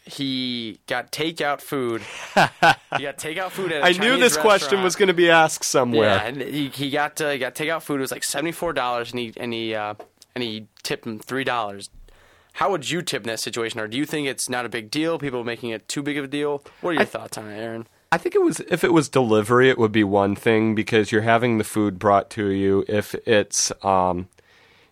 he 0.05 0.79
got 0.87 1.11
takeout 1.11 1.61
food. 1.61 2.01
he 2.33 3.03
got 3.03 3.17
takeout 3.17 3.51
food 3.51 3.71
at 3.71 3.81
a 3.81 3.85
I 3.85 3.91
knew 3.91 3.99
Chinese 3.99 4.19
this 4.19 4.37
question 4.37 4.83
was 4.83 4.95
going 4.95 5.07
to 5.07 5.13
be 5.13 5.29
asked 5.29 5.63
somewhere. 5.63 6.15
Yeah, 6.15 6.23
and 6.25 6.41
he, 6.41 6.69
he 6.69 6.89
got 6.89 7.19
uh, 7.21 7.31
he 7.31 7.39
got 7.39 7.55
takeout 7.55 7.81
food. 7.81 7.97
It 7.97 8.01
was 8.01 8.11
like 8.11 8.23
seventy 8.23 8.51
four 8.51 8.73
dollars, 8.73 9.11
and 9.11 9.19
he 9.19 9.33
and 9.37 9.53
he 9.53 9.75
uh, 9.75 9.95
and 10.35 10.43
he 10.43 10.67
tipped 10.83 11.05
him 11.05 11.19
three 11.19 11.43
dollars. 11.43 11.89
How 12.53 12.69
would 12.69 12.89
you 12.89 13.01
tip 13.01 13.23
in 13.23 13.27
that 13.27 13.39
situation, 13.39 13.79
or 13.79 13.87
do 13.87 13.97
you 13.97 14.05
think 14.05 14.27
it's 14.27 14.47
not 14.47 14.65
a 14.65 14.69
big 14.69 14.91
deal? 14.91 15.17
People 15.17 15.43
making 15.43 15.71
it 15.71 15.87
too 15.87 16.03
big 16.03 16.17
of 16.17 16.25
a 16.25 16.27
deal. 16.27 16.63
What 16.81 16.91
are 16.91 16.93
your 16.93 17.01
I- 17.03 17.05
thoughts 17.05 17.37
on 17.37 17.49
it, 17.49 17.57
Aaron? 17.57 17.87
I 18.11 18.17
think 18.19 18.35
it 18.35 18.43
was 18.43 18.59
if 18.69 18.83
it 18.83 18.93
was 18.93 19.09
delivery, 19.09 19.69
it 19.69 19.79
would 19.79 19.91
be 19.91 20.03
one 20.03 20.35
thing 20.35 20.75
because 20.75 21.11
you're 21.11 21.23
having 21.23 21.57
the 21.57 21.63
food 21.63 21.97
brought 21.97 22.29
to 22.31 22.49
you. 22.49 22.85
If 22.87 23.15
it's 23.25 23.71
um, 23.83 24.29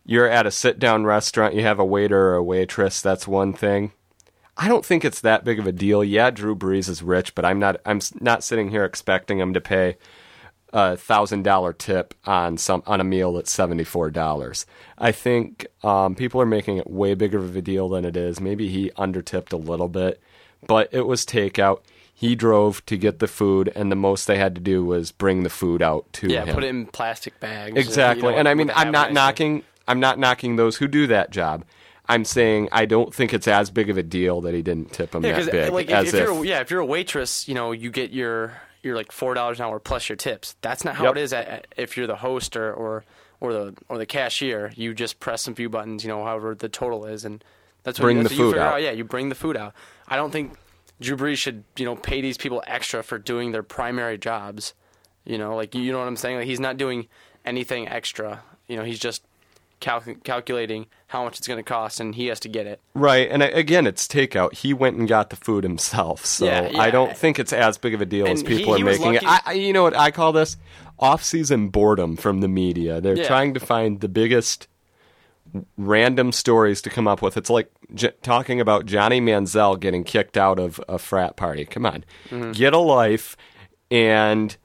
you're 0.04 0.28
at 0.28 0.48
a 0.48 0.52
sit 0.52 0.80
down 0.80 1.06
restaurant, 1.06 1.54
you 1.54 1.62
have 1.62 1.78
a 1.78 1.86
waiter 1.86 2.30
or 2.30 2.36
a 2.36 2.44
waitress. 2.44 3.00
That's 3.00 3.28
one 3.28 3.54
thing. 3.54 3.92
I 4.64 4.68
don't 4.68 4.86
think 4.86 5.04
it's 5.04 5.22
that 5.22 5.44
big 5.44 5.58
of 5.58 5.66
a 5.66 5.72
deal. 5.72 6.04
Yeah, 6.04 6.30
Drew 6.30 6.56
Brees 6.56 6.88
is 6.88 7.02
rich, 7.02 7.34
but 7.34 7.44
I'm 7.46 7.58
not. 7.58 7.82
I'm 7.84 8.00
not 8.20 8.44
sitting 8.44 8.70
here 8.70 8.86
expecting 8.86 9.40
him 9.40 9.54
to 9.56 9.62
pay 9.62 9.98
a 10.72 10.96
thousand 10.96 11.44
dollar 11.44 11.74
tip 11.74 12.14
on 12.26 12.58
some 12.58 12.84
on 12.86 13.02
a 13.02 13.04
meal 13.04 13.34
that's 13.34 13.52
seventy 13.52 13.84
four 13.84 14.12
dollars. 14.12 14.68
I 15.00 15.12
think 15.12 15.66
um, 15.84 16.14
people 16.14 16.40
are 16.42 16.46
making 16.46 16.78
it 16.78 16.90
way 16.90 17.16
bigger 17.16 17.40
of 17.40 17.56
a 17.56 17.62
deal 17.62 17.90
than 17.90 18.06
it 18.06 18.16
is. 18.16 18.40
Maybe 18.40 18.68
he 18.70 18.92
undertipped 18.92 19.52
a 19.52 19.58
little 19.58 19.88
bit, 19.90 20.22
but 20.68 20.90
it 20.92 21.08
was 21.08 21.26
takeout. 21.26 21.82
He 22.14 22.36
drove 22.36 22.86
to 22.86 22.98
get 22.98 23.18
the 23.18 23.28
food, 23.28 23.72
and 23.76 23.92
the 23.92 23.96
most 23.96 24.28
they 24.28 24.38
had 24.38 24.54
to 24.54 24.62
do 24.62 24.86
was 24.86 25.12
bring 25.12 25.42
the 25.42 25.50
food 25.50 25.82
out 25.82 26.06
to 26.14 26.28
Yeah, 26.28 26.46
him. 26.46 26.54
put 26.54 26.64
it 26.64 26.68
in 26.68 26.86
plastic 26.86 27.40
bags. 27.40 27.76
Exactly. 27.76 28.28
you 28.28 28.32
know, 28.34 28.38
and 28.38 28.48
I 28.48 28.54
mean, 28.54 28.72
I'm 28.76 28.92
not 28.92 29.12
knocking. 29.12 29.64
I'm 29.88 30.00
not 30.00 30.20
knocking 30.20 30.56
those 30.56 30.78
who 30.78 30.88
do 30.88 31.08
that 31.08 31.32
job. 31.32 31.66
I'm 32.14 32.26
saying 32.26 32.70
I 32.72 32.86
don't 32.86 33.14
think 33.14 33.34
it's 33.34 33.48
as 33.48 33.70
big 33.72 33.90
of 33.90 33.98
a 33.98 34.04
deal 34.04 34.42
that 34.42 34.54
he 34.54 34.62
didn't 34.62 34.94
tip 34.94 35.16
him 35.16 35.24
Yeah, 35.24 35.40
that 35.40 35.48
uh, 35.50 35.52
big. 35.52 35.74
like 35.74 35.90
as 35.90 36.08
if, 36.10 36.14
if 36.16 36.20
you're 36.28 36.46
yeah, 36.46 36.60
if 36.60 36.70
you're 36.72 36.80
a 36.82 36.86
waitress, 36.86 37.48
you 37.48 37.54
know, 37.56 37.72
you 37.72 37.90
get 37.92 38.12
your 38.12 38.54
you're 38.84 38.96
like 38.96 39.12
four 39.12 39.34
dollars 39.34 39.60
an 39.60 39.66
hour 39.66 39.80
plus 39.80 40.10
your 40.10 40.16
tips. 40.16 40.56
That's 40.62 40.84
not 40.84 40.96
how 40.96 41.06
Yep. 41.06 41.18
it 41.18 41.22
is 41.22 41.34
at, 41.34 41.48
at- 41.48 41.68
if 41.78 41.98
you're 41.98 42.08
the 42.08 42.16
host 42.18 42.56
or, 42.56 42.74
or 42.74 43.04
or 43.40 43.54
the 43.54 43.74
or 43.90 43.98
the 43.98 44.06
cashier. 44.06 44.72
You 44.76 44.94
just 44.94 45.20
press 45.20 45.42
some 45.42 45.56
few 45.56 45.70
buttons, 45.70 46.04
you 46.04 46.10
know, 46.10 46.24
however 46.24 46.54
the 46.56 46.70
total 46.70 47.06
is, 47.06 47.26
and 47.26 47.44
that's 47.84 48.00
what, 48.00 48.06
Bring 48.06 48.18
that's 48.18 48.30
the 48.30 48.36
you 48.36 48.42
food 48.44 48.52
figure 48.54 48.68
out. 48.68 48.82
Yeah, 48.82 48.92
you 48.92 49.04
bring 49.04 49.30
the 49.30 49.36
food 49.36 49.56
out. 49.58 49.74
I 50.08 50.16
don't 50.16 50.32
think 50.32 50.54
Drew 51.00 51.16
Brees 51.18 51.38
should 51.38 51.64
you 51.78 51.86
know 51.86 51.96
pay 51.96 52.22
these 52.22 52.38
people 52.38 52.64
extra 52.68 53.02
for 53.04 53.18
doing 53.18 53.52
their 53.52 53.64
primary 53.64 54.18
jobs. 54.18 54.74
You 55.26 55.38
know, 55.38 55.56
like 55.56 55.74
you 55.76 55.92
know 55.92 56.00
what 56.00 56.08
I'm 56.08 56.16
saying. 56.18 56.38
Like 56.38 56.48
he's 56.48 56.60
not 56.60 56.78
doing 56.78 57.08
anything 57.46 57.88
extra. 57.88 58.44
You 58.68 58.78
know, 58.78 58.84
he's 58.84 59.00
just 59.00 59.24
calc- 59.82 60.24
calculating 60.24 60.86
how 61.08 61.26
much 61.26 61.38
it's 61.38 61.48
going 61.48 61.58
to 61.58 61.64
cost, 61.64 62.00
and 62.00 62.16
he 62.16 62.28
has 62.28 62.40
to 62.40 62.48
get 62.48 62.66
it. 62.66 62.80
Right, 62.94 63.30
and 63.30 63.44
again, 63.44 63.86
it's 63.86 64.08
takeout. 64.08 64.54
He 64.54 64.74
went 64.74 64.96
and 64.96 65.08
got 65.10 65.30
the 65.30 65.36
food 65.36 65.66
himself, 65.66 66.26
so 66.26 66.46
Yeah, 66.46 66.70
yeah. 66.70 66.80
I 66.82 66.90
don't 66.92 67.18
think 67.18 67.38
it's 67.40 67.52
as 67.52 67.78
big 67.78 67.94
of 67.94 68.00
a 68.02 68.06
deal 68.06 68.26
as 68.28 68.40
And 68.40 68.48
he- 68.50 68.58
people 68.60 68.76
he 68.76 68.84
are 68.84 68.86
making 68.86 69.16
it. 69.16 69.24
I, 69.26 69.52
you 69.52 69.74
know 69.74 69.84
what 69.84 69.98
I 69.98 70.12
call 70.12 70.32
this? 70.32 70.56
Off-season 71.00 71.68
boredom 71.70 72.16
from 72.16 72.40
the 72.40 72.48
media. 72.48 73.02
They're 73.02 73.18
Yeah. 73.18 73.28
trying 73.28 73.54
to 73.56 73.60
find 73.60 74.00
the 74.00 74.08
biggest 74.08 74.68
random 75.78 76.32
stories 76.32 76.82
to 76.84 76.90
come 76.90 77.08
up 77.08 77.22
with. 77.22 77.36
It's 77.36 77.50
like 77.50 77.70
j- 77.94 78.14
talking 78.22 78.62
about 78.62 78.86
Johnny 78.86 79.20
Manziel 79.20 79.80
getting 79.80 80.04
kicked 80.04 80.38
out 80.38 80.60
of 80.60 80.80
a 80.88 80.98
frat 80.98 81.36
party. 81.36 81.66
Come 81.66 81.86
on, 81.86 82.06
Mm-hmm. 82.30 82.52
get 82.54 82.74
a 82.74 82.78
life 82.78 83.36
and 83.90 84.56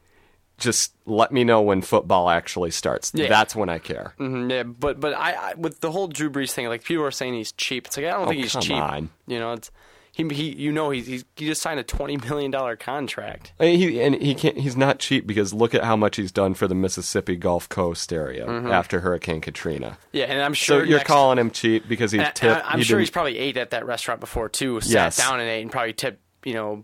just 0.58 0.94
let 1.04 1.32
me 1.32 1.44
know 1.44 1.60
when 1.62 1.82
football 1.82 2.30
actually 2.30 2.70
starts. 2.70 3.12
Yeah. 3.14 3.28
That's 3.28 3.54
when 3.54 3.68
I 3.68 3.78
care. 3.78 4.14
Mhm, 4.18 4.50
yeah, 4.50 4.62
but 4.62 4.98
but 5.00 5.12
I, 5.14 5.50
I 5.50 5.54
with 5.54 5.80
the 5.80 5.90
whole 5.92 6.08
Drew 6.08 6.30
Brees 6.30 6.52
thing, 6.52 6.66
like 6.68 6.84
people 6.84 7.04
are 7.04 7.10
saying 7.10 7.34
he's 7.34 7.52
cheap. 7.52 7.86
It's 7.86 7.96
like 7.96 8.06
I 8.06 8.10
don't 8.12 8.28
think 8.28 8.42
he's 8.42 8.54
Oh, 8.56 8.60
come 8.60 8.62
cheap. 8.66 8.76
on. 8.76 9.10
You 9.26 9.38
know, 9.38 9.52
it's 9.52 9.70
he, 10.12 10.26
he 10.30 10.52
you 10.54 10.72
know 10.72 10.88
he's, 10.88 11.06
he's 11.06 11.24
he 11.36 11.44
just 11.46 11.60
signed 11.60 11.78
a 11.78 11.82
twenty 11.82 12.16
million 12.16 12.50
dollar 12.50 12.74
contract. 12.74 13.52
I 13.60 13.64
mean, 13.66 13.78
he 13.78 14.00
and 14.00 14.14
he 14.14 14.34
can't. 14.34 14.56
He's 14.56 14.76
not 14.78 14.98
cheap 14.98 15.26
because 15.26 15.52
look 15.52 15.74
at 15.74 15.84
how 15.84 15.94
much 15.94 16.16
he's 16.16 16.32
done 16.32 16.54
for 16.54 16.66
the 16.66 16.74
Mississippi 16.74 17.36
Gulf 17.36 17.68
Coast 17.68 18.10
area 18.10 18.48
after 18.48 19.00
Hurricane 19.00 19.42
Katrina. 19.42 19.98
Yeah, 20.12 20.24
and 20.24 20.40
I'm 20.40 20.54
So 20.54 20.78
sure 20.78 20.84
you're 20.86 20.96
next- 20.98 21.08
calling 21.08 21.38
him 21.38 21.50
cheap 21.50 21.86
because 21.86 22.12
he 22.12 22.20
I- 22.20 22.30
tipped. 22.30 22.62
I'm 22.64 22.78
he 22.78 22.84
sure 22.84 22.98
he's 22.98 23.10
probably 23.10 23.36
ate 23.36 23.58
at 23.58 23.70
that 23.70 23.84
restaurant 23.84 24.20
before 24.20 24.48
too. 24.48 24.80
Sat 24.80 24.90
Yes. 24.90 25.16
down 25.18 25.38
and 25.38 25.50
ate 25.50 25.60
and 25.60 25.70
probably 25.70 25.92
tipped 25.92 26.22
you 26.46 26.54
know 26.54 26.82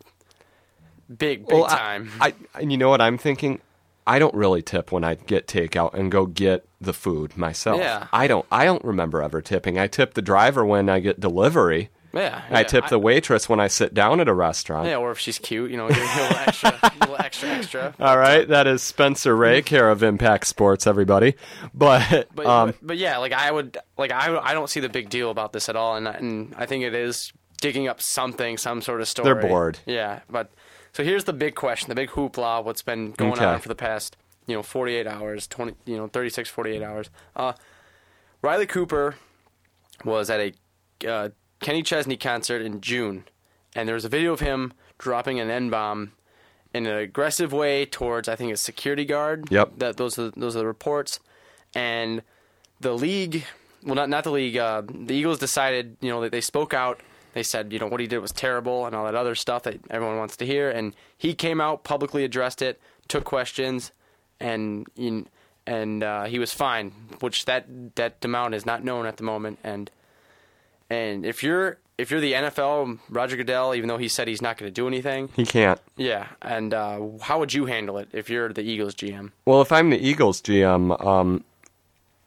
big 1.18 1.46
big 1.46 1.58
Well, 1.58 1.66
time. 1.66 2.10
I, 2.20 2.34
and 2.58 2.70
you 2.72 2.78
know 2.78 2.88
what 2.90 3.00
I'm 3.00 3.18
thinking? 3.18 3.60
I 4.06 4.18
don't 4.18 4.34
really 4.34 4.62
tip 4.62 4.90
when 4.90 5.04
I 5.04 5.14
get 5.14 5.46
takeout 5.46 5.94
and 5.94 6.10
go 6.10 6.26
get 6.26 6.66
the 6.80 6.92
food 6.92 7.36
myself. 7.36 7.78
Yeah. 7.78 8.08
I 8.12 8.26
don't. 8.26 8.44
I 8.50 8.64
don't 8.64 8.84
remember 8.84 9.22
ever 9.22 9.40
tipping. 9.40 9.78
I 9.78 9.86
tip 9.86 10.14
the 10.14 10.22
driver 10.22 10.64
when 10.64 10.88
I 10.88 10.98
get 10.98 11.20
delivery. 11.20 11.90
yeah, 12.14 12.42
I 12.50 12.62
tip 12.64 12.88
the 12.88 12.98
waitress 12.98 13.48
when 13.48 13.58
I 13.60 13.68
sit 13.68 13.94
down 13.94 14.20
at 14.20 14.28
a 14.28 14.34
restaurant. 14.34 14.86
yeah, 14.86 14.96
or 14.96 15.12
if 15.12 15.18
she's 15.18 15.38
cute, 15.38 15.70
you 15.70 15.78
know, 15.78 15.88
give 15.88 15.96
a 15.96 16.00
little 16.22 16.36
extra, 16.36 16.78
little 17.00 17.16
extra, 17.18 17.48
extra. 17.48 17.94
All 17.98 18.18
right, 18.18 18.46
that 18.48 18.66
is 18.66 18.82
Spencer 18.82 19.34
Ray, 19.34 19.62
care 19.62 19.88
of 19.88 20.02
Impact 20.02 20.46
Sports, 20.46 20.86
everybody. 20.86 21.36
But, 21.72 22.28
But, 22.34 22.44
um, 22.46 22.70
but 22.72 22.86
but 22.86 22.96
yeah, 22.98 23.16
like 23.18 23.32
I 23.32 23.50
would 23.50 23.78
like 23.96 24.12
I 24.12 24.36
I 24.36 24.52
don't 24.52 24.68
see 24.68 24.80
the 24.80 24.90
big 24.90 25.08
deal 25.08 25.30
about 25.30 25.52
this 25.54 25.68
at 25.70 25.76
all, 25.76 25.96
and 25.96 26.06
I- 26.08 26.12
and 26.14 26.54
I 26.58 26.66
think 26.66 26.84
it 26.84 26.94
is 26.94 27.32
digging 27.62 27.88
up 27.88 28.02
something, 28.02 28.58
some 28.58 28.82
sort 28.82 29.00
of 29.00 29.08
story. 29.08 29.24
They're 29.24 29.48
bored. 29.48 29.78
Yeah, 29.86 30.20
but 30.28 30.50
so 30.92 31.02
here's 31.04 31.24
the 31.24 31.32
big 31.32 31.54
question, 31.54 31.88
the 31.88 31.94
big 31.94 32.10
hoopla, 32.10 32.64
what's 32.64 32.82
been 32.82 33.12
going 33.12 33.32
Okay. 33.32 33.44
on 33.44 33.60
for 33.60 33.68
the 33.68 33.74
past 33.74 34.16
you 34.46 34.54
know 34.56 34.62
48 34.62 35.06
hours, 35.06 35.46
20 35.46 35.74
you 35.86 35.96
know 35.96 36.08
36, 36.08 36.48
48 36.50 36.82
hours. 36.82 37.10
Uh, 37.36 37.52
Riley 38.42 38.66
Cooper 38.66 39.14
was 40.04 40.28
at 40.30 40.40
a 40.40 41.08
uh, 41.08 41.28
Kenny 41.60 41.82
Chesney 41.82 42.16
concert 42.16 42.60
in 42.62 42.80
June, 42.80 43.24
and 43.74 43.88
there 43.88 43.94
was 43.94 44.04
a 44.04 44.08
video 44.08 44.32
of 44.32 44.40
him 44.40 44.72
dropping 44.98 45.38
an 45.40 45.48
N 45.50 45.70
bomb 45.70 46.12
in 46.74 46.86
an 46.86 46.96
aggressive 46.96 47.52
way 47.52 47.84
towards 47.86 48.28
I 48.28 48.34
think 48.36 48.52
a 48.52 48.56
security 48.56 49.04
guard. 49.04 49.46
Yep. 49.50 49.78
That 49.78 49.96
those 49.96 50.18
are 50.18 50.30
those 50.36 50.56
are 50.56 50.60
the 50.60 50.66
reports, 50.66 51.20
and 51.74 52.22
the 52.80 52.92
league, 52.94 53.44
well 53.84 53.94
not 53.94 54.08
not 54.08 54.24
the 54.24 54.32
league, 54.32 54.56
uh, 54.56 54.82
the 54.88 55.14
Eagles 55.14 55.38
decided 55.38 55.96
you 56.00 56.10
know 56.10 56.20
they, 56.22 56.28
they 56.28 56.40
spoke 56.40 56.74
out. 56.74 57.00
They 57.34 57.42
said 57.42 57.72
you 57.72 57.78
know 57.78 57.86
what 57.86 58.00
he 58.00 58.06
did 58.06 58.18
was 58.18 58.32
terrible 58.32 58.86
and 58.86 58.94
all 58.94 59.04
that 59.04 59.14
other 59.14 59.34
stuff 59.34 59.62
that 59.64 59.80
everyone 59.90 60.18
wants 60.18 60.36
to 60.38 60.46
hear, 60.46 60.70
and 60.70 60.94
he 61.16 61.34
came 61.34 61.60
out 61.60 61.84
publicly 61.84 62.24
addressed 62.24 62.62
it, 62.62 62.80
took 63.08 63.24
questions, 63.24 63.92
and 64.40 64.86
and 65.66 66.02
uh, 66.02 66.24
he 66.24 66.38
was 66.38 66.52
fine, 66.52 66.92
which 67.20 67.44
that 67.46 67.66
that 67.96 68.24
amount 68.24 68.54
is 68.54 68.66
not 68.66 68.84
known 68.84 69.06
at 69.06 69.16
the 69.16 69.24
moment, 69.24 69.58
and 69.64 69.90
and 70.90 71.24
if 71.24 71.42
you're 71.42 71.78
if 71.98 72.10
you're 72.10 72.20
the 72.20 72.32
NFL, 72.32 72.98
Roger 73.08 73.36
Goodell, 73.36 73.74
even 73.74 73.88
though 73.88 73.98
he 73.98 74.08
said 74.08 74.26
he's 74.26 74.42
not 74.42 74.58
going 74.58 74.68
to 74.68 74.74
do 74.74 74.88
anything, 74.88 75.28
he 75.36 75.44
can't. 75.46 75.80
yeah. 75.96 76.26
And 76.40 76.74
uh, 76.74 77.00
how 77.20 77.38
would 77.38 77.52
you 77.52 77.66
handle 77.66 77.98
it 77.98 78.08
if 78.12 78.28
you're 78.28 78.52
the 78.52 78.62
Eagles 78.62 78.94
GM? 78.94 79.30
Well, 79.44 79.62
if 79.62 79.70
I'm 79.70 79.90
the 79.90 79.98
Eagles 79.98 80.42
GM, 80.42 81.04
um, 81.04 81.44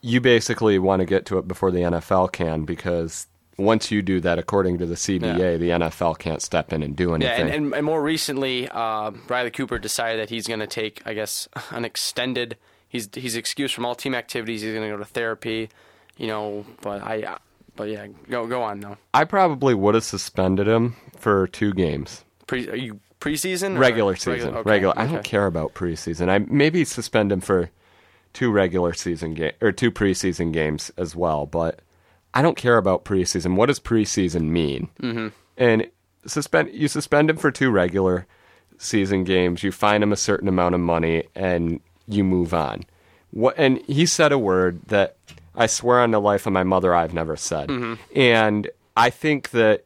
you 0.02 0.22
basically 0.22 0.80
want 0.80 1.02
to 1.02 1.06
get 1.06 1.26
to 1.28 1.38
it 1.40 1.48
before 1.48 1.72
the 1.72 1.80
NFL 1.80 2.32
can 2.32 2.64
because 2.64 3.28
once 3.58 3.90
you 3.92 4.02
do 4.02 4.20
that, 4.22 4.38
according 4.40 4.78
to 4.80 4.86
the 4.86 4.96
CBA, 4.96 5.38
Yeah. 5.40 5.58
the 5.58 5.70
NFL 5.86 6.20
can't 6.20 6.42
step 6.42 6.74
in 6.74 6.84
and 6.84 6.96
do 6.96 7.10
Yeah, 7.10 7.16
anything. 7.16 7.42
and, 7.42 7.50
and, 7.52 7.74
and 7.76 7.86
more 7.86 8.02
recently, 8.02 8.68
uh, 8.70 9.12
Riley 9.30 9.52
Cooper 9.52 9.80
decided 9.80 10.20
that 10.20 10.30
he's 10.30 10.46
going 10.48 10.60
to 10.60 10.68
take, 10.68 11.02
I 11.06 11.14
guess, 11.14 11.48
an 11.72 11.86
extended. 11.86 12.58
He's 12.90 13.10
he's 13.14 13.36
excused 13.36 13.74
from 13.74 13.86
all 13.86 13.96
team 13.96 14.14
activities. 14.16 14.62
He's 14.62 14.74
going 14.74 14.90
to 14.90 14.96
go 14.96 14.98
to 14.98 15.06
therapy, 15.06 15.70
you 16.18 16.28
know. 16.28 16.66
But 16.82 17.02
I, 17.02 17.38
but 17.76 17.90
yeah, 17.90 18.08
go 18.30 18.46
go 18.48 18.62
on 18.64 18.80
though. 18.82 18.98
I 19.14 19.24
probably 19.26 19.74
would 19.74 19.96
have 19.96 20.04
suspended 20.04 20.68
him 20.68 20.96
for 21.18 21.48
two 21.48 21.74
games. 21.74 22.24
Pre, 22.48 22.70
are 22.70 22.76
you 22.76 23.00
preseason? 23.20 23.76
or- 23.76 23.80
Regular 23.80 24.16
season. 24.16 24.54
okay, 24.56 24.70
Regular. 24.70 24.94
I 24.98 25.08
don't 25.08 25.24
care 25.24 25.46
about 25.46 25.74
preseason. 25.74 26.30
I 26.30 26.40
maybe 26.40 26.86
suspend 26.86 27.32
him 27.32 27.42
for 27.42 27.70
two 28.34 28.52
regular 28.52 28.94
season 28.94 29.34
game 29.34 29.54
or 29.62 29.72
two 29.72 29.92
preseason 29.92 30.54
games 30.54 30.92
as 30.98 31.16
well, 31.16 31.46
but 31.46 31.80
I 32.36 32.42
don't 32.42 32.58
care 32.58 32.78
about 32.78 33.06
preseason. 33.06 33.56
What 33.56 33.68
does 33.68 33.80
preseason 33.80 34.50
mean? 34.50 34.90
Mm-hmm. 35.02 35.30
And 35.58 35.90
suspend 36.28 36.70
you 36.74 36.88
suspend 36.90 37.30
him 37.30 37.38
for 37.38 37.50
two 37.50 37.72
regular 37.72 38.28
season 38.78 39.24
games. 39.24 39.64
You 39.64 39.72
fine 39.72 40.04
him 40.04 40.12
a 40.12 40.18
certain 40.18 40.50
amount 40.50 40.76
of 40.76 40.82
money, 40.82 41.24
and 41.34 41.80
you 42.08 42.24
move 42.24 42.54
on. 42.54 42.84
What? 43.32 43.56
And 43.58 43.80
he 43.88 44.06
said 44.06 44.32
a 44.32 44.38
word 44.38 44.82
that 44.88 45.16
I 45.56 45.66
swear 45.68 46.02
on 46.02 46.12
the 46.12 46.20
life 46.20 46.46
of 46.46 46.54
my 46.54 46.64
mother 46.64 46.94
I've 46.94 47.14
never 47.14 47.38
said, 47.38 47.72
and 48.14 48.70
I 48.98 49.10
think 49.10 49.52
that 49.52 49.86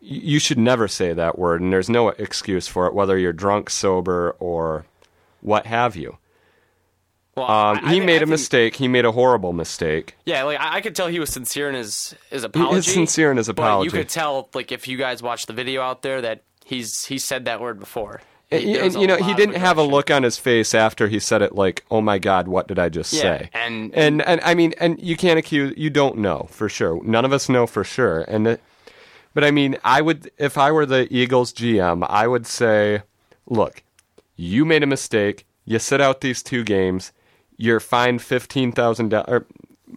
you 0.00 0.38
should 0.38 0.58
never 0.58 0.88
say 0.88 1.12
that 1.12 1.38
word, 1.38 1.60
and 1.60 1.70
there's 1.70 1.90
no 1.90 2.08
excuse 2.08 2.66
for 2.66 2.86
it, 2.86 2.94
whether 2.94 3.18
you're 3.18 3.34
drunk, 3.34 3.68
sober, 3.68 4.34
or 4.38 4.86
what 5.42 5.66
have 5.66 5.94
you. 5.94 6.16
Well, 7.36 7.46
Um, 7.50 7.78
I- 7.84 7.90
I 7.90 7.92
he 7.94 8.00
thi- 8.00 8.06
made 8.06 8.12
I 8.12 8.16
a 8.16 8.18
think- 8.20 8.30
mistake. 8.30 8.76
He 8.76 8.88
made 8.88 9.04
a 9.04 9.12
horrible 9.12 9.52
mistake. 9.52 10.16
Yeah, 10.24 10.42
like 10.44 10.60
I, 10.60 10.76
I 10.76 10.80
could 10.80 10.94
tell 10.96 11.06
he 11.06 11.20
was 11.20 11.30
sincere 11.30 11.68
in 11.68 11.74
his 11.74 12.14
his 12.30 12.42
apology. 12.44 12.58
He 12.58 12.64
apology. 12.70 12.88
is 12.88 12.94
sincere 12.94 13.30
in 13.30 13.36
his 13.36 13.48
But 13.52 13.82
you 13.84 13.90
could 13.90 14.08
tell, 14.08 14.48
like 14.54 14.72
if 14.72 14.88
you 14.88 14.96
guys 14.98 15.22
watch 15.22 15.46
the 15.46 15.52
video 15.52 15.80
out 15.82 16.02
there, 16.02 16.20
that 16.20 16.42
he's 16.64 17.04
he 17.06 17.18
said 17.18 17.44
that 17.44 17.60
word 17.60 17.78
before. 17.78 18.20
And, 18.52 18.62
He- 18.64 18.76
and, 18.78 18.94
you 18.96 19.06
know, 19.06 19.16
he 19.16 19.32
didn't 19.34 19.54
have 19.54 19.78
a 19.78 19.82
look 19.84 20.10
on 20.10 20.24
his 20.24 20.36
face 20.36 20.74
after 20.74 21.06
he 21.06 21.20
said 21.20 21.40
it, 21.40 21.54
like, 21.54 21.84
"Oh 21.88 22.00
my 22.00 22.18
God, 22.18 22.48
what 22.48 22.66
did 22.66 22.80
I 22.80 22.88
just 22.88 23.12
Yeah, 23.12 23.20
say?" 23.22 23.50
and- 23.54 23.94
and 23.94 24.22
and 24.22 24.40
I 24.42 24.54
mean, 24.56 24.74
and 24.80 25.00
you 25.00 25.16
can't 25.16 25.38
accuse. 25.38 25.72
You 25.76 25.88
don't 25.88 26.18
know 26.18 26.48
for 26.50 26.68
sure. 26.68 27.00
None 27.04 27.24
of 27.24 27.32
us 27.32 27.48
know 27.48 27.68
for 27.68 27.84
sure. 27.84 28.22
And 28.26 28.48
it, 28.48 28.60
but 29.34 29.44
I 29.44 29.52
mean, 29.52 29.78
I 29.84 30.00
would 30.00 30.32
if 30.36 30.58
I 30.58 30.72
were 30.72 30.84
the 30.84 31.06
Eagles 31.14 31.52
GM, 31.52 32.04
I 32.10 32.26
would 32.26 32.44
say, 32.44 33.02
"Look, 33.46 33.84
you 34.34 34.64
made 34.64 34.82
a 34.82 34.86
mistake. 34.86 35.46
You 35.64 35.78
sit 35.78 36.00
out 36.00 36.20
these 36.20 36.42
two 36.42 36.64
games. 36.64 37.12
You're 37.62 37.80
fined 37.80 38.22
fifteen 38.22 38.72
thousand 38.72 39.10
dollars, 39.10 39.44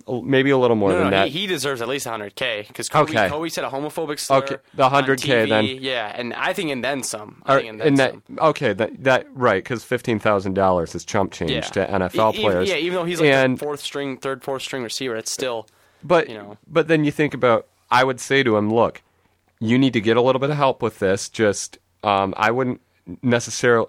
or 0.06 0.22
maybe 0.24 0.50
a 0.50 0.58
little 0.58 0.76
more 0.76 0.90
No, 0.92 0.98
than 0.98 1.06
no, 1.06 1.10
that." 1.12 1.28
he, 1.30 1.42
he 1.42 1.48
deserves 1.48 1.82
at 1.82 1.88
least 1.88 2.06
100k 2.06 2.68
because 2.68 2.90
Kobe, 2.90 3.12
Okay. 3.12 3.30
Kobe 3.30 3.48
said 3.48 3.64
a 3.64 3.70
homophobic 3.70 4.20
slur. 4.20 4.38
Okay, 4.40 4.58
the 4.74 4.90
100K 4.90 5.46
TV, 5.46 5.50
then. 5.50 5.66
Yeah, 5.80 6.12
and 6.14 6.34
I 6.34 6.52
think 6.52 6.72
and 6.72 6.84
then 6.84 7.04
some. 7.04 7.42
I 7.46 7.54
Or- 7.54 7.58
think 7.60 7.70
and 7.70 7.80
then 7.80 7.88
and 7.88 7.98
that 8.00 8.12
some. 8.12 8.40
okay, 8.50 8.74
that 8.74 9.04
that 9.06 9.28
right 9.34 9.64
because 9.64 9.84
fifteen 9.84 10.20
thousand 10.20 10.56
dollars 10.56 10.94
is 10.94 11.06
chump 11.06 11.32
change 11.32 11.52
Yeah. 11.52 11.62
to 11.62 11.88
NFL 11.88 12.34
E- 12.36 12.42
players. 12.42 12.68
Yeah, 12.68 12.76
even 12.76 12.96
though 12.96 13.06
he's 13.06 13.22
like 13.22 13.30
and 13.30 13.58
fourth 13.58 13.80
string, 13.80 14.18
third, 14.18 14.44
fourth 14.44 14.62
string 14.64 14.84
receiver, 14.84 15.16
it's 15.16 15.32
still. 15.32 15.68
But 16.04 16.28
you 16.28 16.36
know. 16.36 16.58
but 16.68 16.90
then 16.90 17.06
you 17.06 17.12
think 17.12 17.34
about 17.34 17.68
I 17.90 18.04
would 18.04 18.20
say 18.20 18.44
to 18.44 18.58
him, 18.58 18.74
look, 18.74 19.02
you 19.62 19.78
need 19.78 19.94
to 19.94 20.02
get 20.02 20.18
a 20.18 20.22
little 20.22 20.40
bit 20.42 20.50
of 20.50 20.58
help 20.58 20.82
with 20.82 21.00
this. 21.00 21.30
Just 21.30 21.78
um, 22.04 22.34
I 22.36 22.52
wouldn't 22.52 22.82
necessarily. 23.22 23.88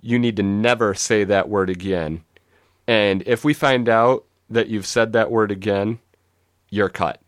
You 0.00 0.18
need 0.18 0.34
to 0.38 0.42
never 0.42 0.94
say 0.94 1.22
that 1.22 1.48
word 1.48 1.70
again. 1.70 2.24
And 2.86 3.22
if 3.26 3.44
we 3.44 3.54
find 3.54 3.88
out 3.88 4.24
that 4.50 4.68
you've 4.68 4.86
said 4.86 5.12
that 5.12 5.30
word 5.30 5.50
again, 5.50 5.98
you're 6.70 6.88
cut. 6.88 7.20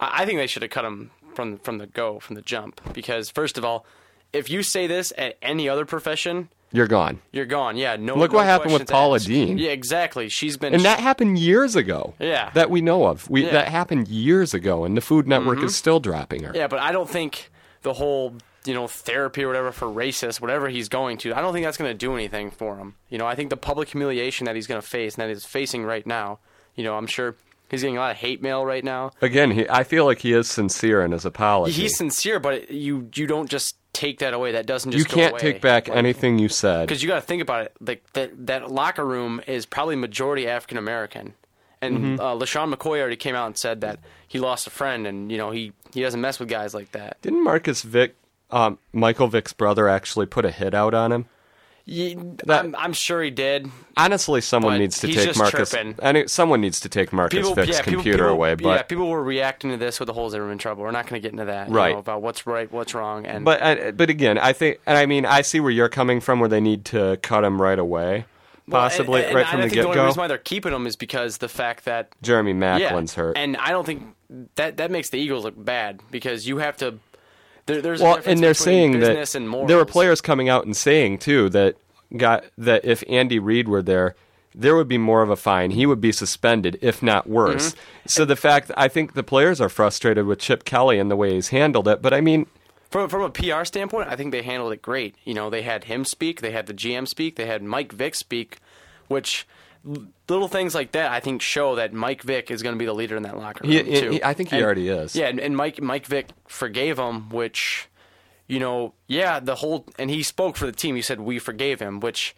I 0.00 0.24
think 0.24 0.38
they 0.38 0.46
should 0.46 0.62
have 0.62 0.70
cut 0.70 0.84
him 0.84 1.10
from 1.34 1.58
from 1.58 1.78
the 1.78 1.86
go, 1.86 2.20
from 2.20 2.36
the 2.36 2.42
jump, 2.42 2.80
because 2.92 3.30
first 3.30 3.58
of 3.58 3.64
all, 3.64 3.84
if 4.32 4.48
you 4.50 4.62
say 4.62 4.86
this 4.86 5.12
at 5.18 5.36
any 5.42 5.68
other 5.68 5.84
profession, 5.84 6.48
You're 6.72 6.86
gone. 6.88 7.20
you're 7.32 7.46
gone. 7.46 7.76
Yeah, 7.76 7.96
no. 7.96 8.14
Look 8.16 8.32
no 8.32 8.38
what 8.38 8.46
happened 8.46 8.72
with 8.72 8.88
Paula 8.88 9.16
asked. 9.16 9.26
Deen. 9.26 9.58
Yeah, 9.58 9.70
exactly. 9.70 10.28
She's 10.28 10.56
been. 10.56 10.74
And 10.74 10.84
that 10.84 11.00
happened 11.00 11.38
years 11.38 11.76
ago. 11.76 12.14
Yeah. 12.18 12.50
That 12.54 12.70
we 12.70 12.80
know 12.80 13.06
of. 13.06 13.28
We 13.30 13.40
Yeah. 13.42 13.46
Mm-hmm. 13.48 13.54
that 13.56 13.68
happened 13.68 14.08
years 14.08 14.54
ago, 14.54 14.84
and 14.84 14.96
the 14.96 15.00
Food 15.00 15.26
Network 15.26 15.62
is 15.62 15.74
still 15.74 16.00
dropping 16.00 16.42
her. 16.44 16.52
Yeah, 16.54 16.66
but 16.68 16.78
I 16.80 16.92
don't 16.92 17.08
think 17.10 17.50
the 17.82 17.94
whole 17.94 18.34
you 18.64 18.74
know 18.74 18.86
therapy 18.86 19.42
or 19.44 19.48
whatever 19.48 19.72
for 19.72 19.86
racist, 19.86 20.40
whatever 20.40 20.68
he's 20.68 20.88
going 20.88 21.18
to, 21.18 21.34
I 21.34 21.40
don't 21.40 21.52
think 21.52 21.64
that's 21.66 21.76
going 21.76 21.90
to 21.90 21.98
do 21.98 22.14
anything 22.14 22.50
for 22.50 22.76
him. 22.76 22.94
You 23.10 23.18
know, 23.18 23.26
I 23.26 23.34
think 23.34 23.50
the 23.50 23.56
public 23.56 23.90
humiliation 23.90 24.46
that 24.46 24.54
he's 24.56 24.66
going 24.66 24.80
to 24.80 24.86
face 24.86 25.14
and 25.14 25.22
that 25.22 25.28
he's 25.28 25.44
facing 25.44 25.84
right 25.84 26.06
now. 26.06 26.38
You 26.74 26.82
know, 26.84 26.96
I'm 26.96 27.06
sure 27.06 27.36
he's 27.68 27.82
getting 27.82 27.96
a 27.96 28.00
lot 28.00 28.10
of 28.12 28.16
hate 28.16 28.42
mail 28.42 28.64
right 28.64 28.82
now. 28.84 29.10
Again, 29.22 29.50
he, 29.52 29.68
I 29.68 29.84
feel 29.84 30.04
like 30.06 30.18
he 30.20 30.32
is 30.32 30.48
sincere 30.50 31.04
in 31.04 31.12
his 31.12 31.24
apology. 31.24 31.72
He's 31.72 31.96
sincere, 31.96 32.40
but 32.40 32.70
you 32.70 33.10
you 33.14 33.26
don't 33.26 33.48
just 33.50 33.76
take 33.92 34.18
that 34.18 34.34
away. 34.34 34.50
That 34.52 34.66
doesn't 34.66 34.92
you 34.92 35.04
can't 35.04 35.32
away. 35.32 35.40
take 35.40 35.60
back 35.60 35.86
Like, 35.88 35.96
anything 35.96 36.38
you 36.38 36.48
said. 36.48 36.88
because 36.88 37.00
you 37.02 37.08
got 37.08 37.16
to 37.16 37.20
think 37.26 37.42
about 37.42 37.66
it. 37.66 37.72
Like 37.80 38.02
that 38.14 38.46
that 38.46 38.70
locker 38.72 39.04
room 39.06 39.40
is 39.46 39.66
probably 39.66 39.94
majority 39.96 40.48
African 40.48 40.78
American, 40.78 41.34
and 41.80 41.98
Mm-hmm. 41.98 42.20
uh, 42.20 42.34
LeSean 42.34 42.74
McCoy 42.74 42.98
already 43.00 43.16
came 43.16 43.34
out 43.36 43.46
and 43.46 43.56
said 43.56 43.82
that 43.82 44.00
he 44.26 44.38
lost 44.40 44.66
a 44.66 44.70
friend, 44.70 45.06
and 45.06 45.30
you 45.30 45.38
know 45.38 45.50
he 45.52 45.72
he 45.92 46.00
doesn't 46.02 46.20
mess 46.20 46.40
with 46.40 46.48
guys 46.48 46.74
like 46.74 46.90
that. 46.92 47.18
Didn't 47.22 47.44
Marcus 47.44 47.82
Vick, 47.82 48.16
um, 48.50 48.78
Michael 48.92 49.28
Vick's 49.28 49.52
brother, 49.52 49.88
actually 49.88 50.26
put 50.26 50.44
a 50.44 50.50
hit 50.50 50.74
out 50.74 50.94
on 50.94 51.12
him? 51.12 51.26
Ye- 51.86 52.14
That- 52.46 52.64
I'm, 52.64 52.74
I'm 52.76 52.92
sure 52.94 53.22
he 53.22 53.30
did. 53.30 53.70
Honestly, 53.96 54.40
someone 54.40 54.78
needs 54.78 54.98
to 55.00 55.06
take 55.12 55.36
Marcus. 55.36 55.74
Any, 56.00 56.26
someone 56.28 56.62
needs 56.62 56.80
to 56.80 56.88
take 56.88 57.12
Marcus 57.12 57.38
People, 57.40 57.54
Vick's 57.54 57.76
yeah, 57.76 57.82
computer 57.82 58.18
people, 58.24 58.28
away. 58.30 58.50
yeah, 58.50 58.54
But 58.62 58.88
people 58.88 59.08
were 59.10 59.22
reacting 59.22 59.70
to 59.70 59.76
this 59.76 60.00
with 60.00 60.06
the 60.06 60.14
holes 60.14 60.32
that 60.32 60.38
were 60.40 60.50
in 60.50 60.56
trouble. 60.56 60.82
We're 60.82 60.92
not 60.92 61.06
going 61.06 61.20
to 61.20 61.26
get 61.26 61.32
into 61.32 61.44
that, 61.44 61.68
you 61.68 61.74
Right. 61.74 61.92
know, 61.92 61.98
about 61.98 62.22
what's 62.22 62.46
right, 62.46 62.72
what's 62.72 62.94
wrong, 62.94 63.26
and 63.26 63.44
but 63.44 63.60
uh, 63.60 63.90
but 63.92 64.08
again, 64.08 64.38
I 64.38 64.54
think, 64.54 64.80
and 64.86 64.96
I 64.96 65.04
mean, 65.04 65.26
I 65.26 65.42
see 65.42 65.60
where 65.60 65.70
you're 65.70 65.90
coming 65.90 66.20
from, 66.22 66.40
where 66.40 66.48
they 66.48 66.60
need 66.60 66.86
to 66.86 67.18
cut 67.20 67.44
him 67.44 67.60
right 67.60 67.78
away, 67.78 68.24
Well, 68.66 68.80
possibly 68.80 69.20
and- 69.20 69.26
and 69.26 69.36
right 69.36 69.46
I 69.46 69.50
from 69.50 69.60
the 69.60 69.68
get 69.68 69.82
the 69.82 69.88
only 69.88 70.00
reason 70.00 70.14
go. 70.16 70.22
why 70.22 70.26
they're 70.28 70.38
keeping 70.38 70.72
him 70.72 70.86
is 70.86 70.96
because 70.96 71.36
the 71.36 71.50
fact 71.50 71.84
that 71.84 72.08
Jeremy 72.22 72.52
yeah, 72.58 72.98
hurt. 73.14 73.36
and 73.36 73.58
I 73.58 73.72
don't 73.72 73.84
think 73.84 74.04
that 74.54 74.78
that 74.78 74.90
makes 74.90 75.10
the 75.10 75.18
Eagles 75.18 75.44
look 75.44 75.54
bad 75.62 76.00
because 76.10 76.48
you 76.48 76.56
have 76.58 76.78
to 76.78 76.98
There, 77.66 77.80
there's 77.80 78.00
a 78.00 78.04
Well, 78.04 78.20
and 78.24 78.40
they're 78.40 78.54
saying 78.54 79.00
that 79.00 79.28
there 79.66 79.76
were 79.76 79.84
players 79.84 80.20
coming 80.20 80.48
out 80.48 80.64
and 80.64 80.76
saying 80.76 81.18
too 81.18 81.48
that 81.50 81.76
got 82.16 82.44
that 82.58 82.84
if 82.84 83.02
Andy 83.08 83.38
Reid 83.38 83.68
were 83.68 83.82
there, 83.82 84.14
there 84.54 84.76
would 84.76 84.88
be 84.88 84.98
more 84.98 85.22
of 85.22 85.30
a 85.30 85.36
fine. 85.36 85.72
He 85.72 85.86
would 85.86 86.00
be 86.00 86.12
suspended, 86.12 86.78
if 86.80 87.02
not 87.02 87.28
worse. 87.28 87.70
Mm-hmm. 87.70 87.80
So 88.06 88.24
the 88.24 88.36
fact 88.36 88.70
I 88.76 88.88
think 88.88 89.14
the 89.14 89.24
players 89.24 89.60
are 89.60 89.68
frustrated 89.68 90.26
with 90.26 90.38
Chip 90.38 90.64
Kelly 90.64 90.98
and 90.98 91.10
the 91.10 91.16
way 91.16 91.34
he's 91.34 91.48
handled 91.48 91.88
it. 91.88 92.02
But 92.02 92.12
I 92.14 92.20
mean, 92.20 92.46
From 92.90 93.08
from 93.08 93.22
a 93.22 93.30
PR 93.30 93.64
standpoint, 93.64 94.08
I 94.08 94.16
think 94.16 94.30
they 94.30 94.42
handled 94.42 94.72
it 94.72 94.82
great. 94.82 95.16
You 95.24 95.34
know, 95.34 95.50
they 95.50 95.62
had 95.62 95.84
him 95.84 96.04
speak, 96.04 96.40
they 96.40 96.52
had 96.52 96.66
the 96.66 96.74
GM 96.74 97.08
speak, 97.08 97.36
they 97.36 97.46
had 97.46 97.62
Mike 97.62 97.92
Vick 97.92 98.14
speak, 98.14 98.58
which 99.08 99.46
little 100.28 100.48
things 100.48 100.74
like 100.74 100.92
that 100.92 101.10
I 101.12 101.20
think 101.20 101.42
show 101.42 101.74
that 101.76 101.92
Mike 101.92 102.22
Vick 102.22 102.50
is 102.50 102.62
going 102.62 102.74
to 102.74 102.78
be 102.78 102.86
the 102.86 102.94
leader 102.94 103.16
in 103.16 103.22
that 103.24 103.36
locker 103.36 103.64
room 103.64 103.72
He- 103.72 104.00
too. 104.00 104.10
he- 104.12 104.24
I 104.24 104.32
think 104.34 104.48
he 104.50 104.56
And- 104.56 104.64
already 104.64 104.88
is. 104.88 105.14
Yeah, 105.14 105.26
and, 105.26 105.38
and 105.40 105.56
Mike 105.56 105.80
Mike 105.82 106.06
Vick 106.06 106.28
forgave 106.48 106.98
him, 106.98 107.28
which 107.30 107.88
you 108.46 108.58
know, 108.60 108.92
yeah, 109.06 109.40
the 109.40 109.54
whole 109.56 109.86
and 109.98 110.10
he 110.10 110.22
spoke 110.22 110.56
for 110.56 110.66
the 110.66 110.72
team. 110.72 110.96
He 110.96 111.02
said 111.02 111.20
we 111.20 111.38
forgave 111.38 111.80
him, 111.80 112.00
which 112.00 112.34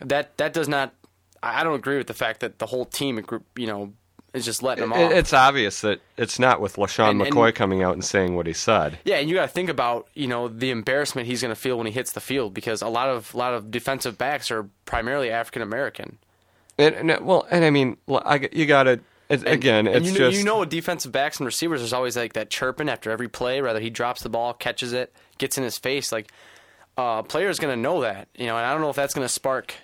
that 0.00 0.36
that 0.38 0.52
does 0.52 0.68
not. 0.68 0.92
I 1.42 1.62
don't 1.64 1.74
agree 1.74 1.98
with 1.98 2.06
the 2.08 2.14
fact 2.14 2.40
that 2.40 2.58
the 2.58 2.66
whole 2.66 2.84
team, 2.84 3.24
you 3.56 3.66
know, 3.66 3.92
is 4.34 4.44
just 4.44 4.62
letting 4.62 4.84
him 4.84 4.92
off. 4.92 5.12
it's 5.12 5.32
obvious 5.32 5.80
that 5.82 6.00
it's 6.16 6.38
not 6.38 6.60
with 6.60 6.76
LeSean 6.76 7.10
And- 7.10 7.22
and- 7.22 7.32
McCoy 7.34 7.54
coming 7.54 7.82
out 7.82 7.92
and 7.94 8.04
saying 8.04 8.34
what 8.34 8.46
he 8.46 8.52
said. 8.52 8.98
Yeah, 9.04 9.16
and 9.16 9.28
you 9.28 9.36
got 9.36 9.42
to 9.42 9.48
think 9.48 9.68
about 9.70 10.08
you 10.14 10.26
know 10.26 10.48
the 10.48 10.70
embarrassment 10.70 11.26
he's 11.28 11.42
going 11.42 11.54
to 11.54 11.60
feel 11.60 11.76
when 11.78 11.86
he 11.86 11.92
hits 11.92 12.12
the 12.12 12.20
field 12.20 12.52
because 12.54 12.82
a 12.82 12.88
lot 12.88 13.08
of 13.08 13.32
a 13.34 13.36
lot 13.36 13.54
of 13.54 13.70
defensive 13.70 14.18
backs 14.18 14.50
are 14.50 14.68
primarily 14.84 15.30
African 15.30 15.62
American. 15.62 16.18
And, 16.78 17.10
and 17.10 17.26
well, 17.26 17.46
and 17.50 17.64
I 17.64 17.70
mean, 17.70 17.96
I, 18.08 18.48
you 18.52 18.66
got 18.66 18.84
to 18.84 19.00
again. 19.30 19.86
And 19.86 19.96
it's 19.96 20.06
you 20.06 20.12
know, 20.12 20.18
just 20.30 20.38
you 20.38 20.44
know, 20.44 20.60
with 20.60 20.68
defensive 20.68 21.12
backs 21.12 21.38
and 21.38 21.46
receivers, 21.46 21.80
there's 21.80 21.92
always 21.92 22.16
like 22.16 22.34
that 22.34 22.50
chirping 22.50 22.88
after 22.88 23.10
every 23.10 23.28
play. 23.28 23.60
Whether 23.62 23.80
he 23.80 23.90
drops 23.90 24.22
the 24.22 24.28
ball, 24.28 24.52
catches 24.52 24.92
it, 24.92 25.12
gets 25.38 25.58
in 25.58 25.64
his 25.64 25.78
face, 25.78 26.12
like 26.12 26.30
uh, 26.96 27.22
player's 27.22 27.58
going 27.58 27.74
to 27.74 27.80
know 27.80 28.00
that. 28.02 28.28
You 28.34 28.46
know, 28.46 28.56
and 28.56 28.66
I 28.66 28.72
don't 28.72 28.80
know 28.80 28.90
if 28.90 28.96
that's 28.96 29.14
going 29.14 29.24
to 29.24 29.32
spark, 29.32 29.74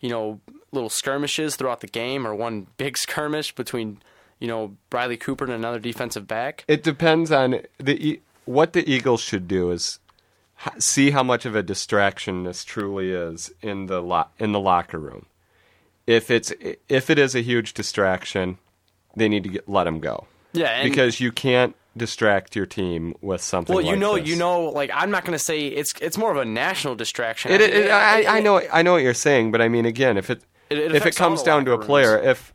you 0.00 0.08
know, 0.08 0.40
little 0.72 0.90
skirmishes 0.90 1.56
throughout 1.56 1.80
the 1.80 1.86
game 1.86 2.26
or 2.26 2.34
one 2.34 2.66
big 2.76 2.98
skirmish 2.98 3.54
between, 3.54 4.02
you 4.38 4.48
know, 4.48 4.76
Riley 4.92 5.16
Cooper 5.16 5.44
and 5.44 5.52
another 5.52 5.78
defensive 5.78 6.26
back. 6.26 6.64
It 6.68 6.82
depends 6.82 7.30
on 7.30 7.60
the 7.78 8.20
what 8.44 8.74
the 8.74 8.88
Eagles 8.90 9.20
should 9.20 9.48
do 9.48 9.70
is 9.70 9.98
see 10.78 11.10
how 11.10 11.22
much 11.22 11.46
of 11.46 11.56
a 11.56 11.62
distraction 11.62 12.44
this 12.44 12.64
truly 12.64 13.10
is 13.10 13.52
in 13.62 13.86
the 13.86 14.00
lo- 14.00 14.28
in 14.38 14.52
the 14.52 14.60
locker 14.60 14.98
room. 14.98 15.26
If 16.06 16.30
it's 16.30 16.52
if 16.88 17.08
it 17.10 17.18
is 17.18 17.34
a 17.34 17.40
huge 17.40 17.74
distraction, 17.74 18.58
they 19.16 19.28
need 19.28 19.42
to 19.44 19.48
get, 19.48 19.68
let 19.68 19.86
him 19.86 20.00
go. 20.00 20.26
Yeah, 20.52 20.82
because 20.84 21.18
you 21.20 21.32
can't 21.32 21.74
distract 21.96 22.54
your 22.56 22.66
team 22.66 23.14
with 23.20 23.40
something. 23.40 23.74
Well, 23.74 23.84
you 23.84 23.92
like 23.92 23.98
know, 24.00 24.16
this. 24.18 24.28
you 24.28 24.36
know, 24.36 24.64
like 24.64 24.90
I'm 24.92 25.10
not 25.10 25.24
going 25.24 25.32
to 25.32 25.38
say 25.38 25.66
it's 25.66 25.92
it's 26.02 26.18
more 26.18 26.30
of 26.30 26.36
a 26.36 26.44
national 26.44 26.94
distraction. 26.94 27.52
It, 27.52 27.60
it, 27.60 27.90
I, 27.90 28.22
I 28.24 28.38
It- 28.38 28.44
know 28.44 28.60
I 28.72 28.82
know 28.82 28.92
what 28.92 29.02
you're 29.02 29.14
saying, 29.14 29.50
but 29.52 29.60
I 29.62 29.68
mean, 29.68 29.86
again, 29.86 30.16
if 30.18 30.28
it, 30.30 30.42
It- 30.70 30.78
it 30.78 30.94
if 30.94 31.06
it 31.06 31.16
comes 31.16 31.42
down 31.42 31.64
to 31.64 31.72
a 31.72 31.78
player, 31.78 32.16
rooms. 32.16 32.26
if 32.26 32.54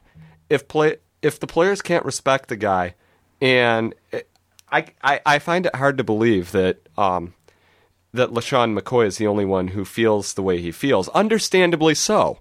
if 0.50 0.68
play 0.68 0.97
if 1.22 1.39
the 1.39 1.47
players 1.47 1.82
can't 1.82 2.06
respect 2.06 2.50
the 2.50 2.56
guy, 2.56 2.95
and 3.41 3.95
it, 4.12 4.30
I, 4.72 4.86
I 5.04 5.20
I 5.26 5.39
find 5.39 5.66
it 5.66 5.76
hard 5.76 5.97
to 5.97 6.04
believe 6.04 6.52
that 6.52 6.78
um 6.97 7.34
that 8.14 8.30
LeSean 8.32 8.78
McCoy 8.80 9.06
is 9.08 9.18
the 9.18 9.28
only 9.28 9.45
one 9.45 9.70
who 9.70 9.84
feels 9.86 10.34
the 10.36 10.41
way 10.43 10.62
he 10.62 10.72
feels, 10.72 11.10
understandably 11.10 11.95
so. 11.95 12.39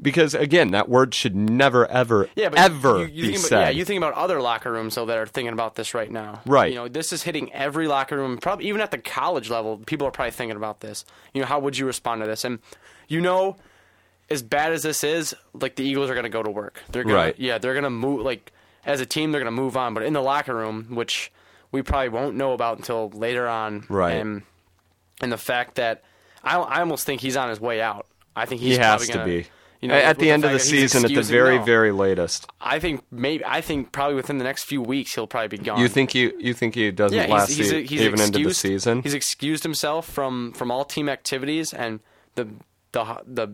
Because 0.00 0.34
again, 0.34 0.72
that 0.72 0.88
word 0.88 1.14
should 1.14 1.34
never, 1.34 1.86
ever, 1.86 2.28
Yeah, 2.36 2.50
ever 2.54 2.98
you, 2.98 3.04
you 3.06 3.08
be 3.08 3.22
think 3.22 3.38
about, 3.38 3.48
said. 3.48 3.60
Yeah, 3.60 3.70
you 3.70 3.84
think 3.84 3.98
about 3.98 4.12
other 4.12 4.42
locker 4.42 4.70
rooms 4.70 4.94
though 4.94 5.06
that 5.06 5.16
are 5.16 5.26
thinking 5.26 5.54
about 5.54 5.74
this 5.74 5.94
right 5.94 6.10
now. 6.10 6.42
Right. 6.44 6.70
You 6.70 6.74
know, 6.74 6.88
this 6.88 7.12
is 7.14 7.22
hitting 7.22 7.52
every 7.52 7.88
locker 7.88 8.16
room. 8.16 8.36
Probably 8.36 8.66
even 8.66 8.82
at 8.82 8.90
the 8.90 8.98
college 8.98 9.48
level, 9.48 9.78
people 9.78 10.06
are 10.06 10.10
probably 10.10 10.32
thinking 10.32 10.56
about 10.56 10.80
this. 10.80 11.04
You 11.32 11.40
know, 11.40 11.46
how 11.46 11.60
would 11.60 11.78
you 11.78 11.86
respond 11.86 12.20
to 12.20 12.26
this? 12.26 12.44
And 12.44 12.58
you 13.08 13.20
know, 13.22 13.56
as 14.28 14.42
bad 14.42 14.72
as 14.72 14.82
this 14.82 15.02
is, 15.02 15.34
like 15.54 15.76
the 15.76 15.84
Eagles 15.84 16.10
are 16.10 16.14
going 16.14 16.24
to 16.24 16.30
go 16.30 16.42
to 16.42 16.50
work. 16.50 16.82
They're 16.90 17.04
gonna, 17.04 17.14
Right. 17.14 17.38
Yeah, 17.38 17.58
they're 17.58 17.74
going 17.74 17.84
to 17.84 17.90
move. 17.90 18.20
Like 18.20 18.52
as 18.84 19.00
a 19.00 19.06
team, 19.06 19.32
they're 19.32 19.40
going 19.40 19.54
to 19.54 19.62
move 19.62 19.76
on. 19.76 19.94
But 19.94 20.02
in 20.02 20.12
the 20.12 20.22
locker 20.22 20.54
room, 20.54 20.94
which 20.94 21.32
we 21.72 21.82
probably 21.82 22.10
won't 22.10 22.36
know 22.36 22.52
about 22.52 22.76
until 22.78 23.08
later 23.10 23.48
on. 23.48 23.86
Right. 23.88 24.12
And, 24.14 24.42
and 25.22 25.32
the 25.32 25.38
fact 25.38 25.76
that 25.76 26.04
I, 26.42 26.56
I 26.56 26.80
almost 26.80 27.06
think 27.06 27.20
he's 27.20 27.36
on 27.36 27.48
his 27.48 27.60
way 27.60 27.80
out. 27.80 28.06
I 28.34 28.44
think 28.44 28.60
he's 28.60 28.76
he 28.76 28.82
has 28.82 28.88
probably 28.88 29.06
to 29.06 29.12
gonna, 29.12 29.24
be. 29.24 29.46
You 29.86 29.92
know, 29.92 29.98
at 29.98 30.18
the 30.18 30.30
end 30.30 30.44
of 30.44 30.52
the 30.52 30.58
season, 30.58 31.04
at 31.04 31.10
the 31.14 31.22
very, 31.22 31.58
very 31.58 31.92
latest. 31.92 32.46
I 32.60 32.78
think 32.78 33.02
maybe 33.10 33.44
I 33.44 33.60
think 33.60 33.92
probably 33.92 34.14
within 34.16 34.38
the 34.38 34.44
next 34.44 34.64
few 34.64 34.82
weeks 34.82 35.14
he'll 35.14 35.26
probably 35.26 35.56
be 35.56 35.58
gone. 35.64 35.78
You 35.80 35.88
think 35.88 36.14
you 36.14 36.32
you 36.38 36.54
think 36.54 36.74
he 36.74 36.90
doesn't 36.90 37.16
Yeah, 37.16 37.26
last 37.26 37.48
he's, 37.48 37.70
he's, 37.70 37.90
he's 37.90 38.00
even 38.02 38.20
into 38.20 38.38
the 38.38 38.48
excused- 38.48 38.56
season? 38.60 39.02
He's 39.02 39.14
excused 39.14 39.62
himself 39.62 40.08
from 40.08 40.52
from 40.52 40.70
all 40.70 40.84
team 40.84 41.08
activities 41.08 41.72
and 41.72 42.00
the 42.34 42.48
the 42.92 43.04
the 43.26 43.52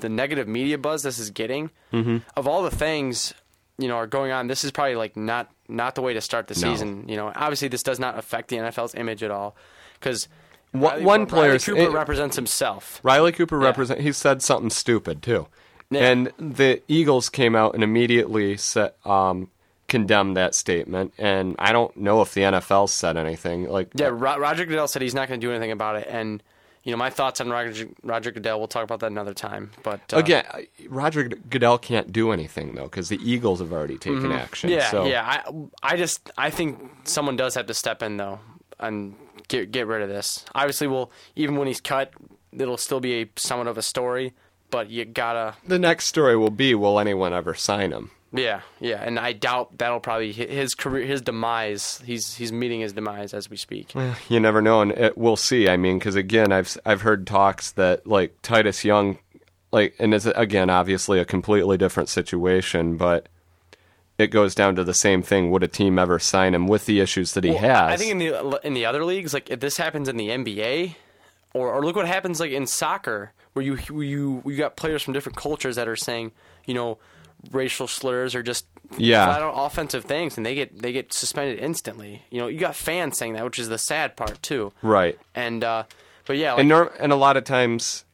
the 0.00 0.08
negative 0.08 0.48
media 0.48 0.76
buzz 0.78 1.02
this 1.04 1.18
is 1.18 1.30
getting. 1.30 1.70
Mm-hmm. 1.92 2.18
Of 2.36 2.48
all 2.48 2.62
the 2.62 2.70
things 2.70 3.32
you 3.78 3.86
know 3.88 3.94
are 3.96 4.06
going 4.08 4.32
on, 4.32 4.48
this 4.48 4.64
is 4.64 4.70
probably 4.72 4.96
like 4.96 5.16
not 5.16 5.48
not 5.68 5.94
the 5.94 6.02
way 6.02 6.14
to 6.14 6.20
start 6.20 6.48
the 6.48 6.54
No. 6.60 6.72
season. 6.72 7.08
You 7.08 7.16
know, 7.16 7.30
obviously 7.36 7.68
this 7.68 7.82
does 7.84 8.00
not 8.00 8.18
affect 8.18 8.48
the 8.48 8.56
NFL's 8.56 8.94
image 8.94 9.22
at 9.22 9.30
all 9.30 9.54
because. 10.00 10.28
One- 10.72 11.02
one 11.02 11.24
player's- 11.24 11.64
Cooper 11.64 11.80
it- 11.80 11.92
represents 11.92 12.36
himself. 12.36 13.00
Riley 13.02 13.32
Cooper 13.32 13.58
Yeah. 13.58 13.68
represent. 13.68 14.00
He 14.02 14.12
said 14.12 14.42
something 14.42 14.68
stupid 14.68 15.22
too, 15.22 15.46
Yeah. 15.90 16.10
and 16.10 16.32
the 16.38 16.82
Eagles 16.88 17.28
came 17.30 17.56
out 17.56 17.74
and 17.74 17.82
immediately 17.82 18.56
set, 18.58 18.96
um, 19.06 19.48
condemned 19.88 20.36
that 20.36 20.54
statement. 20.54 21.14
And 21.16 21.56
I 21.58 21.72
don't 21.72 21.96
know 21.96 22.20
if 22.20 22.34
the 22.34 22.42
NFL 22.42 22.88
said 22.90 23.16
anything. 23.16 23.68
Like, 23.68 23.88
Yeah, 23.94 24.08
Ro- 24.08 24.38
Roger 24.38 24.66
Goodell 24.66 24.86
said 24.86 25.00
he's 25.00 25.14
not 25.14 25.28
going 25.28 25.40
to 25.40 25.46
do 25.46 25.50
anything 25.50 25.70
about 25.72 25.96
it, 25.96 26.06
and 26.10 26.42
you 26.84 26.90
know 26.92 26.98
my 26.98 27.10
thoughts 27.10 27.40
on 27.40 27.48
Roger, 27.50 27.88
Roger 28.02 28.30
Goodell. 28.30 28.58
We'll 28.58 28.68
talk 28.68 28.84
about 28.84 29.00
that 29.00 29.10
another 29.10 29.34
time. 29.34 29.70
But 29.82 30.00
uh, 30.12 30.18
again, 30.18 30.44
Roger 30.88 31.24
Goodell 31.24 31.78
can't 31.78 32.12
do 32.12 32.32
anything 32.32 32.74
though 32.74 32.84
because 32.84 33.08
the 33.08 33.18
Eagles 33.22 33.60
have 33.60 33.72
already 33.72 33.98
taken 33.98 34.30
action. 34.32 34.70
Mm-hmm. 34.70 34.78
yeah, 34.78 34.90
so. 34.90 35.06
yeah. 35.06 35.42
I 35.82 35.92
I 35.94 35.96
just 35.96 36.30
I 36.38 36.50
think 36.50 36.78
someone 37.04 37.36
does 37.36 37.54
have 37.54 37.66
to 37.66 37.74
step 37.74 38.02
in 38.02 38.16
though 38.16 38.40
and 38.78 39.14
get 39.48 39.70
get 39.70 39.86
rid 39.86 40.02
of 40.02 40.08
this. 40.08 40.44
Obviously, 40.54 40.86
well, 40.86 41.10
even 41.34 41.56
when 41.56 41.66
he's 41.66 41.80
cut, 41.80 42.12
it'll 42.52 42.76
still 42.76 43.00
be 43.00 43.22
a 43.22 43.28
somewhat 43.36 43.66
of 43.66 43.76
a 43.76 43.82
story. 43.82 44.34
But 44.70 44.90
you 44.90 45.04
gotta, 45.04 45.54
The 45.66 45.78
next 45.78 46.08
story 46.08 46.36
will 46.36 46.50
be: 46.50 46.74
Will 46.74 46.98
anyone 46.98 47.32
ever 47.32 47.54
sign 47.54 47.92
him? 47.92 48.10
yeah, 48.32 48.60
yeah. 48.78 49.02
And 49.02 49.18
I 49.18 49.32
doubt 49.32 49.78
that'll 49.78 50.00
probably 50.00 50.32
his 50.32 50.74
career, 50.74 51.06
his 51.06 51.22
demise. 51.22 52.02
He's 52.04 52.34
he's 52.34 52.52
meeting 52.52 52.80
his 52.80 52.92
demise 52.92 53.32
as 53.32 53.48
we 53.48 53.56
speak. 53.56 53.94
You 54.28 54.38
never 54.40 54.60
know, 54.60 54.82
and 54.82 54.92
it, 54.92 55.16
we'll 55.16 55.36
see. 55.36 55.68
I 55.68 55.76
mean, 55.78 55.98
because 55.98 56.14
again, 56.16 56.52
I've 56.52 56.76
I've 56.84 57.00
heard 57.00 57.26
talks 57.26 57.72
that 57.72 58.06
like 58.06 58.36
Titus 58.42 58.84
Young, 58.84 59.18
like, 59.72 59.94
and 59.98 60.12
it's 60.12 60.26
again 60.26 60.68
obviously 60.68 61.18
a 61.18 61.24
completely 61.24 61.78
different 61.78 62.10
situation, 62.10 62.98
but 62.98 63.28
it 64.18 64.26
goes 64.26 64.54
down 64.54 64.76
to 64.76 64.84
the 64.84 64.92
same 64.92 65.22
thing: 65.22 65.50
would 65.50 65.62
a 65.62 65.68
team 65.68 65.98
ever 65.98 66.18
sign 66.18 66.54
him 66.54 66.66
with 66.66 66.84
the 66.84 67.00
issues 67.00 67.32
that 67.32 67.44
he 67.44 67.50
Well, 67.52 67.60
has? 67.60 67.92
I 67.92 67.96
think 67.96 68.10
in 68.10 68.18
the 68.18 68.60
in 68.62 68.74
the 68.74 68.84
other 68.84 69.06
leagues, 69.06 69.32
like 69.32 69.48
if 69.48 69.60
this 69.60 69.78
happens 69.78 70.06
in 70.08 70.18
the 70.18 70.28
NBA, 70.28 70.96
or 71.54 71.72
or 71.72 71.82
look 71.82 71.96
what 71.96 72.06
happens 72.06 72.40
like 72.40 72.50
in 72.52 72.66
soccer, 72.66 73.32
where 73.58 73.64
you 73.66 73.76
where 73.94 74.04
you 74.04 74.42
you 74.46 74.56
got 74.56 74.76
players 74.76 75.02
from 75.02 75.12
different 75.14 75.36
cultures 75.36 75.76
that 75.76 75.86
are 75.88 75.96
saying, 75.96 76.32
you 76.66 76.74
know, 76.74 76.98
racial 77.52 77.86
slurs 77.86 78.34
or 78.34 78.42
just 78.42 78.66
Yeah. 78.96 79.24
flat 79.26 79.42
out 79.42 79.54
offensive 79.56 80.04
things, 80.04 80.36
and 80.36 80.44
they 80.46 80.54
get 80.54 80.80
they 80.80 80.92
get 80.92 81.12
suspended 81.12 81.58
instantly. 81.58 82.22
You 82.30 82.40
know, 82.40 82.46
you 82.48 82.58
got 82.58 82.74
fans 82.74 83.18
saying 83.18 83.34
that, 83.34 83.44
which 83.44 83.58
is 83.58 83.68
the 83.68 83.78
sad 83.78 84.16
part 84.16 84.42
too. 84.42 84.72
right. 84.82 85.18
And 85.34 85.62
uh, 85.64 85.84
but 86.26 86.36
yeah, 86.36 86.52
like, 86.52 86.60
and 86.60 86.68
nor- 86.68 86.92
and 87.00 87.12
a 87.12 87.16
lot 87.16 87.36
of 87.36 87.44
times 87.44 88.04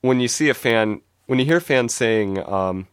when 0.00 0.20
you 0.20 0.28
see 0.28 0.48
a 0.48 0.54
fan 0.54 1.00
when 1.26 1.38
you 1.38 1.44
hear 1.44 1.60
fans 1.60 1.94
saying 1.94 2.38
um, 2.48 2.86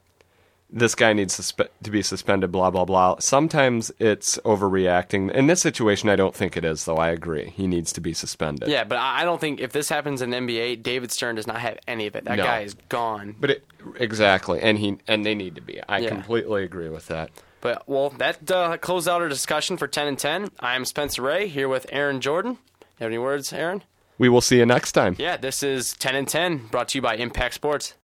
this 0.76 0.96
guy 0.96 1.14
needs 1.14 1.40
suspe- 1.40 1.70
to 1.84 1.92
be 1.92 2.02
suspended 2.02 2.52
blah 2.52 2.70
blah 2.72 2.84
blah 2.84 3.16
sometimes 3.20 3.92
it's 4.00 4.38
overreacting 4.40 5.32
in 5.32 5.46
this 5.48 5.62
situation 5.62 6.10
i 6.10 6.16
don't 6.16 6.34
think 6.36 6.58
it 6.58 6.66
is 6.66 6.86
though 6.86 6.98
i 6.98 7.10
agree 7.10 7.54
he 7.56 7.68
needs 7.68 7.94
to 7.94 8.02
be 8.02 8.12
suspended 8.14 8.68
yeah, 8.68 8.84
but 8.84 8.98
I 8.98 9.22
I 9.22 9.26
don't 9.26 9.40
think 9.40 9.60
if 9.62 9.72
this 9.72 9.88
happens 9.90 10.22
in 10.22 10.32
NBA, 10.32 10.82
David 10.84 11.12
Stern 11.12 11.36
does 11.36 11.46
not 11.48 11.60
have 11.62 11.78
any 11.88 12.08
of 12.08 12.16
it. 12.16 12.26
That 12.26 12.38
No. 12.38 12.44
guy 12.44 12.62
is 12.62 12.74
gone. 12.90 13.36
but 13.40 13.52
it, 13.52 13.64
exactly 14.00 14.60
and 14.62 14.78
he 14.80 14.98
and 15.08 15.24
they 15.26 15.36
need 15.36 15.56
to 15.56 15.62
be 15.62 15.80
i 15.88 16.00
Yeah. 16.00 16.10
completely 16.10 16.64
agree 16.64 16.90
with 16.90 17.08
that 17.08 17.30
But 17.62 17.88
well, 17.88 18.10
that 18.18 18.50
uh, 18.52 18.78
closed 18.78 19.08
out 19.08 19.22
our 19.22 19.30
discussion 19.30 19.78
for 19.78 19.88
ten 19.88 20.08
and 20.08 20.18
ten. 20.20 20.50
I'm 20.60 20.84
Spencer 20.86 21.22
Ray 21.22 21.48
here 21.48 21.70
with 21.70 21.86
Aaron 21.92 22.20
Jordan. 22.20 22.54
You 22.82 23.06
have 23.06 23.12
any 23.14 23.18
words, 23.20 23.54
Aaron? 23.54 23.84
we 24.18 24.30
will 24.30 24.42
see 24.42 24.58
you 24.58 24.66
next 24.66 24.92
time 24.94 25.16
Yeah, 25.20 25.38
this 25.38 25.64
is 25.64 25.94
ten 25.94 26.16
and 26.16 26.28
ten, 26.28 26.68
brought 26.74 26.90
to 26.90 26.98
you 26.98 27.02
by 27.02 27.16
Impact 27.16 27.54
Sports. 27.56 27.92